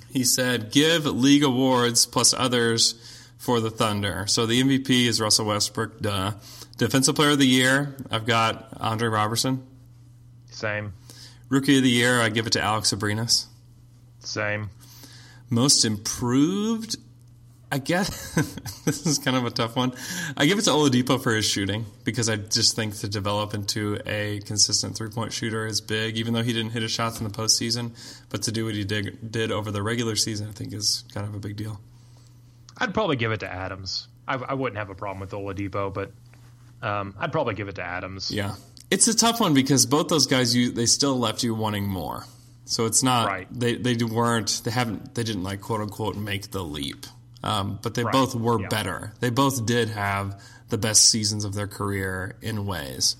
He 0.09 0.23
said, 0.23 0.71
"Give 0.71 1.05
league 1.05 1.43
awards 1.43 2.05
plus 2.05 2.33
others 2.33 3.08
for 3.39 3.60
the 3.60 3.71
Thunder." 3.71 4.25
So 4.28 4.45
the 4.45 4.62
MVP 4.62 5.08
is 5.08 5.19
Russell 5.19 5.47
Westbrook. 5.47 5.99
Duh. 6.02 6.34
Defensive 6.78 7.15
Player 7.15 7.32
of 7.32 7.39
the 7.39 7.45
Year, 7.45 7.93
I've 8.10 8.25
got 8.25 8.69
Andre 8.80 9.10
Roberson. 9.10 9.67
Same, 10.49 10.93
Rookie 11.49 11.75
of 11.78 11.84
the 11.84 11.89
Year, 11.89 12.21
I 12.21 12.30
give 12.30 12.47
it 12.47 12.54
to 12.54 12.62
Alex 12.62 12.93
Abrines. 12.93 13.47
same. 14.19 14.69
Most 15.49 15.84
improved, 15.84 16.96
I 17.71 17.79
guess 17.79 18.33
this 18.85 19.06
is 19.06 19.19
kind 19.19 19.35
of 19.35 19.46
a 19.46 19.50
tough 19.50 19.75
one. 19.75 19.92
I 20.37 20.46
give 20.46 20.58
it 20.58 20.62
to 20.63 20.69
Oladipo 20.69 21.21
for 21.21 21.33
his 21.33 21.44
shooting 21.46 21.85
because 22.06 22.29
I 22.29 22.37
just 22.37 22.75
think 22.77 22.96
to 23.00 23.10
develop 23.10 23.54
into 23.54 24.00
a 24.06 24.40
consistent 24.46 24.96
three 24.96 25.10
point 25.10 25.33
shooter 25.33 25.65
is 25.65 25.81
big. 25.81 26.17
Even 26.17 26.33
though 26.33 26.44
he 26.44 26.54
didn't 26.54 26.71
hit 26.71 26.81
his 26.83 26.92
shots 26.92 27.19
in 27.19 27.25
the 27.27 27.33
postseason, 27.33 27.92
but 28.29 28.44
to 28.44 28.52
do 28.54 28.63
what 28.65 28.75
he 28.75 28.85
did 28.85 29.31
did 29.31 29.52
over 29.52 29.69
the 29.71 29.83
regular 29.83 30.15
season, 30.15 30.48
I 30.48 30.52
think 30.52 30.73
is 30.73 31.04
kind 31.13 31.27
of 31.27 31.35
a 31.35 31.40
big 31.40 31.58
deal. 31.58 31.81
I'd 32.80 32.94
probably 32.94 33.15
give 33.15 33.32
it 33.32 33.42
to 33.42 33.52
Adams. 33.52 34.08
I, 34.27 34.36
I 34.36 34.54
wouldn't 34.54 34.77
have 34.77 34.90
a 34.90 34.96
problem 34.96 35.19
with 35.19 35.32
Oladipo, 35.32 35.94
but 35.94 36.12
um, 36.82 37.13
I'd 37.19 37.32
probably 37.32 37.56
give 37.56 37.67
it 37.67 37.75
to 37.75 37.84
Adams. 37.84 38.32
Yeah, 38.32 38.56
it's 38.92 39.08
a 39.08 39.15
tough 39.15 39.40
one 39.40 39.54
because 39.54 39.86
both 39.86 40.08
those 40.08 40.27
guys 40.27 40.56
you 40.56 40.71
they 40.71 40.86
still 40.86 41.17
left 41.17 41.44
you 41.44 41.54
wanting 41.56 41.88
more. 41.88 42.25
So 42.65 42.86
it's 42.86 43.02
not 43.04 43.27
Right. 43.27 43.48
they 43.52 43.75
they 43.75 43.96
weren't 44.04 44.62
they 44.63 44.71
haven't 44.71 45.15
they 45.15 45.23
didn't 45.23 45.44
like 45.44 45.62
quote 45.62 45.82
unquote 45.82 46.15
make 46.15 46.52
the 46.52 46.63
leap. 46.63 47.06
Um, 47.44 47.80
but 47.82 47.94
they 47.96 48.04
Right. 48.04 48.12
both 48.13 48.36
were 48.36 48.60
Yeah. 48.62 48.67
better. 48.67 49.13
They 49.21 49.30
both 49.30 49.65
did 49.65 49.90
have 49.90 50.40
the 50.69 50.77
best 50.77 51.06
seasons 51.10 51.46
of 51.46 51.54
their 51.56 51.67
career 51.67 52.36
in 52.42 52.65
ways. 52.65 53.15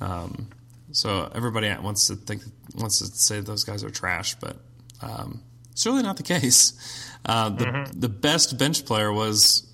Um, 0.00 0.48
So 0.92 1.28
everybody 1.34 1.74
wants 1.82 2.06
to 2.06 2.14
think 2.14 2.42
wants 2.76 3.00
to 3.00 3.06
say 3.06 3.40
those 3.40 3.64
guys 3.64 3.82
are 3.82 3.90
trash, 3.90 4.36
but 4.36 4.56
um, 5.02 5.40
it's 5.72 5.84
really 5.86 6.02
not 6.04 6.16
the 6.16 6.22
case. 6.22 6.72
Uh, 7.24 7.48
the 7.50 7.64
Mm-hmm. 7.64 8.00
the 8.00 8.08
best 8.08 8.58
bench 8.58 8.84
player 8.84 9.12
was, 9.12 9.66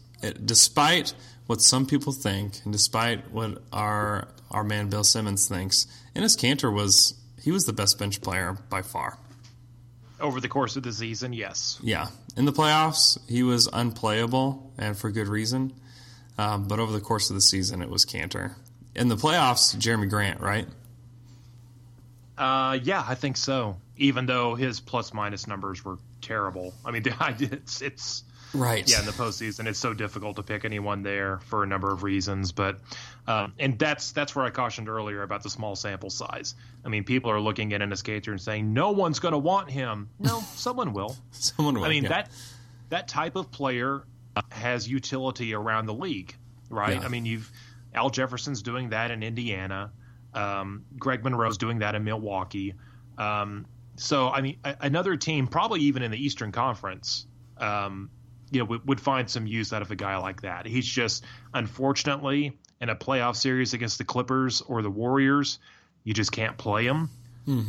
despite 0.44 1.14
what 1.46 1.60
some 1.60 1.84
people 1.86 2.12
think, 2.12 2.60
and 2.64 2.72
despite 2.72 3.30
what 3.32 3.62
our 3.72 4.28
our 4.50 4.62
man 4.64 4.88
Bill 4.88 5.04
Simmons 5.04 5.48
thinks, 5.48 5.86
Enes 6.14 6.36
Kanter 6.38 6.72
was 6.72 7.14
he 7.42 7.50
was 7.50 7.64
the 7.64 7.72
best 7.72 7.98
bench 7.98 8.20
player 8.20 8.56
by 8.68 8.82
far. 8.82 9.18
Over 10.20 10.40
the 10.40 10.48
course 10.48 10.76
of 10.76 10.82
the 10.82 10.92
season, 10.92 11.32
yes. 11.32 11.78
Yeah, 11.82 12.08
in 12.36 12.44
the 12.44 12.52
playoffs 12.52 13.18
he 13.28 13.42
was 13.42 13.68
unplayable 13.72 14.72
and 14.78 14.96
for 14.96 15.10
good 15.10 15.28
reason. 15.28 15.72
Um, 16.38 16.68
but 16.68 16.78
over 16.78 16.92
the 16.92 17.00
course 17.00 17.30
of 17.30 17.34
the 17.34 17.40
season, 17.42 17.82
it 17.82 17.90
was 17.90 18.04
Kanter. 18.06 18.54
In 18.94 19.08
the 19.08 19.16
playoffs, 19.16 19.74
Jerami 19.76 20.08
Grant, 20.08 20.40
right? 20.40 20.66
Uh, 22.38 22.78
yeah, 22.82 23.04
I 23.06 23.14
think 23.14 23.36
so. 23.36 23.76
Even 23.96 24.26
though 24.26 24.54
his 24.54 24.80
plus 24.80 25.12
minus 25.12 25.46
numbers 25.46 25.84
were 25.84 25.98
terrible. 26.20 26.74
I 26.84 26.90
mean, 26.90 27.02
it's 27.40 27.82
it's 27.82 28.24
Right. 28.52 28.90
yeah 28.90 28.98
in 28.98 29.06
the 29.06 29.12
postseason 29.12 29.68
it's 29.68 29.78
so 29.78 29.94
difficult 29.94 30.34
to 30.34 30.42
pick 30.42 30.64
anyone 30.64 31.04
there 31.04 31.38
for 31.38 31.62
a 31.62 31.66
number 31.66 31.92
of 31.92 32.02
reasons. 32.02 32.50
But 32.50 32.80
um, 33.28 33.52
and 33.58 33.78
that's 33.78 34.10
that's 34.12 34.34
where 34.34 34.44
I 34.44 34.50
cautioned 34.50 34.88
earlier 34.88 35.22
about 35.22 35.42
the 35.42 35.50
small 35.50 35.76
sample 35.76 36.10
size. 36.10 36.54
I 36.84 36.88
mean, 36.88 37.04
people 37.04 37.30
are 37.30 37.40
looking 37.40 37.72
at 37.72 37.80
Enes 37.80 38.02
Kanter 38.02 38.32
and 38.32 38.40
saying 38.40 38.72
no 38.72 38.90
one's 38.90 39.20
going 39.20 39.32
to 39.32 39.38
want 39.38 39.70
him. 39.70 40.10
No, 40.18 40.40
someone 40.54 40.92
will. 40.92 41.16
Someone 41.30 41.74
will. 41.74 41.84
I 41.84 41.90
mean 41.90 42.04
yeah. 42.04 42.08
that 42.08 42.30
that 42.88 43.08
type 43.08 43.36
of 43.36 43.52
player 43.52 44.02
has 44.50 44.88
utility 44.88 45.54
around 45.54 45.86
the 45.86 45.94
league, 45.94 46.34
right? 46.68 46.96
Yeah. 46.96 47.04
I 47.04 47.08
mean, 47.08 47.26
you've 47.26 47.50
Al 47.94 48.10
Jefferson's 48.10 48.62
doing 48.62 48.90
that 48.90 49.10
in 49.10 49.22
Indiana. 49.22 49.92
Um, 50.34 50.84
Greg 50.98 51.24
Monroe's 51.24 51.58
doing 51.58 51.80
that 51.80 51.94
in 51.94 52.04
Milwaukee. 52.04 52.74
Um, 53.18 53.66
so, 54.00 54.30
I 54.30 54.40
mean, 54.40 54.56
a, 54.64 54.76
another 54.80 55.16
team, 55.16 55.46
probably 55.46 55.80
even 55.82 56.02
in 56.02 56.10
the 56.10 56.16
Eastern 56.16 56.52
Conference, 56.52 57.26
um, 57.58 58.10
you 58.50 58.58
know, 58.58 58.64
would, 58.64 58.88
would 58.88 59.00
find 59.00 59.28
some 59.28 59.46
use 59.46 59.74
out 59.74 59.82
of 59.82 59.90
a 59.90 59.96
guy 59.96 60.16
like 60.16 60.40
that. 60.42 60.66
He's 60.66 60.86
just, 60.86 61.24
unfortunately, 61.52 62.56
in 62.80 62.88
a 62.88 62.96
playoff 62.96 63.36
series 63.36 63.74
against 63.74 63.98
the 63.98 64.04
Clippers 64.04 64.62
or 64.62 64.80
the 64.80 64.90
Warriors, 64.90 65.58
you 66.02 66.14
just 66.14 66.32
can't 66.32 66.56
play 66.56 66.86
him. 66.86 67.10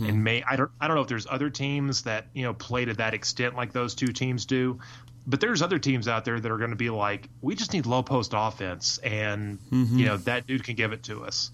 And 0.07 0.23
may 0.23 0.41
I 0.43 0.55
don't 0.55 0.71
I 0.79 0.88
don't 0.88 0.95
know 0.95 1.01
if 1.01 1.07
there's 1.09 1.27
other 1.29 1.49
teams 1.49 2.03
that 2.03 2.27
you 2.34 2.43
know 2.43 2.53
play 2.53 2.86
to 2.86 2.93
that 2.95 3.13
extent 3.13 3.55
like 3.55 3.73
those 3.73 3.95
two 3.95 4.07
teams 4.07 4.45
do, 4.45 4.79
but 5.27 5.39
there's 5.39 5.61
other 5.61 5.79
teams 5.79 6.07
out 6.07 6.23
there 6.23 6.39
that 6.39 6.51
are 6.51 6.57
going 6.57 6.71
to 6.71 6.75
be 6.75 6.89
like, 6.89 7.27
we 7.41 7.55
just 7.55 7.73
need 7.73 7.86
low 7.86 8.03
post 8.03 8.34
offense, 8.36 8.99
and 8.99 9.59
you 9.97 10.05
know 10.05 10.17
that 10.17 10.47
dude 10.47 10.63
can 10.63 10.75
give 10.75 10.93
it 10.93 11.03
to 11.03 11.23
us. 11.25 11.51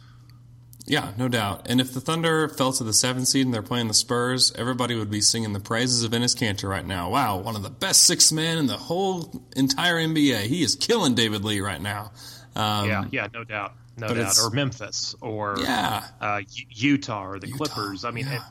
Yeah, 0.88 1.12
no 1.18 1.28
doubt. 1.28 1.68
And 1.70 1.82
if 1.82 1.94
the 1.94 2.00
Thunder 2.00 2.48
fell 2.48 2.72
to 2.72 2.84
the 2.84 2.94
seventh 2.94 3.28
seed 3.28 3.46
and 3.46 3.54
they're 3.54 3.62
playing 3.62 3.90
the 3.90 3.94
Spurs, 3.94 4.54
everybody 4.56 4.96
would 4.96 5.12
be 5.12 5.20
singing 5.20 5.52
the 5.52 5.60
praises 5.60 6.04
of 6.04 6.12
Enes 6.12 6.34
Kanter 6.36 6.70
right 6.70 6.86
now. 6.86 7.10
Wow, 7.10 7.40
one 7.40 7.58
of 7.58 7.64
the 7.64 7.70
best 7.70 8.04
six 8.04 8.32
men 8.32 8.58
in 8.58 8.68
the 8.68 8.78
whole 8.78 9.30
entire 9.58 9.96
NBA. 9.98 10.44
He 10.44 10.64
is 10.64 10.76
killing 10.78 11.14
David 11.14 11.44
Lee 11.44 11.60
right 11.60 11.82
now. 11.82 12.12
Um, 12.56 12.88
yeah, 12.88 13.06
yeah, 13.12 13.28
no 13.34 13.44
doubt, 13.44 13.74
no 13.98 14.08
doubt. 14.08 14.38
Or 14.42 14.50
Memphis, 14.50 15.14
or 15.22 15.58
Yeah. 15.60 16.06
uh, 16.22 16.42
Utah, 16.70 17.26
or 17.28 17.40
the 17.40 17.52
Clippers. 17.52 18.06
I 18.06 18.12
mean. 18.12 18.26
yeah. 18.28 18.36
it- 18.38 18.42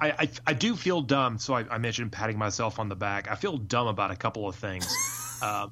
I, 0.00 0.10
I, 0.18 0.28
I 0.48 0.52
do 0.54 0.74
feel 0.74 1.00
dumb, 1.02 1.38
so 1.38 1.54
I, 1.54 1.64
I 1.70 1.78
mentioned 1.78 2.10
patting 2.10 2.36
myself 2.36 2.80
on 2.80 2.88
the 2.88 2.96
back. 2.96 3.30
I 3.30 3.36
feel 3.36 3.56
dumb 3.56 3.86
about 3.86 4.10
a 4.10 4.16
couple 4.16 4.48
of 4.48 4.56
things. 4.56 4.92
uh, 5.42 5.68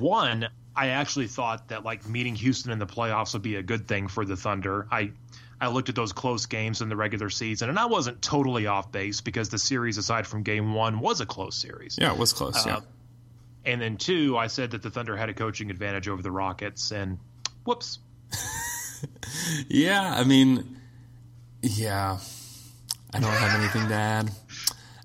one, 0.00 0.48
I 0.76 0.88
actually 0.88 1.28
thought 1.28 1.68
that 1.68 1.84
like 1.84 2.08
meeting 2.08 2.34
Houston 2.36 2.72
in 2.72 2.78
the 2.78 2.86
playoffs 2.86 3.32
would 3.34 3.42
be 3.42 3.56
a 3.56 3.62
good 3.62 3.86
thing 3.88 4.08
for 4.08 4.24
the 4.24 4.36
Thunder. 4.36 4.86
I 4.90 5.12
I 5.60 5.68
looked 5.68 5.88
at 5.88 5.94
those 5.94 6.12
close 6.12 6.46
games 6.46 6.80
in 6.82 6.88
the 6.88 6.96
regular 6.96 7.30
season, 7.30 7.68
and 7.68 7.78
I 7.78 7.86
wasn't 7.86 8.20
totally 8.20 8.66
off 8.66 8.90
base 8.90 9.20
because 9.20 9.48
the 9.50 9.58
series, 9.58 9.98
aside 9.98 10.26
from 10.26 10.42
Game 10.42 10.74
One, 10.74 10.98
was 11.00 11.20
a 11.20 11.26
close 11.26 11.56
series. 11.56 11.96
Yeah, 12.00 12.12
it 12.12 12.18
was 12.18 12.32
close. 12.32 12.66
yeah. 12.66 12.78
Uh, 12.78 12.80
And 13.64 13.80
then 13.80 13.96
two, 13.96 14.36
I 14.36 14.48
said 14.48 14.72
that 14.72 14.82
the 14.82 14.90
Thunder 14.90 15.16
had 15.16 15.28
a 15.30 15.34
coaching 15.34 15.70
advantage 15.70 16.08
over 16.08 16.20
the 16.22 16.30
Rockets, 16.32 16.90
and 16.90 17.18
whoops. 17.64 17.98
Yeah, 19.68 20.14
I 20.16 20.24
mean, 20.24 20.78
yeah. 21.60 22.18
I 23.12 23.20
don't 23.20 23.30
have 23.30 23.60
anything 23.60 23.88
to 23.88 23.94
add. 23.94 24.30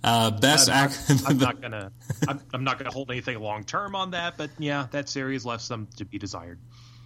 Uh, 0.04 0.32
best 0.32 0.70
I'm, 0.70 0.76
act. 0.76 1.00
I'm 1.28 1.38
not 1.38 1.62
gonna. 1.62 1.92
I'm, 2.28 2.40
I'm 2.54 2.64
not 2.64 2.78
gonna 2.78 2.92
hold 2.92 3.12
anything 3.12 3.40
long 3.40 3.64
term 3.64 3.96
on 3.96 4.12
that, 4.12 4.38
but 4.38 4.50
yeah, 4.58 4.88
that 4.92 5.10
series 5.10 5.46
left 5.46 5.64
some 5.64 5.88
to 5.98 6.06
be 6.06 6.18
desired. 6.18 6.60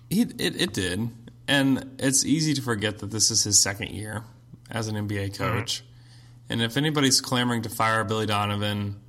He, 0.10 0.22
it, 0.22 0.62
it 0.62 0.74
did. 0.74 1.10
And 1.48 1.96
it's 2.00 2.26
easy 2.26 2.54
to 2.54 2.62
forget 2.62 3.00
that 3.00 3.12
this 3.12 3.32
is 3.32 3.44
his 3.44 3.60
second 3.60 3.90
year 3.90 4.24
as 4.70 4.88
an 4.88 4.96
NBA 4.96 5.38
coach. 5.38 5.84
And 6.50 6.62
if 6.62 6.78
anybody's 6.78 7.20
clamoring 7.20 7.64
to 7.64 7.70
fire 7.70 8.04
Billy 8.04 8.26
Donovan, 8.26 9.02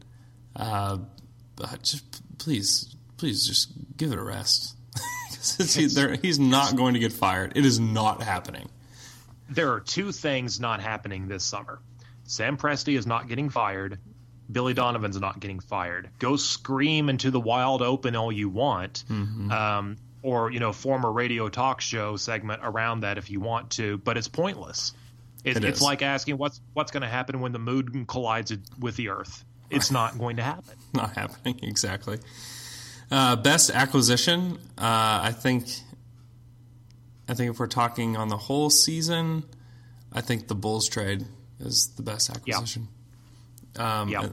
uh, 0.57 0.99
just 1.83 2.39
please, 2.39 2.95
please 3.17 3.47
just 3.47 3.71
give 3.97 4.13
it 4.13 4.19
a 4.19 4.23
rest. 4.23 4.77
he's 5.59 6.39
not 6.39 6.75
going 6.77 6.95
to 6.95 7.01
get 7.01 7.13
fired. 7.13 7.53
It 7.57 7.65
is 7.65 7.79
not 7.79 8.23
happening. 8.23 8.69
There 9.51 9.73
are 9.73 9.81
two 9.81 10.11
things 10.11 10.59
not 10.59 10.81
happening 10.81 11.29
this 11.29 11.45
summer. 11.45 11.81
Sam 12.25 12.57
Presti 12.57 12.97
is 12.97 13.07
not 13.07 13.29
getting 13.29 13.51
fired. 13.51 13.99
Billy 14.51 14.75
Donovan's 14.75 15.19
not 15.19 15.41
getting 15.41 15.61
fired. 15.61 16.11
Go 16.19 16.37
scream 16.37 17.09
into 17.09 17.31
the 17.31 17.41
wild 17.41 17.81
open 17.83 18.15
all 18.17 18.31
you 18.31 18.49
want, 18.49 19.05
um, 19.11 19.97
or 20.23 20.51
you 20.51 20.61
know, 20.61 20.73
form 20.73 21.05
a 21.05 21.11
radio 21.11 21.49
talk 21.49 21.81
show 21.81 22.17
segment 22.17 22.61
around 22.63 23.01
that 23.01 23.17
if 23.19 23.31
you 23.31 23.41
want 23.41 23.71
to, 23.73 23.99
but 23.99 24.19
it's 24.19 24.29
pointless. 24.29 24.93
It, 25.45 25.59
It 25.59 25.65
it's 25.65 25.81
like 25.81 26.03
asking 26.03 26.39
what's 26.39 26.61
what's 26.73 26.91
going 26.91 27.03
to 27.03 27.09
happen 27.09 27.41
when 27.41 27.53
the 27.53 27.59
moon 27.59 28.05
collides 28.07 28.53
with 28.79 28.97
the 28.97 29.09
Earth. 29.09 29.45
It's 29.71 29.91
not 29.91 30.19
going 30.19 30.37
to 30.37 30.43
happen. 30.43 30.75
Not 30.95 31.17
happening, 31.17 31.59
exactly. 31.63 32.19
Uh, 33.11 33.37
best 33.37 33.71
acquisition, 33.71 34.59
uh, 34.79 35.21
I 35.23 35.33
think. 35.33 35.67
I 37.27 37.35
think 37.35 37.53
if 37.53 37.59
we're 37.59 37.67
talking 37.67 38.17
on 38.17 38.29
the 38.29 38.37
whole 38.37 38.69
season, 38.69 39.45
I 40.13 40.21
think 40.21 40.49
the 40.49 40.55
Bulls 40.55 40.89
trade 40.89 41.25
is 41.61 41.93
the 41.97 42.03
best 42.03 42.31
acquisition. 42.31 42.89
Um, 43.77 44.09
Yeah. 44.09 44.29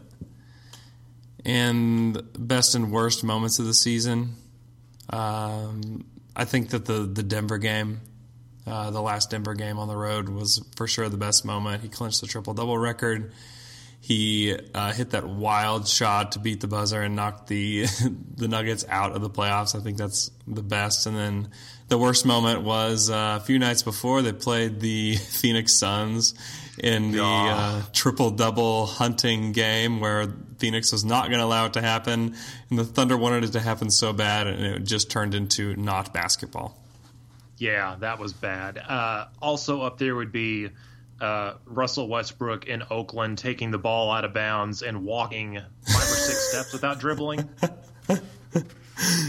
And 1.44 2.22
best 2.38 2.76
and 2.76 2.92
worst 2.92 3.24
moments 3.24 3.58
of 3.58 3.66
the 3.66 3.74
season, 3.74 4.36
um, 5.10 6.06
I 6.36 6.46
think 6.46 6.70
that 6.70 6.86
the 6.86 7.00
the 7.06 7.24
Denver 7.24 7.58
game, 7.58 8.02
uh, 8.68 8.92
the 8.92 9.02
last 9.02 9.32
Denver 9.32 9.56
game 9.56 9.80
on 9.80 9.88
the 9.88 9.96
road, 9.98 10.30
was 10.30 10.64
for 10.76 10.86
sure 10.86 11.10
the 11.10 11.18
best 11.18 11.44
moment. 11.44 11.82
He 11.82 11.90
clinched 11.90 12.22
the 12.22 12.28
triple 12.28 12.54
double 12.54 12.78
record. 12.78 13.32
He 14.00 14.56
uh, 14.76 14.94
hit 14.94 15.12
that 15.12 15.28
wild 15.28 15.88
shot 15.88 16.34
to 16.34 16.40
beat 16.40 16.62
the 16.62 16.68
buzzer 16.68 17.02
and 17.02 17.16
knock 17.16 17.48
the 17.48 17.86
the 18.36 18.48
Nuggets 18.48 18.86
out 18.88 19.14
of 19.14 19.22
the 19.24 19.30
playoffs. 19.30 19.76
I 19.76 19.80
think 19.80 19.98
that's 19.98 20.30
the 20.48 20.62
best. 20.64 21.08
And 21.08 21.16
then 21.18 21.50
the 21.88 21.98
worst 21.98 22.24
moment 22.26 22.62
was 22.62 23.10
uh, 23.10 23.40
a 23.42 23.44
few 23.44 23.58
nights 23.58 23.82
before 23.82 24.22
they 24.22 24.34
played 24.34 24.80
the 24.80 25.16
Phoenix 25.42 25.74
Suns 25.74 26.36
in 26.82 27.12
the 27.12 27.24
uh, 27.24 27.82
triple 27.94 28.32
double 28.32 28.88
hunting 28.88 29.52
game 29.52 30.00
where 30.00 30.34
Phoenix 30.58 30.92
was 30.92 31.06
not 31.06 31.28
going 31.28 31.40
to 31.40 31.46
allow 31.46 31.68
it 31.68 31.74
to 31.74 31.82
happen, 31.82 32.36
and 32.70 32.80
the 32.80 32.84
Thunder 32.84 33.16
wanted 33.16 33.44
it 33.44 33.52
to 33.54 33.60
happen 33.60 33.92
so 33.92 34.12
bad, 34.12 34.48
and 34.48 34.62
it 34.66 34.84
just 34.84 35.10
turned 35.12 35.36
into 35.36 35.76
not 35.76 36.14
basketball. 36.14 36.78
Yeah, 37.58 37.96
that 38.00 38.18
was 38.18 38.34
bad. 38.34 38.80
Uh, 38.80 39.28
also 39.42 39.82
up 39.84 40.00
there 40.00 40.16
would 40.16 40.32
be 40.32 40.70
uh, 41.20 41.54
Russell 41.66 42.08
Westbrook 42.08 42.66
in 42.66 42.82
Oakland 42.90 43.38
taking 43.38 43.70
the 43.70 43.78
ball 43.78 44.12
out 44.12 44.26
of 44.26 44.34
bounds 44.34 44.82
and 44.82 45.06
walking 45.06 45.54
five 45.54 45.96
or 45.96 46.00
six 46.00 46.40
steps 46.52 46.74
without 46.74 47.00
dribbling. 47.00 47.48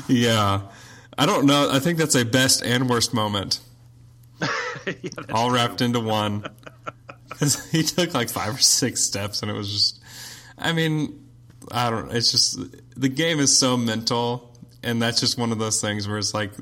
Yeah. 0.09 0.62
I 1.18 1.26
don't 1.26 1.44
know. 1.46 1.68
I 1.70 1.78
think 1.78 1.98
that's 1.98 2.14
a 2.14 2.24
best 2.24 2.62
and 2.64 2.88
worst 2.88 3.12
moment. 3.14 3.61
Yeah, 4.84 5.11
all 5.32 5.46
true. 5.46 5.55
wrapped 5.59 5.80
into 5.80 6.00
one. 6.00 6.44
he 7.72 7.82
took 7.82 8.14
like 8.14 8.30
five 8.30 8.55
or 8.55 8.61
six 8.61 9.01
steps, 9.03 9.43
and 9.43 9.51
it 9.51 9.55
was 9.55 9.70
just. 9.70 10.01
I 10.59 10.72
mean, 10.72 11.26
I 11.70 11.90
don't. 11.90 12.11
It's 12.12 12.30
just 12.30 12.59
the 12.99 13.09
game 13.09 13.40
is 13.40 13.57
so 13.57 13.76
mental, 13.76 14.57
and 14.82 15.01
that's 15.01 15.20
just 15.20 15.38
one 15.38 15.53
of 15.53 15.59
those 15.59 15.80
things 15.80 16.07
where 16.07 16.18
it's 16.18 16.34
like, 16.34 16.53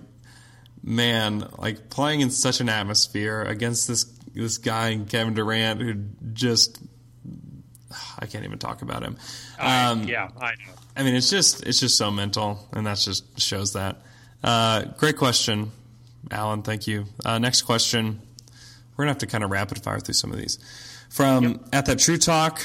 man, 0.83 1.47
like 1.59 1.91
playing 1.91 2.21
in 2.21 2.31
such 2.31 2.61
an 2.61 2.69
atmosphere 2.69 3.43
against 3.43 3.89
this 3.89 4.05
this 4.35 4.59
guy 4.59 4.99
Kevin 5.09 5.35
Durant 5.35 5.81
who 5.81 5.95
just. 6.33 6.81
I 8.21 8.27
can't 8.27 8.45
even 8.45 8.59
talk 8.59 8.83
about 8.83 9.03
him. 9.03 9.17
Um, 9.59 10.05
yeah, 10.05 10.29
I 10.41 10.51
know. 10.53 10.75
I 10.97 11.03
mean, 11.03 11.17
it's 11.17 11.31
just 11.31 11.67
it's 11.67 11.81
just 11.81 11.97
so 11.97 12.11
mental, 12.11 12.69
and 12.73 12.87
that 12.87 12.99
just 12.99 13.41
shows 13.41 13.73
that. 13.73 13.97
Uh, 14.45 14.85
great 14.97 15.17
question, 15.17 15.73
Alan. 16.31 16.63
Thank 16.63 16.87
you. 16.87 17.07
Uh, 17.25 17.39
next 17.39 17.63
question. 17.63 18.21
We're 19.01 19.05
gonna 19.05 19.13
have 19.13 19.19
to 19.21 19.27
kind 19.27 19.43
of 19.43 19.51
rapid 19.51 19.83
fire 19.83 19.99
through 19.99 20.13
some 20.13 20.31
of 20.31 20.37
these. 20.37 20.59
From 21.09 21.65
at 21.73 21.87
that 21.87 22.01
True 22.01 22.19
Talk, 22.19 22.61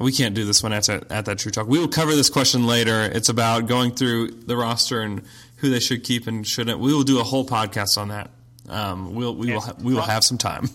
we 0.00 0.10
can't 0.10 0.34
do 0.34 0.44
this 0.44 0.60
one 0.60 0.72
at 0.72 0.86
that, 0.86 1.12
at 1.12 1.26
that 1.26 1.38
True 1.38 1.52
Talk. 1.52 1.68
We 1.68 1.78
will 1.78 1.86
cover 1.86 2.16
this 2.16 2.28
question 2.28 2.66
later. 2.66 3.02
It's 3.02 3.28
about 3.28 3.68
going 3.68 3.92
through 3.92 4.32
the 4.32 4.56
roster 4.56 5.00
and 5.00 5.22
who 5.58 5.70
they 5.70 5.78
should 5.78 6.02
keep 6.02 6.26
and 6.26 6.44
shouldn't. 6.44 6.80
We 6.80 6.92
will 6.92 7.04
do 7.04 7.20
a 7.20 7.22
whole 7.22 7.46
podcast 7.46 7.98
on 7.98 8.08
that. 8.08 8.30
Um, 8.68 9.14
we'll 9.14 9.36
we 9.36 9.52
will 9.52 9.60
ha- 9.60 9.76
we 9.80 9.94
will 9.94 10.02
have 10.02 10.24
some 10.24 10.38
time. 10.38 10.70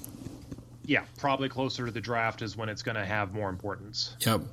yeah, 0.85 1.03
probably 1.17 1.49
closer 1.49 1.87
to 1.87 1.91
the 1.91 1.99
draft 1.99 2.41
is 2.41 2.55
when 2.55 2.69
it's 2.69 2.81
going 2.81 2.95
to 2.95 3.03
have 3.05 3.33
more 3.33 3.49
importance. 3.49 4.15
Yep. 4.25 4.43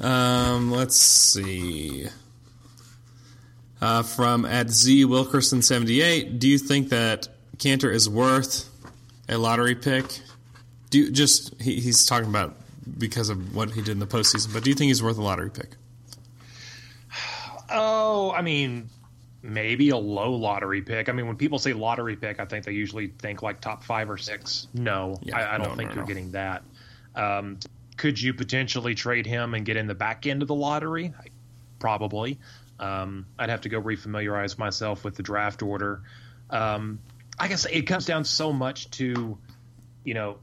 Um, 0.00 0.72
let's 0.72 0.96
see. 0.96 2.08
Uh, 3.80 4.02
from 4.02 4.44
at 4.44 4.70
Z 4.70 5.04
Wilkerson 5.04 5.62
seventy 5.62 6.00
eight, 6.00 6.40
do 6.40 6.48
you 6.48 6.58
think 6.58 6.88
that 6.88 7.28
Kanter 7.58 7.94
is 7.94 8.08
worth 8.08 8.68
a 9.32 9.38
lottery 9.38 9.74
pick? 9.74 10.04
Do 10.90 10.98
you, 10.98 11.10
just 11.10 11.60
he, 11.60 11.80
he's 11.80 12.04
talking 12.06 12.28
about 12.28 12.54
because 12.98 13.28
of 13.28 13.54
what 13.54 13.70
he 13.70 13.80
did 13.80 13.90
in 13.90 13.98
the 13.98 14.06
postseason, 14.06 14.52
but 14.52 14.64
do 14.64 14.70
you 14.70 14.76
think 14.76 14.88
he's 14.88 15.02
worth 15.02 15.18
a 15.18 15.22
lottery 15.22 15.50
pick? 15.50 15.70
Oh, 17.74 18.30
I 18.32 18.42
mean, 18.42 18.90
maybe 19.42 19.88
a 19.88 19.96
low 19.96 20.32
lottery 20.34 20.82
pick. 20.82 21.08
I 21.08 21.12
mean, 21.12 21.26
when 21.26 21.36
people 21.36 21.58
say 21.58 21.72
lottery 21.72 22.16
pick, 22.16 22.38
I 22.38 22.44
think 22.44 22.66
they 22.66 22.72
usually 22.72 23.08
think 23.18 23.42
like 23.42 23.62
top 23.62 23.82
five 23.82 24.10
or 24.10 24.18
six. 24.18 24.68
No, 24.74 25.18
Yeah, 25.22 25.38
I, 25.38 25.54
I 25.54 25.58
don't 25.58 25.70
no, 25.70 25.76
think 25.76 25.90
no, 25.90 25.94
you're 25.94 26.04
no. 26.04 26.06
getting 26.06 26.30
that. 26.32 26.62
Um, 27.14 27.58
could 27.96 28.20
you 28.20 28.34
potentially 28.34 28.94
trade 28.94 29.24
him 29.26 29.54
and 29.54 29.64
get 29.64 29.76
in 29.76 29.86
the 29.86 29.94
back 29.94 30.26
end 30.26 30.42
of 30.42 30.48
the 30.48 30.54
lottery? 30.54 31.12
Probably. 31.78 32.38
Um, 32.78 33.26
I'd 33.38 33.48
have 33.48 33.62
to 33.62 33.68
go 33.68 33.80
refamiliarize 33.80 34.58
myself 34.58 35.04
with 35.04 35.16
the 35.16 35.22
draft 35.22 35.62
order. 35.62 36.02
Um, 36.50 36.98
I 37.42 37.48
guess 37.48 37.64
it 37.64 37.88
comes 37.88 38.06
down 38.06 38.24
so 38.24 38.52
much 38.52 38.88
to, 38.92 39.36
you 40.04 40.14
know, 40.14 40.38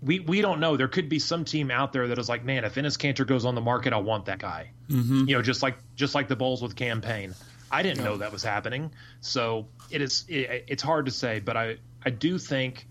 we 0.00 0.20
we 0.20 0.40
don't 0.40 0.60
know. 0.60 0.76
There 0.76 0.86
could 0.86 1.08
be 1.08 1.18
some 1.18 1.44
team 1.44 1.68
out 1.68 1.92
there 1.92 2.06
that 2.06 2.16
is 2.16 2.28
like, 2.28 2.44
man, 2.44 2.64
if 2.64 2.76
Enes 2.76 2.96
Kanter 2.96 3.26
goes 3.26 3.44
on 3.44 3.56
the 3.56 3.60
market, 3.60 3.92
I 3.92 3.96
want 3.96 4.26
that 4.26 4.38
guy. 4.38 4.70
Mm-hmm. 4.88 5.28
You 5.28 5.34
know, 5.34 5.42
just 5.42 5.64
like 5.64 5.78
just 5.96 6.14
like 6.14 6.28
the 6.28 6.36
Bulls 6.36 6.62
with 6.62 6.76
Cam 6.76 7.00
Payne. 7.00 7.34
I 7.72 7.82
didn't 7.82 8.04
know 8.04 8.18
that 8.18 8.30
was 8.30 8.44
happening, 8.44 8.92
so 9.20 9.66
it 9.90 10.00
is. 10.00 10.24
It, 10.28 10.66
it's 10.68 10.82
hard 10.82 11.06
to 11.06 11.10
say, 11.10 11.40
but 11.40 11.56
I 11.56 11.78
I 12.04 12.10
do 12.10 12.38
think, 12.38 12.86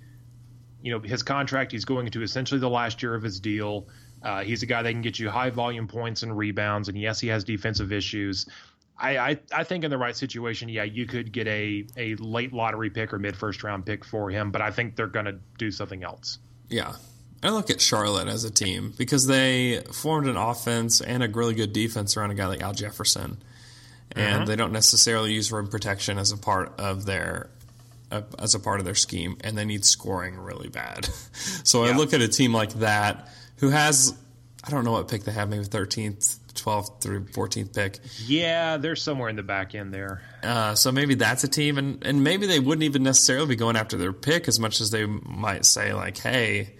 you 0.82 0.92
know, 0.92 1.00
his 1.00 1.24
contract. 1.24 1.72
He's 1.72 1.86
going 1.86 2.08
into 2.08 2.24
essentially 2.24 2.60
the 2.60 2.70
last 2.70 3.02
year 3.02 3.16
of 3.16 3.24
his 3.24 3.40
deal. 3.40 3.88
Uh, 4.22 4.42
he's 4.42 4.62
a 4.62 4.66
guy 4.66 4.82
that 4.82 4.92
can 4.92 5.02
get 5.02 5.20
you 5.20 5.30
high 5.30 5.52
volume 5.52 5.88
points 5.88 6.24
and 6.24 6.38
rebounds, 6.38 6.90
and 6.90 7.00
yes, 7.00 7.22
he 7.22 7.30
has 7.30 7.46
defensive 7.46 7.94
issues. 7.94 8.46
I, 9.02 9.18
I, 9.18 9.40
I 9.52 9.64
think 9.64 9.84
in 9.84 9.90
the 9.90 9.98
right 9.98 10.16
situation, 10.16 10.70
yeah, 10.70 10.84
you 10.84 11.08
could 11.08 11.32
get 11.32 11.48
a, 11.48 11.86
a 11.98 12.16
late 12.16 12.54
lottery 12.54 12.92
pick 12.92 13.14
or 13.14 13.20
mid 13.20 13.36
first 13.36 13.64
round 13.64 13.86
pick 13.86 14.06
for 14.06 14.30
him, 14.30 14.52
but 14.52 14.62
I 14.62 14.72
think 14.72 14.96
they're 14.96 15.08
going 15.08 15.26
to 15.26 15.40
do 15.58 15.72
something 15.72 16.04
else. 16.04 16.38
Yeah. 16.70 16.94
I 17.44 17.50
look 17.50 17.72
at 17.72 17.82
Charlotte 17.82 18.28
as 18.28 18.44
a 18.44 18.52
team 18.52 18.94
because 18.96 19.26
they 19.26 19.82
formed 19.92 20.28
an 20.28 20.38
offense 20.38 21.02
and 21.02 21.24
a 21.24 21.28
really 21.28 21.56
good 21.56 21.74
defense 21.74 22.16
around 22.16 22.30
a 22.30 22.36
guy 22.36 22.46
like 22.46 22.62
Al 22.62 22.74
Jefferson. 22.74 23.42
And 24.14 24.46
they 24.46 24.58
don't 24.58 24.74
necessarily 24.74 25.34
use 25.34 25.52
rim 25.52 25.68
protection 25.68 26.20
as 26.20 26.32
a 26.32 26.38
part 26.38 26.74
of 26.80 27.06
their 27.06 27.50
uh, 28.12 28.24
as 28.38 28.54
a 28.56 28.60
part 28.60 28.80
of 28.80 28.86
their 28.86 28.94
scheme 28.94 29.38
and 29.42 29.58
they 29.58 29.64
need 29.64 29.86
scoring 29.86 30.38
really 30.38 30.68
bad. 30.68 31.06
so 31.64 31.86
I 31.86 31.96
look 31.96 32.14
at 32.14 32.22
a 32.22 32.28
team 32.28 32.54
like 32.54 32.74
that 32.74 33.30
who 33.58 33.70
has 33.70 34.14
I 34.64 34.70
don't 34.70 34.84
know 34.84 34.92
what 34.92 35.08
pick 35.08 35.24
they 35.24 35.32
have, 35.32 35.50
maybe 35.50 35.64
13th, 35.64 36.38
12th 36.62 37.02
through 37.02 37.26
14th 37.26 37.74
pick. 37.74 38.00
Yeah, 38.26 38.78
they're 38.78 38.96
somewhere 38.96 39.30
in 39.30 39.36
the 39.36 39.44
back 39.44 39.74
end 39.76 39.94
there. 39.94 40.22
Uh, 40.44 40.76
so 40.76 40.92
maybe 40.92 41.16
that's 41.16 41.44
a 41.44 41.48
team, 41.48 41.78
and, 41.78 42.06
and 42.06 42.24
maybe 42.24 42.46
they 42.48 42.60
wouldn't 42.60 42.84
even 42.84 43.04
necessarily 43.04 43.48
be 43.48 43.56
going 43.56 43.76
after 43.76 43.98
their 43.98 44.14
pick 44.14 44.48
as 44.48 44.60
much 44.60 44.82
as 44.82 44.92
they 44.92 45.06
might 45.06 45.66
say 45.66 45.94
like, 45.94 46.18
"Hey, 46.18 46.74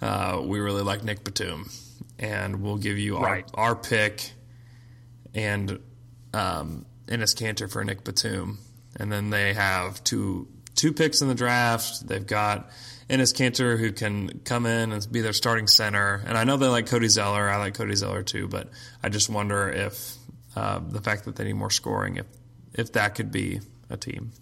uh, 0.00 0.40
we 0.44 0.60
really 0.60 0.82
like 0.82 1.04
Nick 1.04 1.24
Batum, 1.24 1.70
and 2.18 2.62
we'll 2.62 2.76
give 2.78 2.98
you 2.98 3.16
our, 3.18 3.22
Right. 3.24 3.50
our 3.54 3.76
pick 3.76 4.32
and 5.34 5.78
um, 6.34 6.86
Enes 7.06 7.34
Kanter 7.36 7.70
for 7.70 7.84
Nick 7.84 8.04
Batum." 8.04 8.58
And 8.96 9.10
then 9.10 9.30
they 9.30 9.54
have 9.54 10.02
two 10.04 10.48
two 10.74 10.92
picks 10.92 11.22
in 11.22 11.28
the 11.28 11.34
draft. 11.34 12.06
They've 12.06 12.26
got 12.26 12.70
Enes 13.12 13.34
Kanter 13.34 13.78
who 13.78 13.92
can 13.92 14.40
come 14.40 14.64
in 14.64 14.90
and 14.90 15.06
be 15.12 15.20
their 15.20 15.34
starting 15.34 15.66
center. 15.66 16.22
And 16.26 16.38
I 16.38 16.44
know 16.44 16.56
they 16.56 16.66
like 16.68 16.86
Cody 16.86 17.08
Zeller. 17.08 17.46
I 17.48 17.56
like 17.58 17.74
Cody 17.74 17.94
Zeller 17.94 18.22
too, 18.22 18.48
but 18.48 18.70
I 19.02 19.10
just 19.10 19.28
wonder 19.28 19.68
if 19.68 20.14
uh, 20.56 20.80
the 20.82 21.00
fact 21.02 21.26
that 21.26 21.36
they 21.36 21.44
need 21.44 21.52
more 21.54 21.70
scoring, 21.70 22.16
if 22.16 22.26
if 22.72 22.92
that 22.92 23.14
could 23.14 23.30
be 23.30 23.60
a 23.90 23.98
team. 23.98 24.32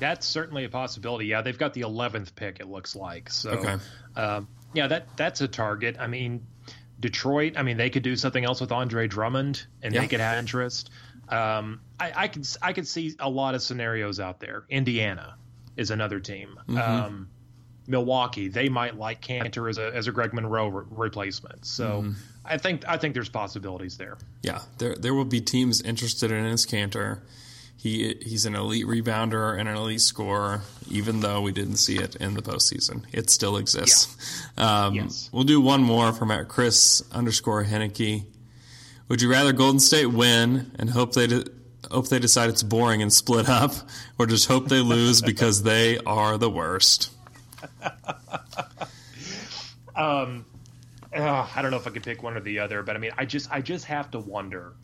That's 0.00 0.26
certainly 0.26 0.64
a 0.64 0.68
possibility. 0.68 1.26
Yeah, 1.26 1.42
they've 1.42 1.56
got 1.56 1.72
the 1.72 1.82
11th 1.82 2.34
pick. 2.34 2.58
It 2.58 2.66
looks 2.66 2.96
like 2.96 3.30
so. 3.30 3.50
Okay. 3.50 3.76
Um, 4.16 4.48
yeah, 4.72 4.88
that 4.88 5.16
that's 5.16 5.40
a 5.40 5.46
target. 5.46 5.96
I 6.00 6.08
mean, 6.08 6.44
Detroit. 6.98 7.54
I 7.56 7.62
mean, 7.62 7.76
they 7.76 7.90
could 7.90 8.02
do 8.02 8.16
something 8.16 8.44
else 8.44 8.60
with 8.60 8.72
Andre 8.72 9.06
Drummond, 9.06 9.64
and 9.82 9.94
Yeah. 9.94 10.00
they 10.00 10.08
could 10.08 10.18
have 10.20 10.38
interest. 10.38 10.90
Um, 11.28 11.80
I, 12.00 12.12
I 12.16 12.28
could 12.28 12.44
I 12.60 12.72
could 12.72 12.88
see 12.88 13.14
a 13.20 13.30
lot 13.30 13.54
of 13.54 13.62
scenarios 13.62 14.18
out 14.18 14.40
there. 14.40 14.64
Indiana 14.68 15.36
is 15.76 15.90
another 15.92 16.18
team. 16.18 16.58
Mm-hmm. 16.68 16.76
Um, 16.78 17.28
Milwaukee, 17.86 18.48
they 18.48 18.68
might 18.68 18.96
like 18.98 19.20
Kanter 19.20 19.68
as 19.68 19.78
a 19.78 19.94
as 19.94 20.06
a 20.08 20.12
Greg 20.12 20.32
Monroe 20.32 20.68
re- 20.68 20.84
replacement. 20.90 21.64
So 21.66 22.02
Mm-hmm. 22.02 22.12
I 22.46 22.58
think 22.58 22.84
I 22.86 22.96
think 22.98 23.14
there's 23.14 23.28
possibilities 23.30 23.96
there. 23.96 24.18
Yeah, 24.42 24.60
there 24.78 24.94
there 24.96 25.14
will 25.14 25.24
be 25.24 25.40
teams 25.40 25.80
interested 25.80 26.30
in 26.30 26.44
Enes 26.44 26.66
Kanter. 26.68 27.20
He 27.76 28.14
he's 28.22 28.46
an 28.46 28.54
elite 28.54 28.86
rebounder 28.86 29.58
and 29.58 29.68
an 29.68 29.76
elite 29.76 30.00
scorer, 30.00 30.62
even 30.90 31.20
though 31.20 31.40
we 31.42 31.52
didn't 31.52 31.76
see 31.76 31.96
it 31.96 32.16
in 32.16 32.34
the 32.34 32.42
postseason. 32.42 33.04
It 33.12 33.28
still 33.30 33.56
exists. 33.56 34.46
Um, 34.56 34.94
Yes. 34.94 35.28
We'll 35.32 35.44
do 35.44 35.60
one 35.60 35.82
more 35.82 36.12
from 36.12 36.30
at 36.30 36.48
Chris 36.48 37.02
underscore 37.12 37.64
Henneke. 37.64 38.24
Would 39.08 39.20
you 39.20 39.30
rather 39.30 39.52
Golden 39.52 39.80
State 39.80 40.06
win 40.06 40.70
and 40.78 40.88
hope 40.90 41.12
they 41.12 41.26
de- 41.26 41.44
hope 41.90 42.08
they 42.08 42.18
decide 42.18 42.48
it's 42.48 42.62
boring 42.62 43.02
and 43.02 43.12
split 43.12 43.48
up, 43.48 43.72
or 44.18 44.26
just 44.26 44.48
hope 44.48 44.68
they 44.68 44.80
lose 44.80 45.20
because 45.20 45.62
they 45.62 45.98
are 46.06 46.38
the 46.38 46.48
worst? 46.50 47.10
Ugh, 51.14 51.48
I 51.54 51.62
don't 51.62 51.70
know 51.70 51.76
if 51.76 51.86
I 51.86 51.90
could 51.90 52.02
pick 52.02 52.22
one 52.22 52.36
or 52.36 52.40
the 52.40 52.58
other, 52.58 52.82
but 52.82 52.96
I 52.96 52.98
mean, 52.98 53.12
I 53.16 53.24
just 53.24 53.50
I 53.52 53.60
just 53.60 53.84
have 53.86 54.10
to 54.12 54.18
wonder 54.18 54.74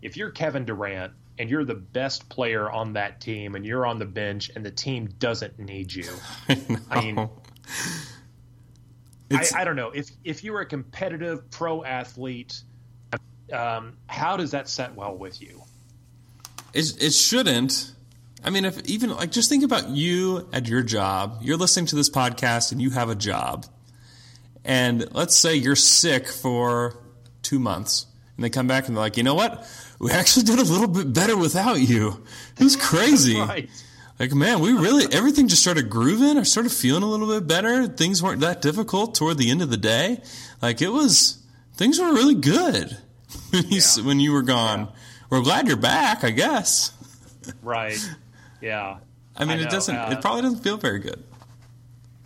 if 0.00 0.16
you're 0.16 0.30
Kevin 0.30 0.64
Durant 0.64 1.12
and 1.38 1.50
you're 1.50 1.64
the 1.64 1.74
best 1.74 2.28
player 2.28 2.70
on 2.70 2.92
that 2.92 3.20
team 3.20 3.56
and 3.56 3.66
you're 3.66 3.84
on 3.84 3.98
the 3.98 4.06
bench 4.06 4.50
and 4.54 4.64
the 4.64 4.70
team 4.70 5.08
doesn't 5.18 5.58
need 5.58 5.92
you. 5.92 6.08
I 6.90 7.00
mean, 7.00 7.28
I, 9.32 9.46
I 9.56 9.64
don't 9.64 9.76
know 9.76 9.90
if 9.90 10.10
if 10.22 10.44
you're 10.44 10.60
a 10.60 10.66
competitive 10.66 11.50
pro 11.50 11.82
athlete, 11.82 12.62
um, 13.52 13.96
how 14.06 14.36
does 14.36 14.52
that 14.52 14.68
set 14.68 14.94
well 14.94 15.16
with 15.16 15.42
you? 15.42 15.62
It, 16.72 17.02
it 17.02 17.12
shouldn't. 17.12 17.92
I 18.44 18.50
mean, 18.50 18.64
if 18.64 18.80
even 18.86 19.10
like 19.10 19.30
just 19.30 19.48
think 19.48 19.64
about 19.64 19.88
you 19.90 20.48
at 20.52 20.66
your 20.68 20.82
job. 20.82 21.38
You're 21.42 21.56
listening 21.56 21.86
to 21.86 21.96
this 21.96 22.10
podcast 22.10 22.72
and 22.72 22.80
you 22.82 22.90
have 22.90 23.08
a 23.08 23.14
job. 23.14 23.66
And 24.64 25.06
let's 25.14 25.34
say 25.36 25.54
you're 25.56 25.76
sick 25.76 26.28
for 26.28 26.96
two 27.42 27.58
months. 27.58 28.06
And 28.36 28.44
they 28.44 28.50
come 28.50 28.66
back 28.66 28.86
and 28.88 28.96
they're 28.96 29.02
like, 29.02 29.16
you 29.16 29.22
know 29.22 29.34
what? 29.34 29.66
We 29.98 30.10
actually 30.10 30.44
did 30.44 30.58
a 30.58 30.62
little 30.64 30.88
bit 30.88 31.12
better 31.12 31.36
without 31.36 31.80
you. 31.80 32.24
It 32.58 32.64
was 32.64 32.76
crazy. 32.90 33.38
Right. 33.38 33.68
Like, 34.18 34.32
man, 34.32 34.60
we 34.60 34.72
really, 34.72 35.12
everything 35.12 35.48
just 35.48 35.62
started 35.62 35.90
grooving. 35.90 36.38
I 36.38 36.42
started 36.44 36.70
feeling 36.70 37.02
a 37.02 37.06
little 37.06 37.26
bit 37.28 37.46
better. 37.48 37.86
Things 37.88 38.22
weren't 38.22 38.40
that 38.40 38.62
difficult 38.62 39.14
toward 39.14 39.38
the 39.38 39.50
end 39.50 39.62
of 39.62 39.70
the 39.70 39.76
day. 39.76 40.20
Like, 40.60 40.80
it 40.80 40.90
was, 40.90 41.42
things 41.74 41.98
were 41.98 42.12
really 42.12 42.34
good 42.36 42.96
when 43.50 43.64
you, 43.68 43.80
Yeah. 43.96 44.04
when 44.04 44.20
you 44.20 44.32
were 44.32 44.42
gone. 44.42 44.92
We're 45.30 45.42
glad 45.42 45.66
you're 45.66 45.76
back, 45.76 46.24
I 46.24 46.30
guess. 46.30 46.92
Right. 47.60 47.98
Yeah. 48.62 48.98
I 49.36 49.44
mean, 49.44 49.58
I 49.58 49.60
it 49.60 49.64
know, 49.64 49.70
doesn't. 49.70 49.94
uh, 49.96 50.08
it 50.12 50.20
probably 50.22 50.42
doesn't 50.42 50.60
feel 50.62 50.76
very 50.78 50.98
good. 51.00 51.22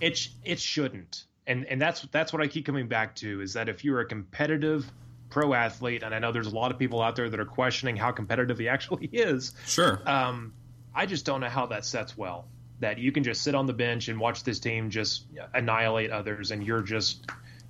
it 0.01 0.29
it 0.45 0.61
shouldn't 0.61 1.25
and 1.47 1.65
and 1.67 1.81
that's 1.81 2.03
that's 2.13 2.33
what 2.33 2.43
i 2.43 2.47
keep 2.47 2.67
coming 2.67 2.87
back 2.89 3.15
to 3.17 3.41
is 3.41 3.53
that 3.55 3.69
if 3.69 3.85
you're 3.85 4.01
a 4.01 4.07
competitive 4.07 4.91
pro 5.31 5.55
athlete 5.55 6.03
and 6.03 6.15
i 6.15 6.19
know 6.19 6.33
there's 6.33 6.49
a 6.49 6.55
lot 6.55 6.71
of 6.71 6.79
people 6.79 7.01
out 7.01 7.17
there 7.17 7.31
that 7.31 7.41
are 7.41 7.45
questioning 7.47 7.97
how 7.97 8.11
competitive 8.11 8.59
he 8.59 8.69
actually 8.77 9.09
is 9.13 9.55
Sure. 9.67 10.01
um, 10.07 10.53
i 10.95 11.07
just 11.07 11.25
don't 11.25 11.41
know 11.41 11.49
how 11.49 11.67
that 11.67 11.85
sets 11.85 12.17
well 12.19 12.47
that 12.81 12.99
you 12.99 13.11
can 13.13 13.25
just 13.25 13.43
sit 13.43 13.55
on 13.55 13.65
the 13.67 13.73
bench 13.73 14.09
and 14.09 14.19
watch 14.21 14.45
this 14.45 14.59
team 14.59 14.91
just 14.91 15.25
annihilate 15.55 16.11
others 16.11 16.51
and 16.51 16.63
you're 16.67 16.83
just 16.83 17.25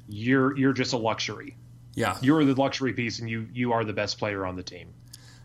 you're 0.09 0.57
you're 0.57 0.73
just 0.73 0.93
a 0.95 0.97
luxury 0.99 1.57
yeah. 1.95 2.17
you're 2.23 2.45
the 2.45 2.55
luxury 2.55 2.93
piece 2.93 3.21
and 3.21 3.29
you 3.31 3.47
you 3.53 3.73
are 3.73 3.85
the 3.85 3.93
best 3.93 4.19
player 4.19 4.45
on 4.45 4.57
the 4.57 4.63
team 4.63 4.89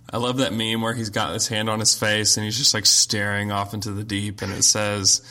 I 0.09 0.17
love 0.17 0.37
that 0.37 0.53
meme 0.53 0.81
where 0.81 0.93
he's 0.93 1.09
got 1.09 1.33
his 1.33 1.47
hand 1.47 1.69
on 1.69 1.79
his 1.79 1.97
face 1.97 2.37
and 2.37 2.43
he's 2.43 2.57
just 2.57 2.73
like 2.73 2.85
staring 2.85 3.51
off 3.51 3.73
into 3.73 3.91
the 3.91 4.03
deep, 4.03 4.41
and 4.41 4.51
it 4.51 4.63
says, 4.63 5.21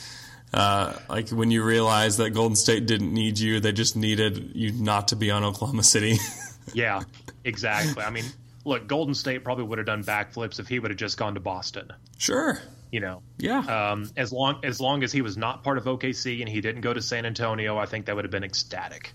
uh, 0.53 0.93
like 1.09 1.29
when 1.29 1.51
you 1.51 1.63
realize 1.63 2.17
that 2.17 2.31
Golden 2.31 2.55
State 2.55 2.85
didn't 2.85 3.13
need 3.13 3.39
you, 3.39 3.59
they 3.59 3.71
just 3.71 3.95
needed 3.95 4.51
you 4.55 4.71
not 4.71 5.09
to 5.09 5.15
be 5.15 5.31
on 5.31 5.43
Oklahoma 5.43 5.83
City. 5.83 6.17
yeah 6.73 7.01
exactly 7.43 8.03
i 8.03 8.09
mean 8.09 8.25
look 8.65 8.87
golden 8.87 9.13
state 9.13 9.43
probably 9.43 9.63
would 9.63 9.77
have 9.77 9.87
done 9.87 10.03
backflips 10.03 10.59
if 10.59 10.67
he 10.67 10.79
would 10.79 10.91
have 10.91 10.97
just 10.97 11.17
gone 11.17 11.33
to 11.33 11.39
boston 11.39 11.91
sure. 12.17 12.59
you 12.91 12.99
know 12.99 13.21
Yeah. 13.37 13.59
Um, 13.59 14.09
as 14.15 14.31
long 14.31 14.59
as 14.63 14.79
long 14.79 15.03
as 15.03 15.11
he 15.11 15.21
was 15.21 15.37
not 15.37 15.63
part 15.63 15.77
of 15.77 15.85
OKC 15.85 16.41
and 16.41 16.49
he 16.49 16.61
didn't 16.61 16.81
go 16.81 16.93
to 16.93 17.01
San 17.01 17.25
Antonio, 17.25 17.77
I 17.77 17.85
think 17.87 18.05
that 18.05 18.15
would 18.15 18.25
have 18.25 18.31
been 18.31 18.43
ecstatic. 18.43 19.13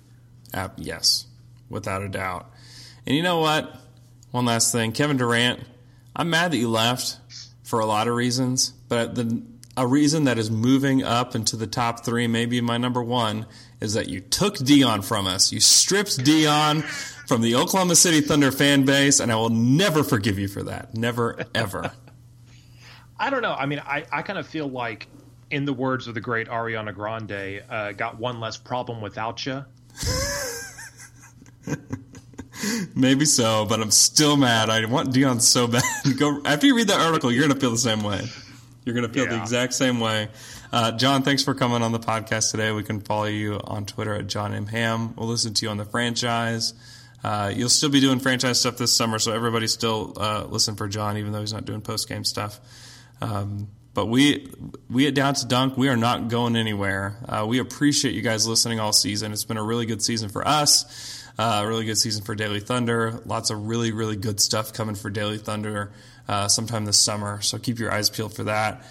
Uh, 0.52 0.68
yes, 0.76 1.26
without 1.68 2.02
a 2.02 2.08
doubt. 2.08 2.50
And 3.06 3.14
you 3.14 3.22
know 3.22 3.38
what? 3.38 3.72
One 4.30 4.44
last 4.44 4.72
thing, 4.72 4.92
Kevin 4.92 5.16
Durant. 5.16 5.60
I'm 6.14 6.30
mad 6.30 6.52
that 6.52 6.58
you 6.58 6.68
left 6.68 7.18
for 7.62 7.80
a 7.80 7.86
lot 7.86 8.08
of 8.08 8.14
reasons, 8.14 8.72
but 8.88 9.14
the 9.14 9.42
a 9.76 9.86
reason 9.86 10.24
that 10.24 10.38
is 10.38 10.50
moving 10.50 11.02
up 11.02 11.34
into 11.34 11.56
the 11.56 11.66
top 11.66 12.04
three, 12.04 12.26
maybe 12.26 12.60
my 12.60 12.78
number 12.78 13.02
one, 13.02 13.46
is 13.80 13.92
that 13.94 14.08
you 14.08 14.20
took 14.20 14.56
Dion 14.56 15.02
from 15.02 15.26
us. 15.26 15.52
You 15.52 15.60
stripped 15.60 16.24
Dion 16.24 16.80
from 16.80 17.42
the 17.42 17.56
Oklahoma 17.56 17.94
City 17.94 18.22
Thunder 18.22 18.50
fan 18.50 18.86
base, 18.86 19.20
and 19.20 19.30
I 19.30 19.36
will 19.36 19.50
never 19.50 20.02
forgive 20.02 20.38
you 20.38 20.48
for 20.48 20.62
that. 20.62 20.94
Never, 20.94 21.44
ever. 21.54 21.92
I 23.18 23.28
don't 23.28 23.42
know. 23.42 23.52
I 23.52 23.66
mean, 23.66 23.80
I, 23.80 24.04
I 24.10 24.22
kind 24.22 24.38
of 24.38 24.46
feel 24.46 24.68
like, 24.68 25.08
in 25.50 25.64
the 25.64 25.72
words 25.72 26.08
of 26.08 26.14
the 26.14 26.20
great 26.20 26.48
Ariana 26.48 26.94
Grande, 26.94 27.62
uh, 27.68 27.92
got 27.92 28.18
one 28.18 28.40
less 28.40 28.56
problem 28.56 29.00
without 29.00 29.44
you. 29.44 29.64
Maybe 32.94 33.24
so, 33.24 33.66
but 33.66 33.80
I'm 33.80 33.90
still 33.90 34.36
mad. 34.36 34.70
I 34.70 34.84
want 34.86 35.12
Dion 35.12 35.40
so 35.40 35.66
bad. 35.68 35.82
Go 36.18 36.40
after 36.44 36.66
you 36.66 36.76
read 36.76 36.88
that 36.88 37.00
article, 37.00 37.30
you're 37.32 37.46
gonna 37.46 37.60
feel 37.60 37.70
the 37.70 37.78
same 37.78 38.02
way. 38.02 38.22
You're 38.84 38.94
gonna 38.94 39.08
feel 39.08 39.26
the 39.26 39.40
exact 39.40 39.74
same 39.74 40.00
way. 40.00 40.28
Uh, 40.72 40.92
Jon, 40.92 41.22
thanks 41.22 41.42
for 41.42 41.54
coming 41.54 41.82
on 41.82 41.92
the 41.92 41.98
podcast 41.98 42.50
today. 42.50 42.72
We 42.72 42.82
can 42.82 43.00
follow 43.00 43.24
you 43.24 43.60
on 43.62 43.86
Twitter 43.86 44.14
at 44.14 44.26
Jon 44.26 44.54
M 44.54 44.66
Hamm. 44.66 45.14
We'll 45.16 45.28
listen 45.28 45.54
to 45.54 45.66
you 45.66 45.70
on 45.70 45.76
the 45.76 45.84
franchise. 45.84 46.74
Uh, 47.24 47.52
you'll 47.54 47.68
still 47.68 47.88
be 47.88 48.00
doing 48.00 48.20
franchise 48.20 48.60
stuff 48.60 48.76
this 48.76 48.92
summer, 48.92 49.18
so 49.18 49.32
everybody 49.32 49.66
still 49.66 50.12
uh, 50.16 50.44
listen 50.48 50.76
for 50.76 50.86
Jon, 50.86 51.16
even 51.16 51.32
though 51.32 51.40
he's 51.40 51.52
not 51.52 51.64
doing 51.64 51.80
post 51.80 52.08
game 52.08 52.24
stuff. 52.24 52.60
Um, 53.20 53.68
but 53.94 54.06
we 54.06 54.52
we 54.90 55.06
at 55.06 55.14
Down 55.14 55.34
to 55.34 55.46
Dunk, 55.46 55.76
we 55.78 55.88
are 55.88 55.96
not 55.96 56.28
going 56.28 56.54
anywhere. 56.54 57.16
Uh, 57.26 57.46
we 57.48 57.58
appreciate 57.58 58.14
you 58.14 58.20
guys 58.20 58.46
listening 58.46 58.78
all 58.78 58.92
season. 58.92 59.32
It's 59.32 59.44
been 59.44 59.56
a 59.56 59.62
really 59.62 59.86
good 59.86 60.02
season 60.02 60.28
for 60.28 60.46
us. 60.46 61.15
Uh, 61.38 61.64
really 61.66 61.84
good 61.84 61.98
season 61.98 62.24
for 62.24 62.34
Daily 62.34 62.60
Thunder. 62.60 63.20
Lots 63.26 63.50
of 63.50 63.66
really, 63.66 63.92
really 63.92 64.16
good 64.16 64.40
stuff 64.40 64.72
coming 64.72 64.94
for 64.94 65.10
Daily 65.10 65.38
Thunder 65.38 65.92
uh, 66.28 66.48
sometime 66.48 66.84
this 66.84 66.98
summer. 66.98 67.42
So 67.42 67.58
keep 67.58 67.78
your 67.78 67.92
eyes 67.92 68.08
peeled 68.08 68.34
for 68.34 68.44
that. 68.44 68.84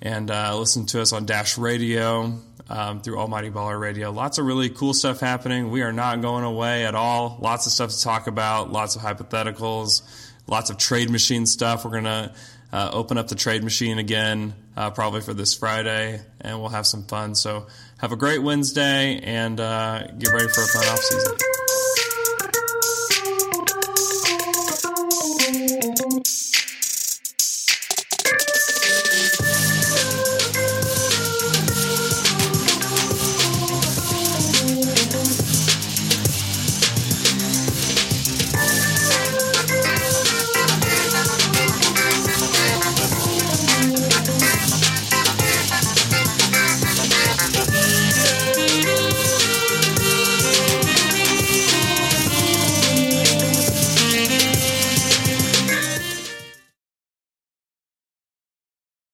And 0.00 0.30
uh, 0.30 0.56
listen 0.56 0.86
to 0.86 1.02
us 1.02 1.12
on 1.12 1.26
Dash 1.26 1.58
Radio 1.58 2.38
um, 2.70 3.00
through 3.00 3.18
Almighty 3.18 3.50
Baller 3.50 3.78
Radio. 3.78 4.12
Lots 4.12 4.38
of 4.38 4.46
really 4.46 4.68
cool 4.68 4.94
stuff 4.94 5.20
happening. 5.20 5.70
We 5.70 5.82
are 5.82 5.92
not 5.92 6.20
going 6.20 6.44
away 6.44 6.86
at 6.86 6.94
all. 6.94 7.38
Lots 7.40 7.66
of 7.66 7.72
stuff 7.72 7.90
to 7.90 8.00
talk 8.00 8.26
about. 8.26 8.70
Lots 8.70 8.94
of 8.96 9.02
hypotheticals. 9.02 10.02
Lots 10.46 10.70
of 10.70 10.78
trade 10.78 11.10
machine 11.10 11.46
stuff. 11.46 11.84
We're 11.84 11.90
gonna 11.90 12.32
uh, 12.72 12.90
open 12.92 13.18
up 13.18 13.28
the 13.28 13.34
trade 13.34 13.64
machine 13.64 13.98
again, 13.98 14.54
uh, 14.76 14.90
probably 14.90 15.20
for 15.20 15.34
this 15.34 15.54
Friday, 15.54 16.20
and 16.40 16.60
we'll 16.60 16.70
have 16.70 16.86
some 16.86 17.04
fun. 17.04 17.34
So 17.34 17.66
have 17.98 18.12
a 18.12 18.16
great 18.16 18.42
Wednesday 18.42 19.20
and 19.22 19.58
uh, 19.58 20.06
get 20.18 20.32
ready 20.32 20.48
for 20.48 20.62
a 20.62 20.66
fun 20.66 20.86
off 20.86 21.00
season. 21.00 21.36